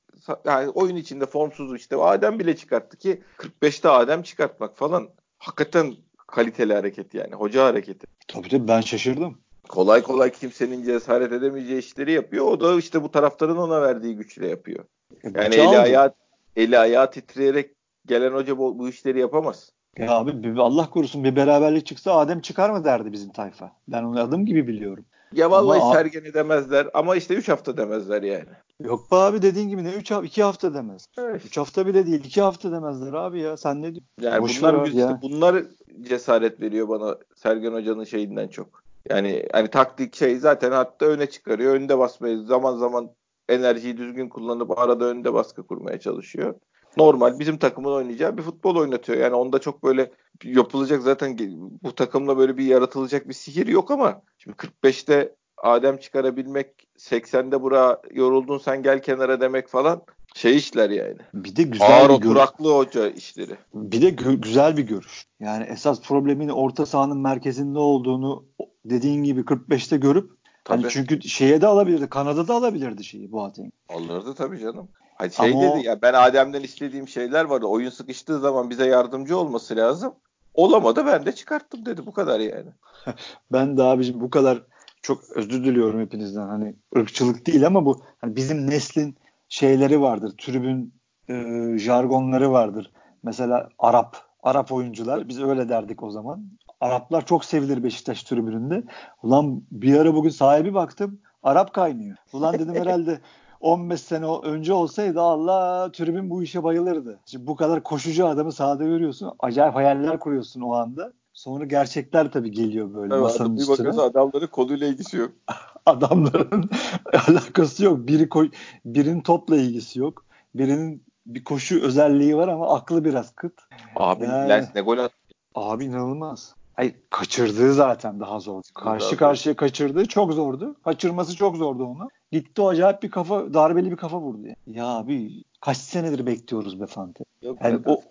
yani 0.44 0.68
oyun 0.68 0.97
içinde 0.97 1.27
formsuz 1.27 1.77
işte 1.77 1.97
Adem 1.97 2.38
bile 2.38 2.57
çıkarttı 2.57 2.97
ki 2.97 3.23
45'te 3.38 3.88
Adem 3.88 4.23
çıkartmak 4.23 4.77
falan 4.77 5.09
hakikaten 5.38 5.94
kaliteli 6.27 6.75
hareket 6.75 7.14
yani. 7.14 7.35
Hoca 7.35 7.64
hareketi. 7.64 8.07
Tabii 8.29 8.49
tabii 8.49 8.68
ben 8.68 8.81
şaşırdım. 8.81 9.38
Kolay 9.68 10.03
kolay 10.03 10.33
kimsenin 10.33 10.85
cesaret 10.85 11.33
edemeyeceği 11.33 11.79
işleri 11.79 12.12
yapıyor. 12.12 12.44
O 12.44 12.61
da 12.61 12.79
işte 12.79 13.03
bu 13.03 13.11
taraftarın 13.11 13.57
ona 13.57 13.83
verdiği 13.83 14.16
güçle 14.16 14.49
yapıyor. 14.49 14.85
E, 15.25 15.29
yani 15.35 15.55
eli 15.55 15.79
ayağı, 15.79 16.14
eli 16.57 16.79
ayağı 16.79 17.11
titreyerek 17.11 17.71
gelen 18.07 18.33
hoca 18.33 18.59
bu, 18.59 18.79
bu 18.79 18.88
işleri 18.88 19.21
yapamaz. 19.21 19.73
Ya 19.99 20.11
abi 20.11 20.61
Allah 20.61 20.90
korusun 20.90 21.25
bir 21.25 21.37
beraberlik 21.37 21.87
çıksa 21.87 22.12
Adem 22.18 22.40
çıkar 22.40 22.71
mı 22.71 22.85
derdi 22.85 23.12
bizim 23.12 23.33
tayfa. 23.33 23.73
Ben 23.88 24.03
onu 24.03 24.21
adım 24.21 24.47
gibi 24.47 24.66
biliyorum. 24.66 25.05
Ya 25.32 25.50
vallahi 25.50 25.80
ama, 25.80 25.92
Sergen'i 25.92 26.34
demezler 26.34 26.88
ama 26.94 27.16
işte 27.16 27.34
3 27.34 27.48
hafta 27.48 27.76
demezler 27.76 28.22
yani. 28.22 28.44
Yok 28.80 29.12
be 29.12 29.16
abi 29.16 29.42
dediğin 29.42 29.68
gibi 29.68 29.84
ne 29.84 29.92
3 29.92 30.10
hafta 30.10 30.26
2 30.26 30.42
hafta 30.42 30.74
demez. 30.74 31.06
3 31.12 31.18
evet. 31.18 31.56
hafta 31.56 31.86
bile 31.86 32.06
değil 32.06 32.24
2 32.24 32.42
hafta 32.42 32.72
demezler 32.72 33.12
abi 33.12 33.40
ya. 33.40 33.56
Sen 33.56 33.78
ne 33.78 33.82
diyorsun? 33.82 34.04
Yani 34.20 34.42
Boş 34.42 34.62
bunlar 34.62 34.86
işte, 34.86 34.98
ya. 34.98 35.18
bunlar 35.22 35.64
cesaret 36.00 36.60
veriyor 36.60 36.88
bana 36.88 37.16
Sergen 37.36 37.72
Hoca'nın 37.72 38.04
şeyinden 38.04 38.48
çok. 38.48 38.82
Yani 39.10 39.46
hani 39.52 39.68
taktik 39.68 40.16
şey 40.16 40.36
zaten 40.36 40.72
hatta 40.72 41.06
öne 41.06 41.26
çıkarıyor. 41.26 41.74
Önde 41.74 41.98
basmayı 41.98 42.38
zaman 42.38 42.76
zaman 42.76 43.10
enerjiyi 43.48 43.96
düzgün 43.96 44.28
kullanıp 44.28 44.78
arada 44.78 45.04
önde 45.04 45.34
baskı 45.34 45.66
kurmaya 45.66 46.00
çalışıyor. 46.00 46.54
Normal 46.98 47.38
bizim 47.38 47.58
takımın 47.58 47.92
oynayacağı 47.92 48.37
bir 48.37 48.42
futbol 48.42 48.76
oynatıyor. 48.76 49.18
Yani 49.18 49.34
onda 49.34 49.58
çok 49.58 49.84
böyle 49.84 50.11
yapılacak 50.44 51.02
zaten 51.02 51.38
bu 51.82 51.94
takımla 51.94 52.38
böyle 52.38 52.56
bir 52.56 52.64
yaratılacak 52.64 53.28
bir 53.28 53.34
sihir 53.34 53.66
yok 53.66 53.90
ama 53.90 54.22
şimdi 54.38 54.56
45'te 54.56 55.34
Adem 55.62 55.96
çıkarabilmek 55.96 56.66
80'de 56.98 57.62
bura 57.62 58.02
yoruldun 58.11 58.58
sen 58.58 58.82
gel 58.82 59.02
kenara 59.02 59.40
demek 59.40 59.68
falan 59.68 60.02
şey 60.34 60.56
işler 60.56 60.90
yani. 60.90 61.16
Bir 61.34 61.56
de 61.56 61.62
güzel 61.62 62.00
Ağır 62.00 62.08
bir 62.08 62.14
oturaklı 62.14 62.74
hoca 62.74 63.08
işleri. 63.08 63.56
Bir 63.74 64.02
de 64.02 64.08
gö- 64.08 64.40
güzel 64.40 64.76
bir 64.76 64.82
görüş. 64.82 65.26
Yani 65.40 65.64
esas 65.64 66.02
problemin 66.02 66.48
orta 66.48 66.87
sahanın 66.87 67.18
merkezinde 67.18 67.78
olduğunu 67.78 68.44
dediğin 68.84 69.24
gibi 69.24 69.40
45'te 69.40 69.96
görüp 69.96 70.30
hani 70.64 70.84
çünkü 70.88 71.28
şeye 71.28 71.61
de 71.61 71.66
alabilirdi. 71.66 72.08
Kanada 72.08 72.48
da 72.48 72.54
alabilirdi 72.54 73.04
şeyi 73.04 73.32
bu 73.32 73.37
Boateng. 73.37 73.72
Alırdı 73.88 74.34
tabii 74.34 74.58
canım. 74.58 74.88
Hani 75.18 75.33
şey 75.33 75.52
Ama 75.52 75.62
dedi 75.62 75.87
ya 75.87 76.02
ben 76.02 76.12
Adem'den 76.12 76.62
istediğim 76.62 77.09
şeyler 77.09 77.44
vardı. 77.44 77.66
Oyun 77.66 77.90
sıkıştığı 77.90 78.40
zaman 78.40 78.70
bize 78.70 78.87
yardımcı 78.87 79.38
olması 79.38 79.76
lazım. 79.76 80.14
Olamadı 80.54 81.07
ben 81.07 81.26
de 81.26 81.33
çıkarttım 81.33 81.87
dedi. 81.87 82.07
Bu 82.07 82.12
kadar 82.12 82.40
yani. 82.40 82.70
ben 83.52 83.76
de 83.76 83.83
abicim 83.83 84.20
bu 84.20 84.31
kadar 84.31 84.62
çok 85.02 85.24
özür 85.35 85.64
diliyorum 85.64 86.00
hepinizden. 86.00 86.48
Hani 86.48 86.74
ırkçılık 86.96 87.46
değil 87.46 87.66
ama 87.66 87.87
bu 87.87 88.02
hani 88.20 88.37
bizim 88.37 88.70
neslin 88.70 89.16
şeyleri 89.48 90.00
vardır. 90.00 90.35
Tribün 90.38 90.94
e, 91.28 91.35
jargonları 91.78 92.52
vardır. 92.52 92.92
Mesela 93.22 93.68
Arap, 93.78 94.16
Arap 94.42 94.72
oyuncular 94.72 95.28
biz 95.28 95.42
öyle 95.42 95.68
derdik 95.68 96.02
o 96.02 96.11
zaman. 96.11 96.44
Araplar 96.81 97.26
çok 97.26 97.44
sevilir 97.44 97.85
Beşiktaş 97.85 98.22
tribününde. 98.22 98.83
Ulan 99.22 99.62
bir 99.70 99.98
ara 99.98 100.14
bugün 100.14 100.31
sahibi 100.31 100.74
baktım 100.74 101.20
Arap 101.42 101.74
kaynıyor. 101.74 102.16
Ulan 102.33 102.54
dedim 102.54 102.74
herhalde 102.81 103.20
15 103.61 104.01
sene 104.01 104.27
önce 104.27 104.73
olsaydı 104.73 105.21
Allah 105.21 105.92
tribün 105.92 106.31
bu 106.31 106.42
işe 106.42 106.62
bayılırdı. 106.62 107.21
Şimdi 107.27 107.47
bu 107.47 107.57
kadar 107.57 107.83
koşucu 107.83 108.27
adamı 108.27 108.53
sahada 108.53 108.85
görüyorsun. 108.85 109.33
Acayip 109.38 109.75
hayaller 109.75 110.18
kuruyorsun 110.18 110.61
o 110.61 110.75
anda. 110.75 111.12
Sonra 111.33 111.64
gerçekler 111.64 112.33
tabii 112.33 112.51
geliyor 112.51 112.94
böyle 112.94 113.14
evet, 113.14 113.23
masanın 113.23 113.57
üstüne. 113.57 113.75
Bir 113.75 113.79
bakıyorsun 113.79 114.03
adamların 114.03 114.47
konuyla 114.47 114.87
ilgisi 114.87 115.16
yok. 115.16 115.31
Adamların 115.87 116.71
alakası 117.29 117.85
yok. 117.85 118.09
Biri 118.09 118.29
koy, 118.29 118.51
birinin 118.85 119.21
topla 119.21 119.57
ilgisi 119.57 119.99
yok. 119.99 120.25
Birinin 120.55 121.03
bir 121.27 121.44
koşu 121.44 121.81
özelliği 121.81 122.37
var 122.37 122.49
ama 122.49 122.75
aklı 122.75 123.05
biraz 123.05 123.35
kıt. 123.35 123.53
Abi 123.97 124.25
yani, 124.25 124.49
Lens 124.49 124.75
ne 124.75 124.81
gol 124.81 124.99
attı? 124.99 125.14
Abi 125.55 125.85
inanılmaz. 125.85 126.55
Hayır 126.78 126.94
kaçırdığı 127.10 127.72
zaten 127.72 128.20
daha 128.20 128.40
zor. 128.40 128.62
Karşı 128.74 129.16
karşıya 129.16 129.56
kaçırdığı 129.56 130.06
çok 130.06 130.32
zordu. 130.32 130.76
Kaçırması 130.84 131.36
çok 131.36 131.56
zordu 131.56 131.84
onu. 131.84 132.08
Gitti 132.32 132.62
o 132.62 132.68
acayip 132.68 133.02
bir 133.02 133.10
kafa, 133.10 133.54
darbeli 133.54 133.90
bir 133.90 133.96
kafa 133.96 134.20
vurdu. 134.20 134.46
Yani. 134.46 134.56
Ya 134.66 134.86
abi 134.86 135.42
kaç 135.60 135.76
senedir 135.76 136.26
bekliyoruz 136.26 136.80
be 136.80 136.86
Fante. 136.86 137.24
Yok 137.42 137.58
yani 137.64 137.80
o 137.86 138.02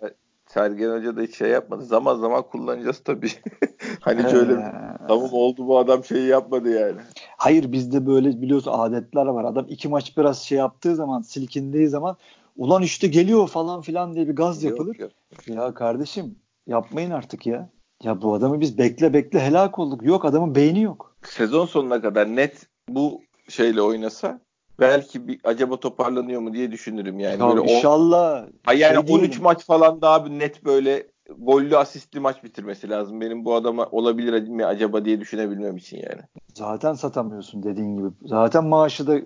Sergen 0.46 0.90
Hoca 0.90 1.16
da 1.16 1.22
hiç 1.22 1.36
şey 1.36 1.50
yapmadı. 1.50 1.84
Zaman 1.84 2.16
zaman 2.16 2.42
kullanacağız 2.42 2.98
tabii. 2.98 3.30
hani 4.00 4.30
şöyle 4.30 4.72
tamam 5.08 5.32
oldu 5.32 5.66
bu 5.66 5.78
adam 5.78 6.04
şeyi 6.04 6.26
yapmadı 6.26 6.80
yani. 6.80 7.00
Hayır 7.36 7.72
bizde 7.72 8.06
böyle 8.06 8.42
biliyorsun 8.42 8.72
adetler 8.74 9.26
var. 9.26 9.44
Adam 9.44 9.66
iki 9.68 9.88
maç 9.88 10.16
biraz 10.16 10.38
şey 10.38 10.58
yaptığı 10.58 10.96
zaman 10.96 11.20
silkindiği 11.20 11.88
zaman 11.88 12.16
ulan 12.56 12.82
işte 12.82 13.08
geliyor 13.08 13.48
falan 13.48 13.80
filan 13.80 14.14
diye 14.14 14.28
bir 14.28 14.36
gaz 14.36 14.62
yok, 14.64 14.70
yapılır. 14.70 14.98
Yok. 14.98 15.12
Ya 15.46 15.74
kardeşim 15.74 16.36
yapmayın 16.66 17.10
artık 17.10 17.46
ya. 17.46 17.70
Ya 18.02 18.22
bu 18.22 18.34
adamı 18.34 18.60
biz 18.60 18.78
bekle 18.78 19.12
bekle 19.12 19.40
helak 19.40 19.78
olduk. 19.78 20.02
Yok 20.02 20.24
adamın 20.24 20.54
beyni 20.54 20.82
yok. 20.82 21.16
Sezon 21.24 21.66
sonuna 21.66 22.00
kadar 22.00 22.36
net 22.36 22.66
bu 22.88 23.20
şeyle 23.48 23.82
oynasa 23.82 24.40
belki 24.80 25.28
bir 25.28 25.40
acaba 25.44 25.80
toparlanıyor 25.80 26.40
mu 26.40 26.52
diye 26.54 26.72
düşünürüm 26.72 27.18
yani. 27.18 27.42
Ya 27.42 27.56
böyle 27.56 27.72
inşallah. 27.72 28.42
On, 28.42 28.52
hayır 28.64 28.80
yani 28.80 29.06
şey 29.06 29.16
13 29.16 29.40
maç 29.40 29.64
falan 29.64 30.02
daha 30.02 30.24
bir 30.24 30.30
net 30.30 30.64
böyle 30.64 31.06
gollü 31.38 31.76
asistli 31.76 32.20
maç 32.20 32.44
bitirmesi 32.44 32.90
lazım. 32.90 33.20
Benim 33.20 33.44
bu 33.44 33.54
adama 33.54 33.86
olabilir 33.86 34.48
mi 34.48 34.66
acaba 34.66 35.04
diye 35.04 35.20
düşünebilmem 35.20 35.76
için 35.76 35.96
yani. 35.96 36.22
Zaten 36.54 36.94
satamıyorsun 36.94 37.62
dediğin 37.62 37.96
gibi. 37.96 38.08
Zaten 38.22 38.64
maaşı 38.64 39.06
da 39.06 39.20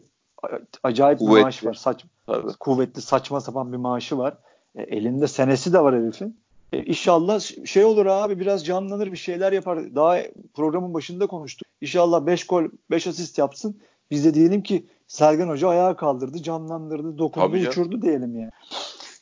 acayip 0.82 1.18
Kuvvetli. 1.18 1.36
bir 1.36 1.42
maaş 1.42 1.64
var. 1.64 1.74
Saç, 1.74 2.04
Tabii. 2.26 2.52
Kuvvetli 2.60 3.02
saçma 3.02 3.40
sapan 3.40 3.72
bir 3.72 3.76
maaşı 3.76 4.18
var. 4.18 4.38
E, 4.74 4.82
elinde 4.82 5.28
senesi 5.28 5.72
de 5.72 5.80
var 5.80 5.94
herifin. 5.94 6.42
E, 6.72 6.84
inşallah 6.84 7.66
şey 7.66 7.84
olur 7.84 8.06
abi 8.06 8.40
biraz 8.40 8.66
canlanır 8.66 9.12
bir 9.12 9.16
şeyler 9.16 9.52
yapar. 9.52 9.94
Daha 9.94 10.18
programın 10.54 10.94
başında 10.94 11.26
konuştuk. 11.26 11.68
İnşallah 11.80 12.26
5 12.26 12.46
gol 12.46 12.64
5 12.90 13.06
asist 13.06 13.38
yapsın. 13.38 13.80
Biz 14.10 14.24
de 14.24 14.34
diyelim 14.34 14.62
ki 14.62 14.86
Sergen 15.06 15.48
Hoca 15.48 15.68
ayağa 15.68 15.96
kaldırdı, 15.96 16.42
canlandırdı, 16.42 17.18
dokundu, 17.18 17.46
Tabii 17.46 17.68
uçurdu 17.68 18.02
diyelim 18.02 18.36
yani. 18.36 18.50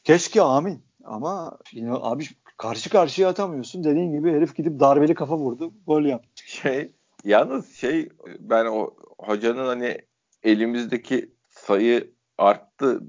Keşke 0.05 0.43
amin. 0.43 0.83
Ama 1.05 1.59
yine 1.73 1.93
abi 1.93 2.25
karşı 2.57 2.91
karşıya 2.91 3.29
atamıyorsun. 3.29 3.85
Dediğin 3.85 4.13
gibi 4.13 4.33
herif 4.33 4.57
gidip 4.57 4.81
darbeli 4.81 5.15
kafa 5.15 5.37
vurdu. 5.37 5.73
Gol 5.87 6.03
yaptı. 6.03 6.29
Şey 6.47 6.93
yalnız 7.25 7.75
şey 7.75 8.09
ben 8.39 8.67
o 8.67 8.95
hocanın 9.19 9.67
hani 9.67 9.99
elimizdeki 10.43 11.31
sayı 11.49 12.11
arttı. 12.39 13.01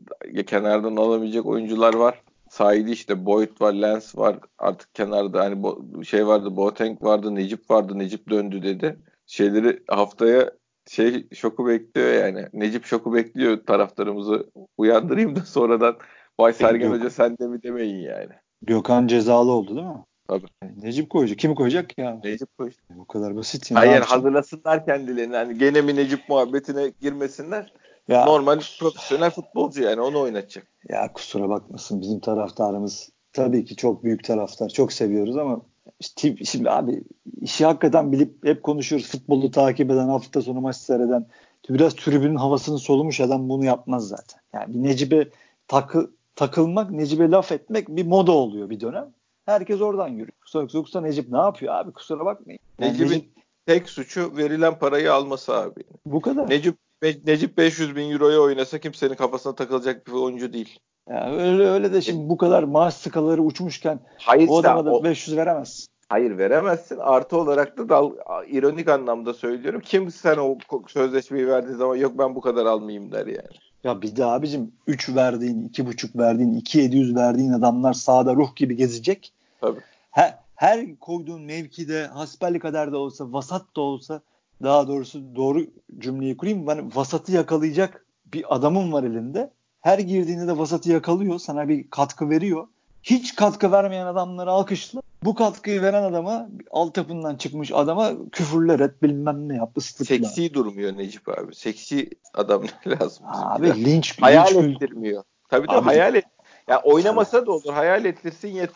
Kenardan 0.48 0.96
alamayacak 0.96 1.46
oyuncular 1.46 1.94
var. 1.94 2.22
Saydı 2.52 2.90
işte 2.90 3.26
Boyd 3.26 3.62
var, 3.62 3.74
Lens 3.74 4.18
var. 4.18 4.40
Artık 4.58 4.96
kenarda 4.96 5.40
hani 5.40 5.56
bo- 5.56 6.06
şey 6.06 6.28
vardı, 6.28 6.56
Boateng 6.56 7.04
vardı, 7.04 7.36
Necip 7.36 7.72
vardı. 7.72 8.00
Necip 8.00 8.30
döndü 8.30 8.64
dedi. 8.64 9.00
Şeyleri 9.26 9.84
haftaya 9.88 10.52
şey 10.90 11.28
şoku 11.34 11.68
bekliyor 11.68 12.14
yani. 12.14 12.48
Necip 12.54 12.86
şoku 12.86 13.14
bekliyor 13.14 13.66
taraftarımızı 13.66 14.52
uyandırayım 14.78 15.36
da 15.36 15.40
sonradan 15.40 15.98
vay 16.40 16.54
Sergen. 16.54 16.92
Hoca 16.92 17.10
sen 17.10 17.38
de 17.38 17.48
mi 17.48 17.64
demeyin 17.64 18.00
yani. 18.00 18.32
Gökhan 18.62 19.08
cezalı 19.08 19.52
oldu 19.52 19.76
değil 19.76 19.88
mi? 19.88 20.04
Tabii. 20.28 20.48
Necip 20.84 21.10
koyacak. 21.10 21.40
Kimi 21.40 21.56
koyacak 21.56 21.98
ya? 21.98 22.20
Necip 22.24 22.58
koyacak. 22.58 22.84
Bu 22.90 23.06
kadar 23.06 23.36
basit. 23.36 23.72
Yani. 23.72 23.80
Hayır 23.80 24.02
hazırlasınlar 24.02 24.86
kendilerini. 24.86 25.36
Hani 25.36 25.58
gene 25.58 25.82
mi 25.82 25.96
Necip 25.96 26.30
muhabbetine 26.30 26.92
girmesinler. 27.02 27.74
Ya, 28.08 28.26
Normal 28.26 28.60
profesyonel 28.80 29.30
futbolcu 29.30 29.84
yani 29.84 30.02
onu 30.02 30.20
oynatacak. 30.20 30.68
Ya 30.90 31.14
kusura 31.14 31.50
bakmasın 31.50 32.02
bizim 32.02 32.20
taraftarımız 32.20 33.10
tabii 33.34 33.66
ki 33.66 33.76
çok 33.76 34.04
büyük 34.04 34.24
taraftar. 34.24 34.70
Çok 34.70 34.94
seviyoruz 34.94 35.38
ama 35.38 35.62
işte, 36.00 36.36
şimdi 36.46 36.70
abi 36.70 37.04
işi 37.42 37.66
hakikaten 37.66 38.12
bilip 38.12 38.46
hep 38.46 38.64
konuşuyoruz. 38.64 39.08
Futbolu 39.08 39.52
takip 39.52 39.92
eden, 39.92 40.08
hafta 40.08 40.42
sonu 40.42 40.62
maç 40.62 40.76
seyreden 40.76 41.26
biraz 41.70 41.96
tribünün 41.96 42.36
havasını 42.36 42.80
solumuş 42.80 43.22
adam 43.22 43.50
bunu 43.50 43.66
yapmaz 43.66 44.08
zaten. 44.08 44.42
Yani 44.54 44.74
bir 44.74 44.84
Necip'e 44.84 45.30
takı, 45.68 46.12
takılmak, 46.36 46.92
Necip'e 46.92 47.32
laf 47.32 47.52
etmek 47.52 47.90
bir 47.90 48.06
moda 48.06 48.32
oluyor 48.32 48.70
bir 48.70 48.80
dönem. 48.80 49.10
Herkes 49.46 49.82
oradan 49.82 50.08
yürüyor. 50.08 50.74
Yoksa 50.74 51.02
Necip 51.02 51.30
ne 51.30 51.38
yapıyor 51.38 51.74
abi 51.74 51.92
kusura 51.92 52.26
bakmayın. 52.26 52.60
Yani 52.80 52.92
Necip'in 52.92 53.12
Necip, 53.12 53.30
tek 53.66 53.90
suçu 53.90 54.38
verilen 54.38 54.80
parayı 54.80 55.14
alması 55.14 55.54
abi. 55.54 55.84
Bu 56.06 56.22
kadar. 56.22 56.50
Necip 56.50 56.78
Necip 57.02 57.58
500 57.58 57.96
bin 57.96 58.12
euroya 58.12 58.40
oynasa 58.40 58.80
kimsenin 58.80 59.16
kafasına 59.16 59.56
takılacak 59.56 60.08
bir 60.08 60.12
oyuncu 60.12 60.54
değil. 60.54 60.80
Yani 61.10 61.36
öyle 61.36 61.70
öyle 61.70 61.94
de 61.94 62.02
şimdi 62.02 62.30
bu 62.30 62.38
kadar 62.38 62.64
maaş 62.64 62.94
skalaları 62.94 63.42
uçmuşken 63.42 64.00
Hayır, 64.18 64.50
o 64.50 64.58
adama 64.58 64.86
da 64.86 64.94
o, 64.94 65.04
500 65.04 65.38
veremezsin. 65.38 65.88
Hayır 66.10 66.38
veremezsin. 66.38 66.98
Artı 66.98 67.38
olarak 67.38 67.78
da 67.78 67.90
dal, 67.90 68.12
ironik 68.48 68.90
anlamda 68.90 69.34
söylüyorum. 69.34 69.82
Kim 69.86 70.12
sen 70.12 70.38
o 70.38 70.58
sözleşmeyi 70.88 71.48
verdiği 71.48 71.76
zaman 71.76 71.96
yok 71.96 72.18
ben 72.18 72.36
bu 72.36 72.42
kadar 72.42 72.66
almayayım 72.66 73.12
der 73.12 73.28
yani. 73.28 73.58
Ya 73.84 74.02
bir 74.02 74.16
de 74.16 74.26
abicim 74.26 74.72
3 74.88 75.16
verdiğin, 75.16 75.70
2,5 75.70 76.20
verdiğin, 76.20 76.56
2,700 76.56 77.16
verdiğin 77.16 77.52
adamlar 77.52 77.94
sahada 77.94 78.36
ruh 78.36 78.56
gibi 78.56 78.76
gezecek. 78.76 79.34
Tabii. 79.62 79.80
Her, 80.12 80.38
her 80.56 80.96
koyduğun 81.00 81.42
mevkide 81.42 82.06
hasbelli 82.06 82.60
kadar 82.60 82.92
da 82.92 82.98
olsa, 82.98 83.34
vasat 83.34 83.76
da 83.76 83.82
olsa 83.82 84.22
daha 84.64 84.88
doğrusu 84.88 85.36
doğru 85.36 85.66
cümleyi 86.00 86.38
kurayım. 86.38 86.68
Ben 86.68 86.96
vasatı 86.96 87.32
yakalayacak 87.32 88.06
bir 88.34 88.56
adamım 88.56 88.94
var 88.94 89.04
elinde. 89.04 89.52
Her 89.82 90.00
girdiğinde 90.00 90.48
de 90.48 90.58
vasatı 90.58 90.92
yakalıyor. 90.92 91.40
Sana 91.40 91.68
bir 91.68 91.90
katkı 91.90 92.30
veriyor. 92.30 92.68
Hiç 93.04 93.36
katkı 93.36 93.72
vermeyen 93.72 94.06
adamları 94.06 94.52
alkışla. 94.52 95.02
Bu 95.24 95.36
katkıyı 95.36 95.82
veren 95.82 96.04
adama 96.04 96.50
altyapından 96.72 97.36
çıkmış 97.36 97.72
adama 97.72 98.12
küfürler 98.32 98.80
et 98.80 99.04
bilmem 99.04 99.50
ne 99.50 99.56
yap 99.56 99.78
ıslıkla. 99.78 100.06
Seksi 100.06 100.54
durmuyor 100.54 100.98
Necip 100.98 101.30
abi. 101.30 101.56
Seksi 101.56 102.10
adam 102.34 102.64
lazım. 102.88 103.26
Abi 103.28 103.68
linç, 103.68 103.88
linç 103.88 104.18
hayal 104.22 104.56
linç 104.56 104.76
ettirmiyor. 104.76 105.24
Tabii 105.50 105.68
de 105.68 105.72
hayal 105.72 106.16
et. 106.16 106.26
Ya 106.68 106.76
yani 106.76 106.82
oynamasa 106.84 107.46
da 107.46 107.52
olur. 107.52 107.74
Hayal 107.74 108.06
ettirsin 108.06 108.48
yeter. 108.48 108.76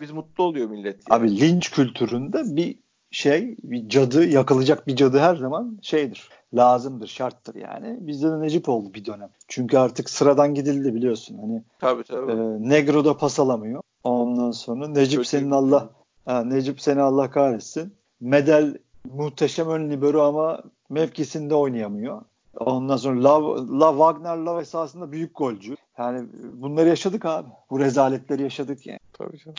Biz 0.00 0.10
mutlu 0.10 0.44
oluyor 0.44 0.70
millet. 0.70 1.00
Yani. 1.10 1.20
Abi 1.20 1.40
linç 1.40 1.70
kültüründe 1.70 2.56
bir 2.56 2.78
şey 3.12 3.56
bir 3.62 3.88
cadı 3.88 4.26
yakılacak 4.26 4.86
bir 4.86 4.96
cadı 4.96 5.18
her 5.18 5.36
zaman 5.36 5.78
şeydir 5.82 6.28
lazımdır 6.54 7.06
şarttır 7.06 7.54
yani. 7.54 7.98
Bizde 8.00 8.30
de 8.30 8.40
Necip 8.40 8.68
oldu 8.68 8.94
bir 8.94 9.04
dönem. 9.04 9.28
Çünkü 9.48 9.78
artık 9.78 10.10
sıradan 10.10 10.54
gidildi 10.54 10.94
biliyorsun. 10.94 11.38
Hani 11.38 11.62
tabii, 11.78 12.04
tabii. 12.04 12.32
E, 12.32 12.36
Negro'da 12.68 13.16
pas 13.16 13.40
alamıyor. 13.40 13.82
Ondan 14.04 14.50
sonra 14.50 14.88
Necip 14.88 15.18
Kötü 15.18 15.28
senin 15.28 15.50
Allah 15.50 15.90
ha, 16.24 16.44
Necip 16.44 16.80
seni 16.80 17.00
Allah 17.00 17.30
kahretsin. 17.30 17.94
Medel 18.20 18.78
muhteşem 19.12 19.68
ön 19.68 19.90
libero 19.90 20.22
ama 20.22 20.62
mevkisinde 20.90 21.54
oynayamıyor. 21.54 22.22
Ondan 22.56 22.96
sonra 22.96 23.24
Love, 23.24 23.60
Love 23.78 23.98
Wagner 23.98 24.36
Love 24.36 24.60
esasında 24.60 25.12
büyük 25.12 25.36
golcü. 25.36 25.76
Yani 25.98 26.28
bunları 26.52 26.88
yaşadık 26.88 27.24
abi. 27.24 27.48
Bu 27.70 27.80
rezaletleri 27.80 28.42
yaşadık 28.42 28.86
yani. 28.86 28.98
Tabii 29.12 29.38
canım. 29.38 29.56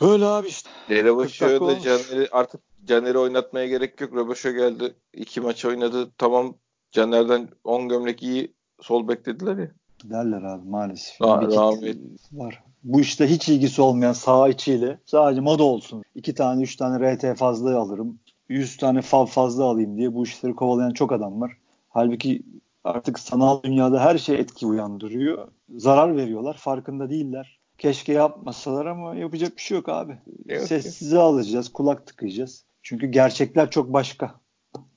Böyle 0.00 0.24
abi 0.24 0.48
işte. 0.48 0.70
Röbaşo'ya 0.90 1.60
da 1.60 1.80
Caner'i 1.80 2.28
artık 2.32 2.60
Caner'i 2.86 3.18
oynatmaya 3.18 3.66
gerek 3.66 4.00
yok. 4.00 4.16
Röbaşo 4.16 4.50
geldi. 4.50 4.94
iki 5.14 5.40
maç 5.40 5.64
oynadı. 5.64 6.10
Tamam 6.18 6.54
Caner'den 6.92 7.48
10 7.64 7.88
gömlek 7.88 8.22
iyi 8.22 8.54
sol 8.80 9.08
beklediler 9.08 9.56
ya. 9.56 9.70
Derler 10.04 10.42
abi 10.42 10.68
maalesef. 10.68 11.22
Aa, 11.22 11.42
rahmet. 11.42 11.96
var. 12.32 12.62
Bu 12.84 13.00
işte 13.00 13.26
hiç 13.26 13.48
ilgisi 13.48 13.82
olmayan 13.82 14.12
sağ 14.12 14.48
içiyle 14.48 14.98
sadece 15.04 15.40
moda 15.40 15.62
olsun. 15.62 16.02
İki 16.14 16.34
tane 16.34 16.62
üç 16.62 16.76
tane 16.76 17.14
RT 17.14 17.38
fazla 17.38 17.78
alırım. 17.78 18.18
100 18.48 18.76
tane 18.76 19.02
fav 19.02 19.26
fazla 19.26 19.64
alayım 19.64 19.96
diye 19.96 20.14
bu 20.14 20.24
işleri 20.24 20.54
kovalayan 20.54 20.90
çok 20.90 21.12
adam 21.12 21.40
var. 21.40 21.56
Halbuki 21.88 22.42
artık 22.84 23.18
sanal 23.18 23.62
dünyada 23.62 24.00
her 24.00 24.18
şey 24.18 24.36
etki 24.36 24.66
uyandırıyor. 24.66 25.48
Zarar 25.76 26.16
veriyorlar. 26.16 26.56
Farkında 26.56 27.10
değiller. 27.10 27.58
Keşke 27.78 28.12
yapmasalar 28.12 28.86
ama 28.86 29.14
yapacak 29.14 29.56
bir 29.56 29.62
şey 29.62 29.76
yok 29.76 29.88
abi. 29.88 30.18
Yok, 30.46 30.62
Sessize 30.62 31.18
alacağız, 31.18 31.68
kulak 31.72 32.06
tıkayacağız. 32.06 32.64
Çünkü 32.86 33.06
gerçekler 33.06 33.70
çok 33.70 33.92
başka. 33.92 34.34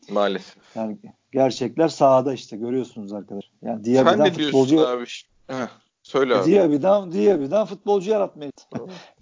Maalesef. 0.09 0.55
Yani 0.75 0.97
gerçekler 1.31 1.87
sahada 1.87 2.33
işte 2.33 2.57
görüyorsunuz 2.57 3.13
arkadaşlar. 3.13 3.51
Yani 3.61 3.85
Sen 3.85 3.93
Diaby'den 3.93 4.25
diyorsun 4.25 4.43
futbolcu 4.43 4.87
abi? 4.87 5.05
Heh, 5.47 5.67
söyle 6.03 6.35
abi. 6.35 6.51
Diaby'den 6.51 7.11
Diaby'den 7.11 7.65
futbolcu 7.65 8.11
yaratmayı. 8.11 8.51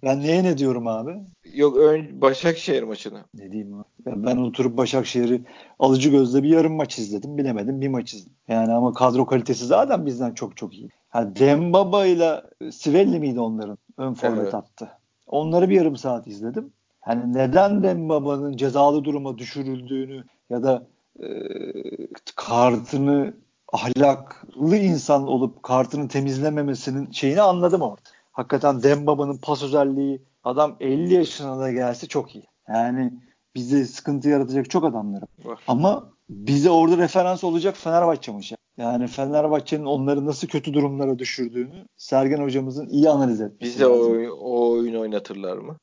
ben 0.03 0.21
neye 0.21 0.43
ne 0.43 0.57
diyorum 0.57 0.87
abi? 0.87 1.15
Yok 1.53 1.77
ön 1.77 2.21
Başakşehir 2.21 2.83
maçını. 2.83 3.23
Ne 3.33 3.51
diyeyim 3.51 3.73
abi? 3.73 3.85
Ben, 4.05 4.25
ben 4.25 4.37
oturup 4.37 4.77
Başakşehir'i 4.77 5.41
alıcı 5.79 6.09
gözle 6.09 6.43
bir 6.43 6.49
yarım 6.49 6.73
maç 6.73 6.99
izledim. 6.99 7.37
Bilemedim 7.37 7.81
bir 7.81 7.87
maç 7.87 8.13
izledim. 8.13 8.33
Yani 8.47 8.73
ama 8.73 8.93
kadro 8.93 9.25
kalitesi 9.25 9.65
zaten 9.65 10.05
bizden 10.05 10.33
çok 10.33 10.57
çok 10.57 10.73
iyi. 10.73 10.89
Yani 11.15 11.35
Dembaba 11.35 12.05
ile 12.05 12.41
Sivelli 12.71 13.19
miydi 13.19 13.39
onların 13.39 13.77
ön 13.97 14.13
forvet 14.13 14.39
Evet. 14.39 14.53
attı. 14.53 14.89
Onları 15.27 15.69
bir 15.69 15.75
yarım 15.75 15.95
saat 15.95 16.27
izledim. 16.27 16.73
Hani 17.07 17.33
neden 17.33 17.83
Dembaba'nın 17.83 18.57
cezalı 18.57 19.03
duruma 19.03 19.37
düşürüldüğünü 19.37 20.23
ya 20.49 20.63
da 20.63 20.87
e, 21.19 21.27
kartını 22.35 23.33
ahlaklı 23.73 24.77
insan 24.77 25.27
olup 25.27 25.63
kartını 25.63 26.07
temizlememesinin 26.07 27.11
şeyini 27.11 27.41
anladım 27.41 27.81
orada. 27.81 28.01
Hakikaten 28.31 28.83
Dembaba'nın 28.83 29.37
pas 29.37 29.63
özelliği 29.63 30.21
adam 30.43 30.75
50 30.79 31.13
yaşına 31.13 31.59
da 31.59 31.71
gelse 31.71 32.07
çok 32.07 32.35
iyi. 32.35 32.45
Yani 32.67 33.13
bize 33.55 33.85
sıkıntı 33.85 34.29
yaratacak 34.29 34.69
çok 34.69 34.83
adamları. 34.83 35.25
Var. 35.45 35.59
Ama 35.67 36.09
bize 36.29 36.69
orada 36.69 36.97
referans 36.97 37.43
olacak 37.43 37.77
Fenerbahçe 37.77 38.31
maçı. 38.31 38.57
Yani 38.77 39.07
Fenerbahçe'nin 39.07 39.85
onları 39.85 40.25
nasıl 40.25 40.47
kötü 40.47 40.73
durumlara 40.73 41.19
düşürdüğünü 41.19 41.85
Sergen 41.97 42.41
hocamızın 42.43 42.87
iyi 42.89 43.09
analiz 43.09 43.41
etmesi 43.41 43.73
Bize 43.73 43.87
o, 43.87 43.91
lazım. 43.99 44.11
oyun- 44.11 44.37
o 44.41 44.69
oyunu 44.69 44.99
oynatırlar 44.99 45.57
mı? 45.57 45.77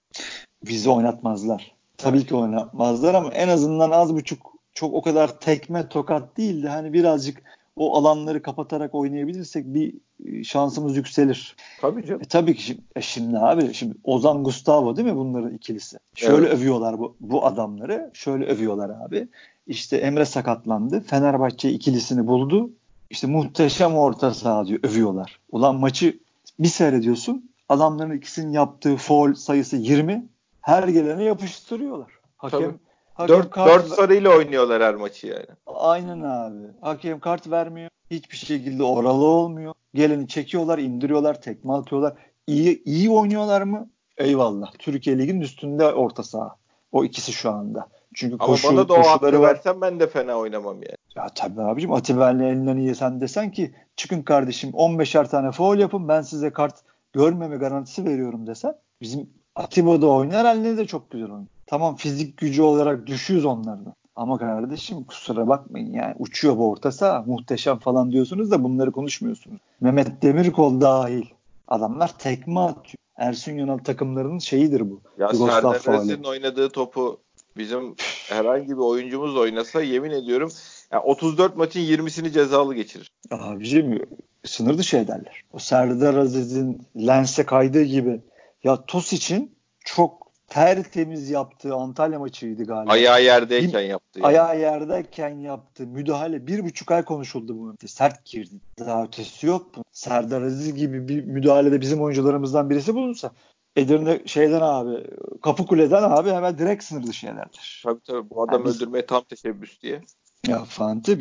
Bizi 0.68 0.90
oynatmazlar. 0.90 1.74
Tabii 1.98 2.26
ki 2.26 2.34
oynatmazlar 2.34 3.14
ama 3.14 3.30
en 3.32 3.48
azından 3.48 3.90
az 3.90 4.14
buçuk 4.14 4.52
çok 4.74 4.94
o 4.94 5.02
kadar 5.02 5.40
tekme 5.40 5.88
tokat 5.88 6.36
değil 6.36 6.62
de 6.62 6.68
hani 6.68 6.92
birazcık 6.92 7.42
o 7.76 7.96
alanları 7.96 8.42
kapatarak 8.42 8.94
oynayabilirsek 8.94 9.64
bir 9.66 9.94
e, 10.24 10.44
şansımız 10.44 10.96
yükselir. 10.96 11.56
Tabii 11.80 12.06
canım. 12.06 12.20
E 12.22 12.24
tabii 12.24 12.54
ki 12.54 12.62
şimdi, 12.62 12.80
e 12.96 13.00
şimdi 13.00 13.38
abi 13.38 13.74
şimdi 13.74 13.94
Ozan 14.04 14.44
Gustavo 14.44 14.96
değil 14.96 15.08
mi 15.08 15.16
bunların 15.16 15.54
ikilisi? 15.54 15.98
Şöyle 16.14 16.46
Evet. 16.46 16.58
övüyorlar 16.58 16.98
bu, 16.98 17.16
bu 17.20 17.46
adamları. 17.46 18.10
Şöyle 18.14 18.44
övüyorlar 18.46 18.90
abi. 19.06 19.28
İşte 19.66 19.96
Emre 19.96 20.24
sakatlandı. 20.24 21.00
Fenerbahçe 21.00 21.70
ikilisini 21.70 22.26
buldu. 22.26 22.70
İşte 23.14 23.26
muhteşem 23.26 23.96
orta 23.96 24.34
saha 24.34 24.66
diyor 24.66 24.80
övüyorlar. 24.82 25.40
Ulan 25.52 25.76
maçı 25.76 26.18
bir 26.58 26.68
seyrediyorsun. 26.68 27.50
Adamların 27.68 28.16
ikisinin 28.16 28.52
yaptığı 28.52 28.96
foul 28.96 29.34
sayısı 29.34 29.76
20. 29.76 30.26
Her 30.60 30.88
gelene 30.88 31.22
yapıştırıyorlar. 31.24 32.12
Hakem, 32.36 32.60
Tabii. 32.60 32.74
hakem 33.14 33.36
4, 33.36 33.50
kart- 33.50 33.68
4 33.68 33.86
sarıyla 33.88 34.36
oynuyorlar 34.36 34.82
her 34.82 34.94
maçı 34.94 35.26
yani. 35.26 35.46
Aynen 35.66 36.20
abi. 36.20 36.66
Hakem 36.80 37.20
kart 37.20 37.50
vermiyor. 37.50 37.90
Hiçbir 38.10 38.36
şekilde 38.36 38.82
oralı 38.82 39.24
olmuyor. 39.24 39.74
Geleni 39.94 40.28
çekiyorlar, 40.28 40.78
indiriyorlar, 40.78 41.40
tekme 41.40 41.72
atıyorlar. 41.72 42.12
İyi 42.46 42.82
iyi 42.84 43.10
oynuyorlar 43.10 43.62
mı? 43.62 43.88
Eyvallah. 44.18 44.72
Türkiye 44.78 45.18
Ligi'nin 45.18 45.40
üstünde 45.40 45.92
orta 45.92 46.22
saha. 46.22 46.56
O 46.94 47.04
ikisi 47.04 47.32
şu 47.32 47.50
anda. 47.50 47.88
Çünkü 48.14 48.34
Ama 48.34 48.46
koşu, 48.46 48.68
bana 48.68 48.88
da 48.88 48.94
o 48.94 49.02
hakkı 49.02 49.42
versen 49.42 49.80
ben 49.80 50.00
de 50.00 50.06
fena 50.06 50.36
oynamam 50.36 50.74
yani. 50.74 50.96
Ya 51.16 51.28
tabii 51.34 51.62
abicim 51.62 51.92
Atiber'le 51.92 52.40
elinden 52.40 52.76
iyi 52.76 52.94
sen 52.94 53.20
desen 53.20 53.50
ki 53.50 53.74
çıkın 53.96 54.22
kardeşim 54.22 54.70
15'er 54.70 55.28
tane 55.28 55.52
foul 55.52 55.78
yapın 55.78 56.08
ben 56.08 56.22
size 56.22 56.52
kart 56.52 56.74
görmeme 57.12 57.56
garantisi 57.56 58.04
veriyorum 58.04 58.46
desen 58.46 58.74
bizim 59.00 59.30
Atiba 59.56 60.02
da 60.02 60.06
oynar 60.06 60.46
haline 60.46 60.76
de 60.76 60.86
çok 60.86 61.10
güzel 61.10 61.30
oynuyor. 61.30 61.46
Tamam 61.66 61.96
fizik 61.96 62.36
gücü 62.36 62.62
olarak 62.62 63.06
düşüyoruz 63.06 63.44
onlardan. 63.44 63.94
Ama 64.16 64.38
kardeşim 64.38 65.04
kusura 65.04 65.48
bakmayın 65.48 65.92
yani 65.92 66.14
uçuyor 66.18 66.56
bu 66.56 66.70
orta 66.70 66.92
saha 66.92 67.22
muhteşem 67.26 67.78
falan 67.78 68.12
diyorsunuz 68.12 68.50
da 68.50 68.64
bunları 68.64 68.92
konuşmuyorsunuz. 68.92 69.60
Mehmet 69.80 70.22
Demirkol 70.22 70.80
dahil. 70.80 71.24
Adamlar 71.68 72.18
tekme 72.18 72.60
atıyor. 72.60 73.03
Ersun 73.16 73.52
Yanal 73.52 73.78
takımlarının 73.78 74.38
şeyidir 74.38 74.90
bu. 74.90 75.00
Ya 75.18 75.28
Serdar 75.28 76.24
oynadığı 76.24 76.70
topu 76.70 77.20
bizim 77.56 77.94
herhangi 78.28 78.68
bir 78.68 78.82
oyuncumuz 78.82 79.36
oynasa 79.36 79.82
yemin 79.82 80.10
ediyorum 80.10 80.52
ya 80.92 81.02
34 81.02 81.56
maçın 81.56 81.80
20'sini 81.80 82.30
cezalı 82.30 82.74
geçirir. 82.74 83.10
Abicim 83.30 84.02
sınır 84.44 84.78
dışı 84.78 84.96
ederler. 84.96 85.42
O 85.52 85.58
Serdar 85.58 86.14
Aziz'in 86.14 86.86
lense 86.96 87.46
kaydığı 87.46 87.82
gibi. 87.82 88.20
Ya 88.64 88.84
Tos 88.84 89.12
için 89.12 89.56
çok 89.84 90.23
tertemiz 90.48 91.30
yaptığı 91.30 91.74
Antalya 91.74 92.18
maçıydı 92.18 92.64
galiba. 92.64 92.92
Ayağı 92.92 93.22
yerdeyken 93.22 93.80
yaptı. 93.80 94.20
Yani. 94.20 94.26
Ayağı 94.26 94.60
yerdeyken 94.60 95.38
yaptı. 95.38 95.86
Müdahale 95.86 96.46
bir 96.46 96.64
buçuk 96.64 96.90
ay 96.90 97.04
konuşuldu 97.04 97.58
bu. 97.58 97.86
Sert 97.86 98.24
girdi. 98.24 98.54
Daha 98.78 99.04
ötesi 99.04 99.46
yok 99.46 99.76
mu? 99.76 99.84
Serdar 99.92 100.42
Aziz 100.42 100.74
gibi 100.74 101.08
bir 101.08 101.24
müdahalede 101.24 101.80
bizim 101.80 102.02
oyuncularımızdan 102.02 102.70
birisi 102.70 102.94
bulunsa 102.94 103.30
Edirne 103.76 104.20
şeyden 104.26 104.60
abi 104.60 105.06
Kapıkule'den 105.42 106.02
abi 106.02 106.30
hemen 106.30 106.58
direkt 106.58 106.84
sınır 106.84 107.06
dışı 107.06 107.26
ederler. 107.26 107.80
Tabii 107.84 108.00
tabii 108.06 108.30
bu 108.30 108.42
adam 108.42 108.54
Yani 108.60 108.64
biz- 108.68 108.76
öldürmeye 108.76 109.06
tam 109.06 109.22
teşebbüs 109.22 109.80
diye. 109.82 110.00
Ya 110.48 110.64
Fante 110.64 111.18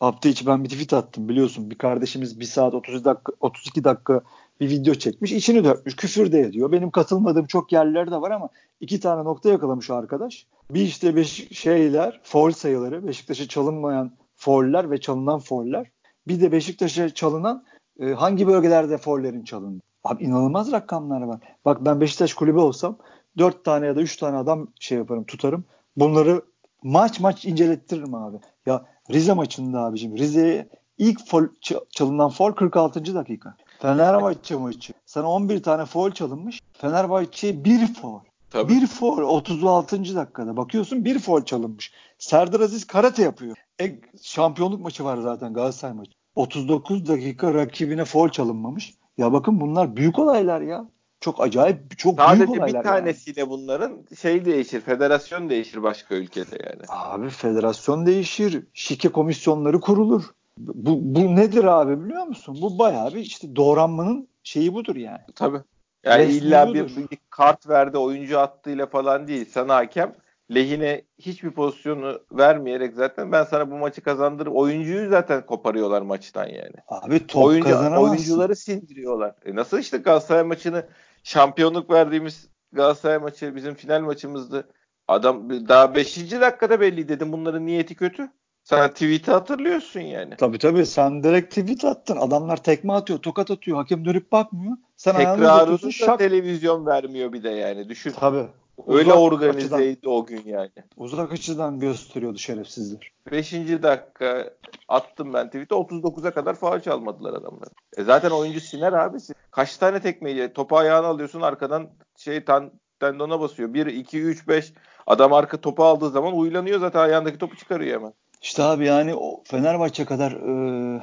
hafta 0.00 0.28
içi 0.28 0.46
ben 0.46 0.64
bir 0.64 0.68
tweet 0.68 0.92
attım 0.92 1.28
biliyorsun. 1.28 1.70
Bir 1.70 1.78
kardeşimiz 1.78 2.40
1 2.40 2.44
saat 2.44 2.74
30 2.74 3.04
dakika 3.04 3.32
32 3.40 3.84
dakika 3.84 4.22
bir 4.60 4.68
video 4.68 4.94
çekmiş. 4.94 5.32
içini 5.32 5.64
dökmüş. 5.64 5.96
Küfür 5.96 6.32
de 6.32 6.40
ediyor. 6.40 6.72
Benim 6.72 6.90
katılmadığım 6.90 7.46
çok 7.46 7.72
yerler 7.72 8.10
de 8.10 8.20
var 8.20 8.30
ama 8.30 8.48
iki 8.80 9.00
tane 9.00 9.24
nokta 9.24 9.50
yakalamış 9.50 9.90
arkadaş. 9.90 10.46
Bir 10.70 10.80
işte 10.80 11.16
beş 11.16 11.48
şeyler, 11.52 12.20
foul 12.22 12.50
sayıları, 12.50 13.06
Beşiktaş'a 13.06 13.48
çalınmayan 13.48 14.12
fauller 14.36 14.90
ve 14.90 15.00
çalınan 15.00 15.38
fauller. 15.38 15.90
Bir 16.28 16.40
de 16.40 16.52
Beşiktaş'a 16.52 17.14
çalınan 17.14 17.64
e, 18.00 18.06
hangi 18.12 18.46
bölgelerde 18.46 18.98
faullerin 18.98 19.44
çalındı. 19.44 19.82
Abi 20.04 20.24
inanılmaz 20.24 20.72
rakamlar 20.72 21.20
var. 21.22 21.40
Bak 21.64 21.84
ben 21.84 22.00
Beşiktaş 22.00 22.34
kulübü 22.34 22.58
olsam 22.58 22.98
4 23.38 23.64
tane 23.64 23.86
ya 23.86 23.96
da 23.96 24.00
3 24.00 24.16
tane 24.16 24.36
adam 24.36 24.68
şey 24.80 24.98
yaparım 24.98 25.24
tutarım. 25.24 25.64
Bunları 25.96 26.42
maç 26.82 27.20
maç 27.20 27.44
incelettiririm 27.44 28.14
abi. 28.14 28.36
Ya 28.66 28.84
Rize 29.10 29.32
maçında 29.32 29.80
abicim 29.80 30.16
Rize'ye 30.16 30.68
ilk 30.98 31.28
foul, 31.28 31.44
ç- 31.44 31.84
çalınan 31.90 32.30
foul 32.30 32.52
46. 32.52 33.14
dakika. 33.14 33.56
Fenerbahçe 33.84 34.56
maçı. 34.56 34.92
Sana 35.06 35.30
11 35.30 35.62
tane 35.62 35.84
foul 35.84 36.10
çalınmış. 36.10 36.60
Fenerbahçe'ye 36.72 37.64
bir 37.64 37.94
foul. 37.94 38.20
Tabii. 38.50 38.72
Bir 38.72 38.86
foul 38.86 39.22
36. 39.22 40.16
dakikada. 40.16 40.56
Bakıyorsun 40.56 41.04
bir 41.04 41.18
foul 41.18 41.44
çalınmış. 41.44 41.92
Serdar 42.18 42.60
Aziz 42.60 42.86
karate 42.86 43.22
yapıyor. 43.22 43.56
E, 43.80 44.00
şampiyonluk 44.22 44.80
maçı 44.80 45.04
var 45.04 45.16
zaten 45.16 45.54
Galatasaray 45.54 45.94
maçı. 45.94 46.10
39 46.34 47.08
dakika 47.08 47.54
rakibine 47.54 48.04
foul 48.04 48.28
çalınmamış. 48.28 48.94
Ya 49.18 49.32
bakın 49.32 49.60
bunlar 49.60 49.96
büyük 49.96 50.18
olaylar 50.18 50.60
ya. 50.60 50.88
Çok 51.20 51.40
acayip, 51.40 51.98
çok 51.98 52.18
büyük 52.18 52.28
Sadece 52.28 52.46
olaylar. 52.46 52.68
bir 52.68 52.74
yani. 52.74 52.82
tanesiyle 52.84 53.48
bunların 53.48 53.92
şey 54.20 54.44
değişir, 54.44 54.80
federasyon 54.80 55.50
değişir 55.50 55.82
başka 55.82 56.14
ülkede 56.14 56.58
yani. 56.70 56.82
Abi 56.88 57.30
federasyon 57.30 58.06
değişir, 58.06 58.64
şike 58.74 59.08
komisyonları 59.08 59.80
kurulur. 59.80 60.24
Bu, 60.58 61.14
bu 61.14 61.36
nedir 61.36 61.64
abi 61.64 62.04
biliyor 62.04 62.26
musun? 62.26 62.58
Bu 62.62 62.78
bayağı 62.78 63.14
bir 63.14 63.20
işte 63.20 63.56
doğranmanın 63.56 64.28
şeyi 64.42 64.74
budur 64.74 64.96
yani. 64.96 65.20
Tabii. 65.34 65.60
Yani 66.04 66.22
Resmi 66.22 66.34
illa 66.34 66.74
bir, 66.74 66.96
bir 66.96 67.18
kart 67.30 67.68
verdi 67.68 67.98
oyuncu 67.98 68.38
attığıyla 68.38 68.86
falan 68.86 69.28
değil. 69.28 69.50
Sana 69.50 69.74
hakem 69.74 70.14
lehine 70.54 71.02
hiçbir 71.18 71.50
pozisyonu 71.50 72.20
vermeyerek 72.32 72.94
zaten 72.94 73.32
ben 73.32 73.44
sana 73.44 73.70
bu 73.70 73.74
maçı 73.74 74.00
kazandırıp 74.02 74.56
oyuncuyu 74.56 75.10
zaten 75.10 75.46
koparıyorlar 75.46 76.02
maçtan 76.02 76.46
yani. 76.46 76.74
Abi 76.88 77.26
top 77.26 77.44
Oyuncu, 77.44 77.68
kazanamazsın. 77.68 78.10
oyuncuları 78.10 78.56
sindiriyorlar. 78.56 79.34
E 79.44 79.54
nasıl 79.54 79.78
işte 79.78 79.98
Galatasaray 79.98 80.42
maçını 80.42 80.86
şampiyonluk 81.22 81.90
verdiğimiz 81.90 82.48
Galatasaray 82.72 83.18
maçı 83.18 83.56
bizim 83.56 83.74
final 83.74 84.00
maçımızdı. 84.00 84.68
Adam 85.08 85.50
daha 85.50 85.94
5. 85.94 86.32
dakikada 86.32 86.80
belli 86.80 87.08
dedim 87.08 87.32
bunların 87.32 87.66
niyeti 87.66 87.94
kötü. 87.94 88.30
Sen 88.64 88.90
tweet'i 88.90 89.30
hatırlıyorsun 89.30 90.00
yani. 90.00 90.36
Tabii 90.36 90.58
tabii 90.58 90.86
sen 90.86 91.22
direkt 91.22 91.54
tweet 91.54 91.84
attın. 91.84 92.16
Adamlar 92.16 92.56
tekme 92.56 92.92
atıyor, 92.92 93.18
tokat 93.18 93.50
atıyor. 93.50 93.76
Hakem 93.76 94.04
dönüp 94.04 94.32
bakmıyor. 94.32 94.76
Sen 94.96 95.16
Tekrarını 95.16 95.82
da 95.82 95.90
şak... 95.90 96.18
televizyon 96.18 96.86
vermiyor 96.86 97.32
bir 97.32 97.42
de 97.42 97.50
yani. 97.50 97.88
Düşün. 97.88 98.12
Tabii. 98.20 98.46
Öyle 98.86 99.12
organizeydi 99.12 99.74
açıdan, 99.74 100.12
o 100.12 100.26
gün 100.26 100.42
yani. 100.44 100.70
Uzak 100.96 101.32
açıdan 101.32 101.80
gösteriyordu 101.80 102.38
şerefsizler. 102.38 103.12
5. 103.32 103.52
dakika 103.52 104.50
attım 104.88 105.32
ben 105.32 105.46
tweet'e 105.46 105.74
39'a 105.74 106.30
kadar 106.30 106.54
faal 106.54 106.80
çalmadılar 106.80 107.32
adamlar. 107.32 107.68
E 107.96 108.04
zaten 108.04 108.30
oyuncu 108.30 108.60
siner 108.60 108.92
abi. 108.92 109.18
Kaç 109.50 109.76
tane 109.76 110.00
tekmeyi 110.00 110.52
topu 110.52 110.76
ayağına 110.76 111.06
alıyorsun 111.06 111.40
arkadan 111.40 111.88
şey 112.16 112.44
tan 112.44 112.72
tendona 113.00 113.40
basıyor. 113.40 113.74
1 113.74 113.86
2 113.86 114.20
3 114.20 114.48
5 114.48 114.72
adam 115.06 115.32
arka 115.32 115.60
topu 115.60 115.84
aldığı 115.84 116.10
zaman 116.10 116.36
uylanıyor 116.36 116.80
zaten 116.80 117.00
ayağındaki 117.00 117.38
topu 117.38 117.56
çıkarıyor 117.56 118.00
hemen. 118.00 118.12
İşte 118.44 118.62
abi 118.62 118.86
yani 118.86 119.14
o 119.14 119.40
Fenerbahçe 119.44 120.04
kadar 120.04 120.32
e, 120.32 121.02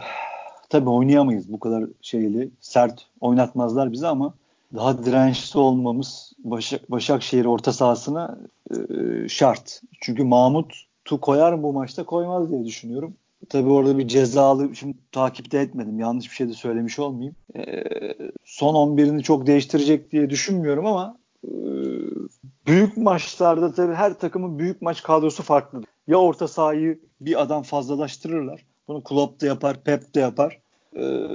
tabii 0.69 0.89
oynayamayız 0.89 1.51
bu 1.51 1.59
kadar 1.59 1.83
şeyli 2.01 2.49
sert 2.59 3.07
oynatmazlar 3.21 3.91
bizi 3.91 4.07
ama 4.07 4.33
daha 4.75 5.05
dirençli 5.05 5.59
olmamız 5.59 6.33
Başak, 6.43 6.91
Başakşehir 6.91 7.45
orta 7.45 7.73
sahasına 7.73 8.37
e, 8.71 8.75
şart. 9.29 9.81
Çünkü 10.01 10.23
Mahmut 10.23 10.73
tu 11.05 11.21
koyar 11.21 11.53
mı 11.53 11.63
bu 11.63 11.73
maçta 11.73 12.03
koymaz 12.03 12.51
diye 12.51 12.65
düşünüyorum. 12.65 13.13
Tabii 13.49 13.69
orada 13.69 13.97
bir 13.97 14.07
cezalı 14.07 14.75
şimdi 14.75 14.97
takipte 15.11 15.59
etmedim. 15.59 15.99
Yanlış 15.99 16.29
bir 16.29 16.35
şey 16.35 16.47
de 16.49 16.53
söylemiş 16.53 16.99
olmayayım. 16.99 17.35
E, 17.55 17.83
son 18.45 18.75
11'ini 18.75 19.23
çok 19.23 19.47
değiştirecek 19.47 20.11
diye 20.11 20.29
düşünmüyorum 20.29 20.85
ama 20.85 21.17
e, 21.47 21.51
büyük 22.67 22.97
maçlarda 22.97 23.73
tabii 23.73 23.93
her 23.93 24.19
takımın 24.19 24.59
büyük 24.59 24.81
maç 24.81 25.03
kadrosu 25.03 25.43
farklı. 25.43 25.81
Ya 26.07 26.17
orta 26.17 26.47
sahayı 26.47 26.99
bir 27.21 27.41
adam 27.41 27.63
fazlalaştırırlar. 27.63 28.65
Bunu 28.87 29.03
Klopp 29.03 29.41
da 29.41 29.45
yapar, 29.45 29.83
Pep 29.83 30.15
de 30.15 30.19
yapar. 30.19 30.61
Ee, 30.95 31.27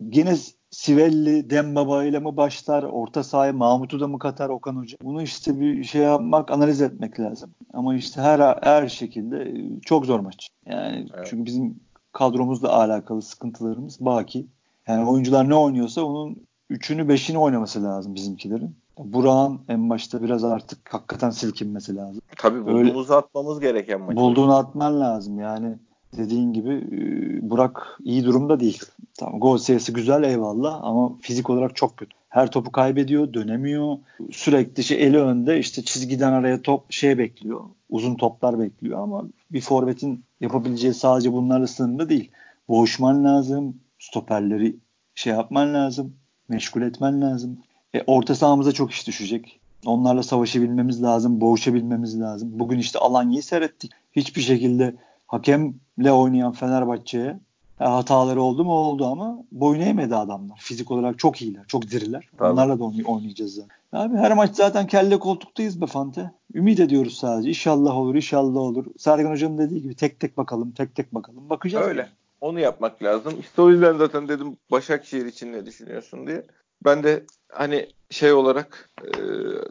yine 0.00 0.36
Sivelli, 0.70 1.50
Dembaba 1.50 2.04
ile 2.04 2.18
mi 2.18 2.36
başlar? 2.36 2.82
Orta 2.82 3.24
sahaya 3.24 3.52
Mahmut'u 3.52 4.00
da 4.00 4.08
mı 4.08 4.18
katar 4.18 4.48
Okan 4.48 4.76
Hoca? 4.76 4.96
Bunu 5.02 5.22
işte 5.22 5.60
bir 5.60 5.84
şey 5.84 6.02
yapmak, 6.02 6.50
analiz 6.50 6.82
etmek 6.82 7.20
lazım. 7.20 7.54
Ama 7.72 7.94
işte 7.94 8.20
her 8.20 8.58
her 8.62 8.88
şekilde 8.88 9.54
çok 9.80 10.06
zor 10.06 10.20
maç. 10.20 10.48
Yani 10.66 11.06
evet. 11.14 11.26
çünkü 11.30 11.44
bizim 11.44 11.80
kadromuzla 12.12 12.72
alakalı 12.72 13.22
sıkıntılarımız 13.22 14.00
baki. 14.00 14.46
Yani 14.88 15.08
oyuncular 15.08 15.48
ne 15.48 15.54
oynuyorsa 15.54 16.02
onun 16.02 16.46
üçünü 16.70 17.08
beşini 17.08 17.38
oynaması 17.38 17.84
lazım 17.84 18.14
bizimkilerin. 18.14 18.76
Burak'ın 18.98 19.60
en 19.68 19.90
başta 19.90 20.22
biraz 20.22 20.44
artık 20.44 20.94
hakikaten 20.94 21.30
silkinmesi 21.30 21.96
lazım. 21.96 22.22
Tabii 22.36 22.66
bulduğumuzu 22.66 23.12
Öyle, 23.12 23.14
atmamız 23.14 23.60
gereken 23.60 24.00
maç. 24.00 24.16
Bulduğunu 24.16 24.56
atman 24.56 25.00
lazım 25.00 25.38
yani. 25.38 25.76
Dediğin 26.16 26.52
gibi 26.52 26.70
e, 26.74 27.50
Burak 27.50 27.98
iyi 28.04 28.24
durumda 28.24 28.60
değil. 28.60 28.82
Tamam 29.18 29.40
gol 29.40 29.56
sayısı 29.56 29.92
güzel 29.92 30.22
eyvallah 30.22 30.80
ama 30.82 31.12
fizik 31.20 31.50
olarak 31.50 31.76
çok 31.76 31.96
kötü. 31.96 32.16
Her 32.28 32.50
topu 32.50 32.72
kaybediyor, 32.72 33.32
dönemiyor. 33.32 33.98
Sürekli 34.30 34.84
şey 34.84 35.06
eli 35.06 35.18
önde 35.18 35.58
işte 35.58 35.82
çizgiden 35.82 36.32
araya 36.32 36.62
top 36.62 36.92
şey 36.92 37.18
bekliyor. 37.18 37.60
Uzun 37.90 38.14
toplar 38.14 38.58
bekliyor 38.58 38.98
ama 38.98 39.24
bir 39.50 39.60
forvetin 39.60 40.24
yapabileceği 40.40 40.94
sadece 40.94 41.32
bunlarla 41.32 41.66
sınırlı 41.66 42.08
değil. 42.08 42.30
Boğuşman 42.68 43.24
lazım, 43.24 43.76
stoperleri 43.98 44.76
şey 45.14 45.32
yapman 45.32 45.74
lazım, 45.74 46.16
meşgul 46.48 46.82
etmen 46.82 47.20
lazım. 47.20 47.58
E, 47.94 48.02
orta 48.06 48.34
sahamıza 48.34 48.72
çok 48.72 48.90
iş 48.90 49.06
düşecek. 49.06 49.60
Onlarla 49.86 50.22
savaşabilmemiz 50.22 51.02
lazım, 51.02 51.40
boğuşabilmemiz 51.40 52.20
lazım. 52.20 52.50
Bugün 52.52 52.78
işte 52.78 52.98
Alanya'yı 52.98 53.42
seyrettik. 53.42 53.92
Hiçbir 54.12 54.42
şekilde 54.42 54.94
hakemle 55.26 56.12
oynayan 56.12 56.52
Fenerbahçe'ye 56.52 57.40
e, 57.80 57.84
hataları 57.84 58.42
oldu 58.42 58.64
mu 58.64 58.72
oldu 58.72 59.06
ama 59.06 59.38
boyun 59.52 59.80
eğmedi 59.80 60.16
adamlar. 60.16 60.58
Fizik 60.58 60.90
olarak 60.90 61.18
çok 61.18 61.42
iyiler, 61.42 61.64
çok 61.68 61.90
diriler. 61.90 62.28
Tabii. 62.38 62.52
Onlarla 62.52 62.78
da 62.78 62.84
oynayacağız 62.84 63.54
zaten. 63.54 63.76
Abi 63.92 64.16
her 64.16 64.34
maç 64.34 64.56
zaten 64.56 64.86
kelle 64.86 65.18
koltuktayız 65.18 65.80
be 65.80 65.86
Fante. 65.86 66.30
Ümit 66.54 66.80
ediyoruz 66.80 67.16
sadece. 67.16 67.48
İnşallah 67.48 67.96
olur, 67.96 68.14
inşallah 68.14 68.60
olur. 68.60 68.86
Sergen 68.98 69.30
Hoca'nın 69.30 69.58
dediği 69.58 69.82
gibi 69.82 69.94
tek 69.94 70.20
tek 70.20 70.36
bakalım, 70.36 70.70
tek 70.70 70.94
tek 70.94 71.14
bakalım. 71.14 71.50
Bakacağız. 71.50 71.86
Öyle. 71.86 72.00
Yani. 72.00 72.10
Onu 72.40 72.60
yapmak 72.60 73.02
lazım. 73.02 73.34
İşte 73.40 73.62
o 73.62 73.70
yüzden 73.70 73.96
zaten 73.96 74.28
dedim 74.28 74.56
Başakşehir 74.70 75.26
için 75.26 75.52
ne 75.52 75.66
düşünüyorsun 75.66 76.26
diye. 76.26 76.42
Ben 76.84 77.02
de 77.02 77.24
hani 77.52 77.88
şey 78.10 78.32
olarak 78.32 78.90
e, 79.04 79.10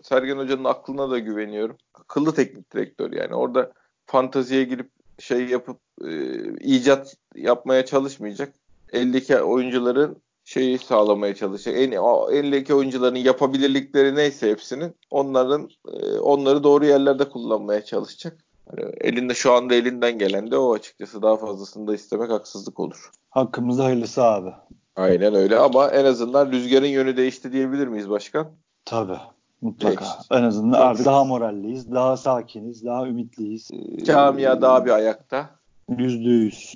Sergen 0.04 0.38
Hoca'nın 0.38 0.64
aklına 0.64 1.10
da 1.10 1.20
güveniyorum. 1.20 1.78
Akıllı 1.94 2.34
teknik 2.34 2.74
direktör 2.74 3.12
yani. 3.12 3.36
Orada 3.36 3.72
fantaziye 4.06 4.64
girip 4.64 4.90
şey 5.20 5.46
yapıp 5.46 5.80
e, 6.06 6.38
icat 6.60 7.16
yapmaya 7.36 7.86
çalışmayacak. 7.86 8.54
Eldeki 8.94 9.42
oyuncuların 9.42 10.18
şeyi 10.46 10.80
sağlamaya 10.80 11.36
çalışacak. 11.36 11.78
En 11.78 11.92
eldeki 12.38 12.74
oyuncuların 12.74 13.16
yapabilirlikleri 13.16 14.16
neyse 14.16 14.50
hepsinin 14.50 14.96
onların 15.12 15.70
e, 15.94 16.20
onları 16.20 16.64
doğru 16.64 16.86
yerlerde 16.86 17.30
kullanmaya 17.30 17.86
çalışacak. 17.86 18.46
Yani 18.78 18.92
elinde 19.02 19.34
şu 19.34 19.54
anda 19.54 19.76
elinden 19.76 20.20
gelen 20.20 20.52
de 20.52 20.58
o 20.58 20.74
açıkçası 20.74 21.22
daha 21.22 21.38
fazlasını 21.38 21.88
da 21.88 21.96
istemek 21.96 22.30
haksızlık 22.30 22.80
olur. 22.80 23.12
Hakkımızda 23.30 23.84
hayırlısı 23.84 24.24
abi. 24.24 24.50
Aynen 24.96 25.36
öyle 25.36 25.58
ama 25.58 25.88
en 25.88 26.06
azından 26.06 26.52
rüzgarın 26.52 26.88
yönü 26.88 27.18
değişti 27.18 27.52
diyebilir 27.52 27.88
miyiz 27.88 28.10
başkan? 28.10 28.48
Tabii. 28.86 29.18
Mutlaka. 29.62 30.06
Değişti. 30.06 30.28
En 30.32 30.44
azından 30.44 30.82
abi 30.82 31.06
daha 31.06 31.24
moralliyiz, 31.24 31.92
daha 31.92 32.18
sakiniz, 32.18 32.86
daha 32.86 33.08
ümitliyiz. 33.08 33.70
Camia 34.04 34.54
ee, 34.54 34.62
daha 34.62 34.86
bir 34.86 34.92
ayakta. 34.92 35.50
Yüzde 35.98 36.30
yüz. 36.30 36.76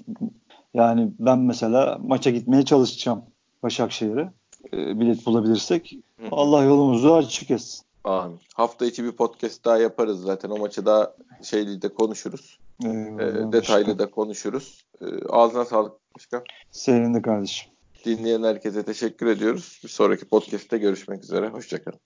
Yani 0.74 1.12
ben 1.20 1.40
mesela 1.40 1.98
maça 2.02 2.30
gitmeye 2.30 2.66
çalışacağım 2.66 3.22
Başakşehir'e. 3.64 4.32
E, 4.74 5.00
bilet 5.00 5.26
bulabilirsek. 5.26 5.98
Hı. 6.20 6.28
Allah 6.32 6.64
yolumuzu 6.64 7.14
açık 7.14 7.52
etsin. 7.52 7.86
Amin. 8.04 8.40
Hafta 8.56 8.86
içi 8.86 9.04
bir 9.04 9.12
podcast 9.12 9.66
daha 9.66 9.78
yaparız 9.78 10.22
zaten. 10.22 10.50
O 10.50 10.58
maçı 10.58 10.86
daha 10.86 11.14
şeyli 11.44 11.82
de 11.82 11.90
konuşuruz. 11.90 12.60
Eyvallah, 12.84 13.50
e, 13.50 13.52
detaylı 13.52 13.88
başka. 13.88 14.00
da 14.00 14.12
konuşuruz. 14.12 14.86
E, 15.02 15.06
ağzına 15.30 15.66
sağlık 15.66 15.94
başkan. 16.16 16.44
Senin 16.72 17.14
de 17.14 17.22
kardeşim. 17.22 17.72
Dinleyen 18.08 18.44
herkese 18.44 18.84
teşekkür 18.84 19.28
ediyoruz. 19.28 19.80
Bir 19.84 19.90
sonraki 19.90 20.26
podcast'te 20.26 20.78
görüşmek 20.78 21.24
üzere. 21.24 21.48
Hoşçakalın. 21.50 22.00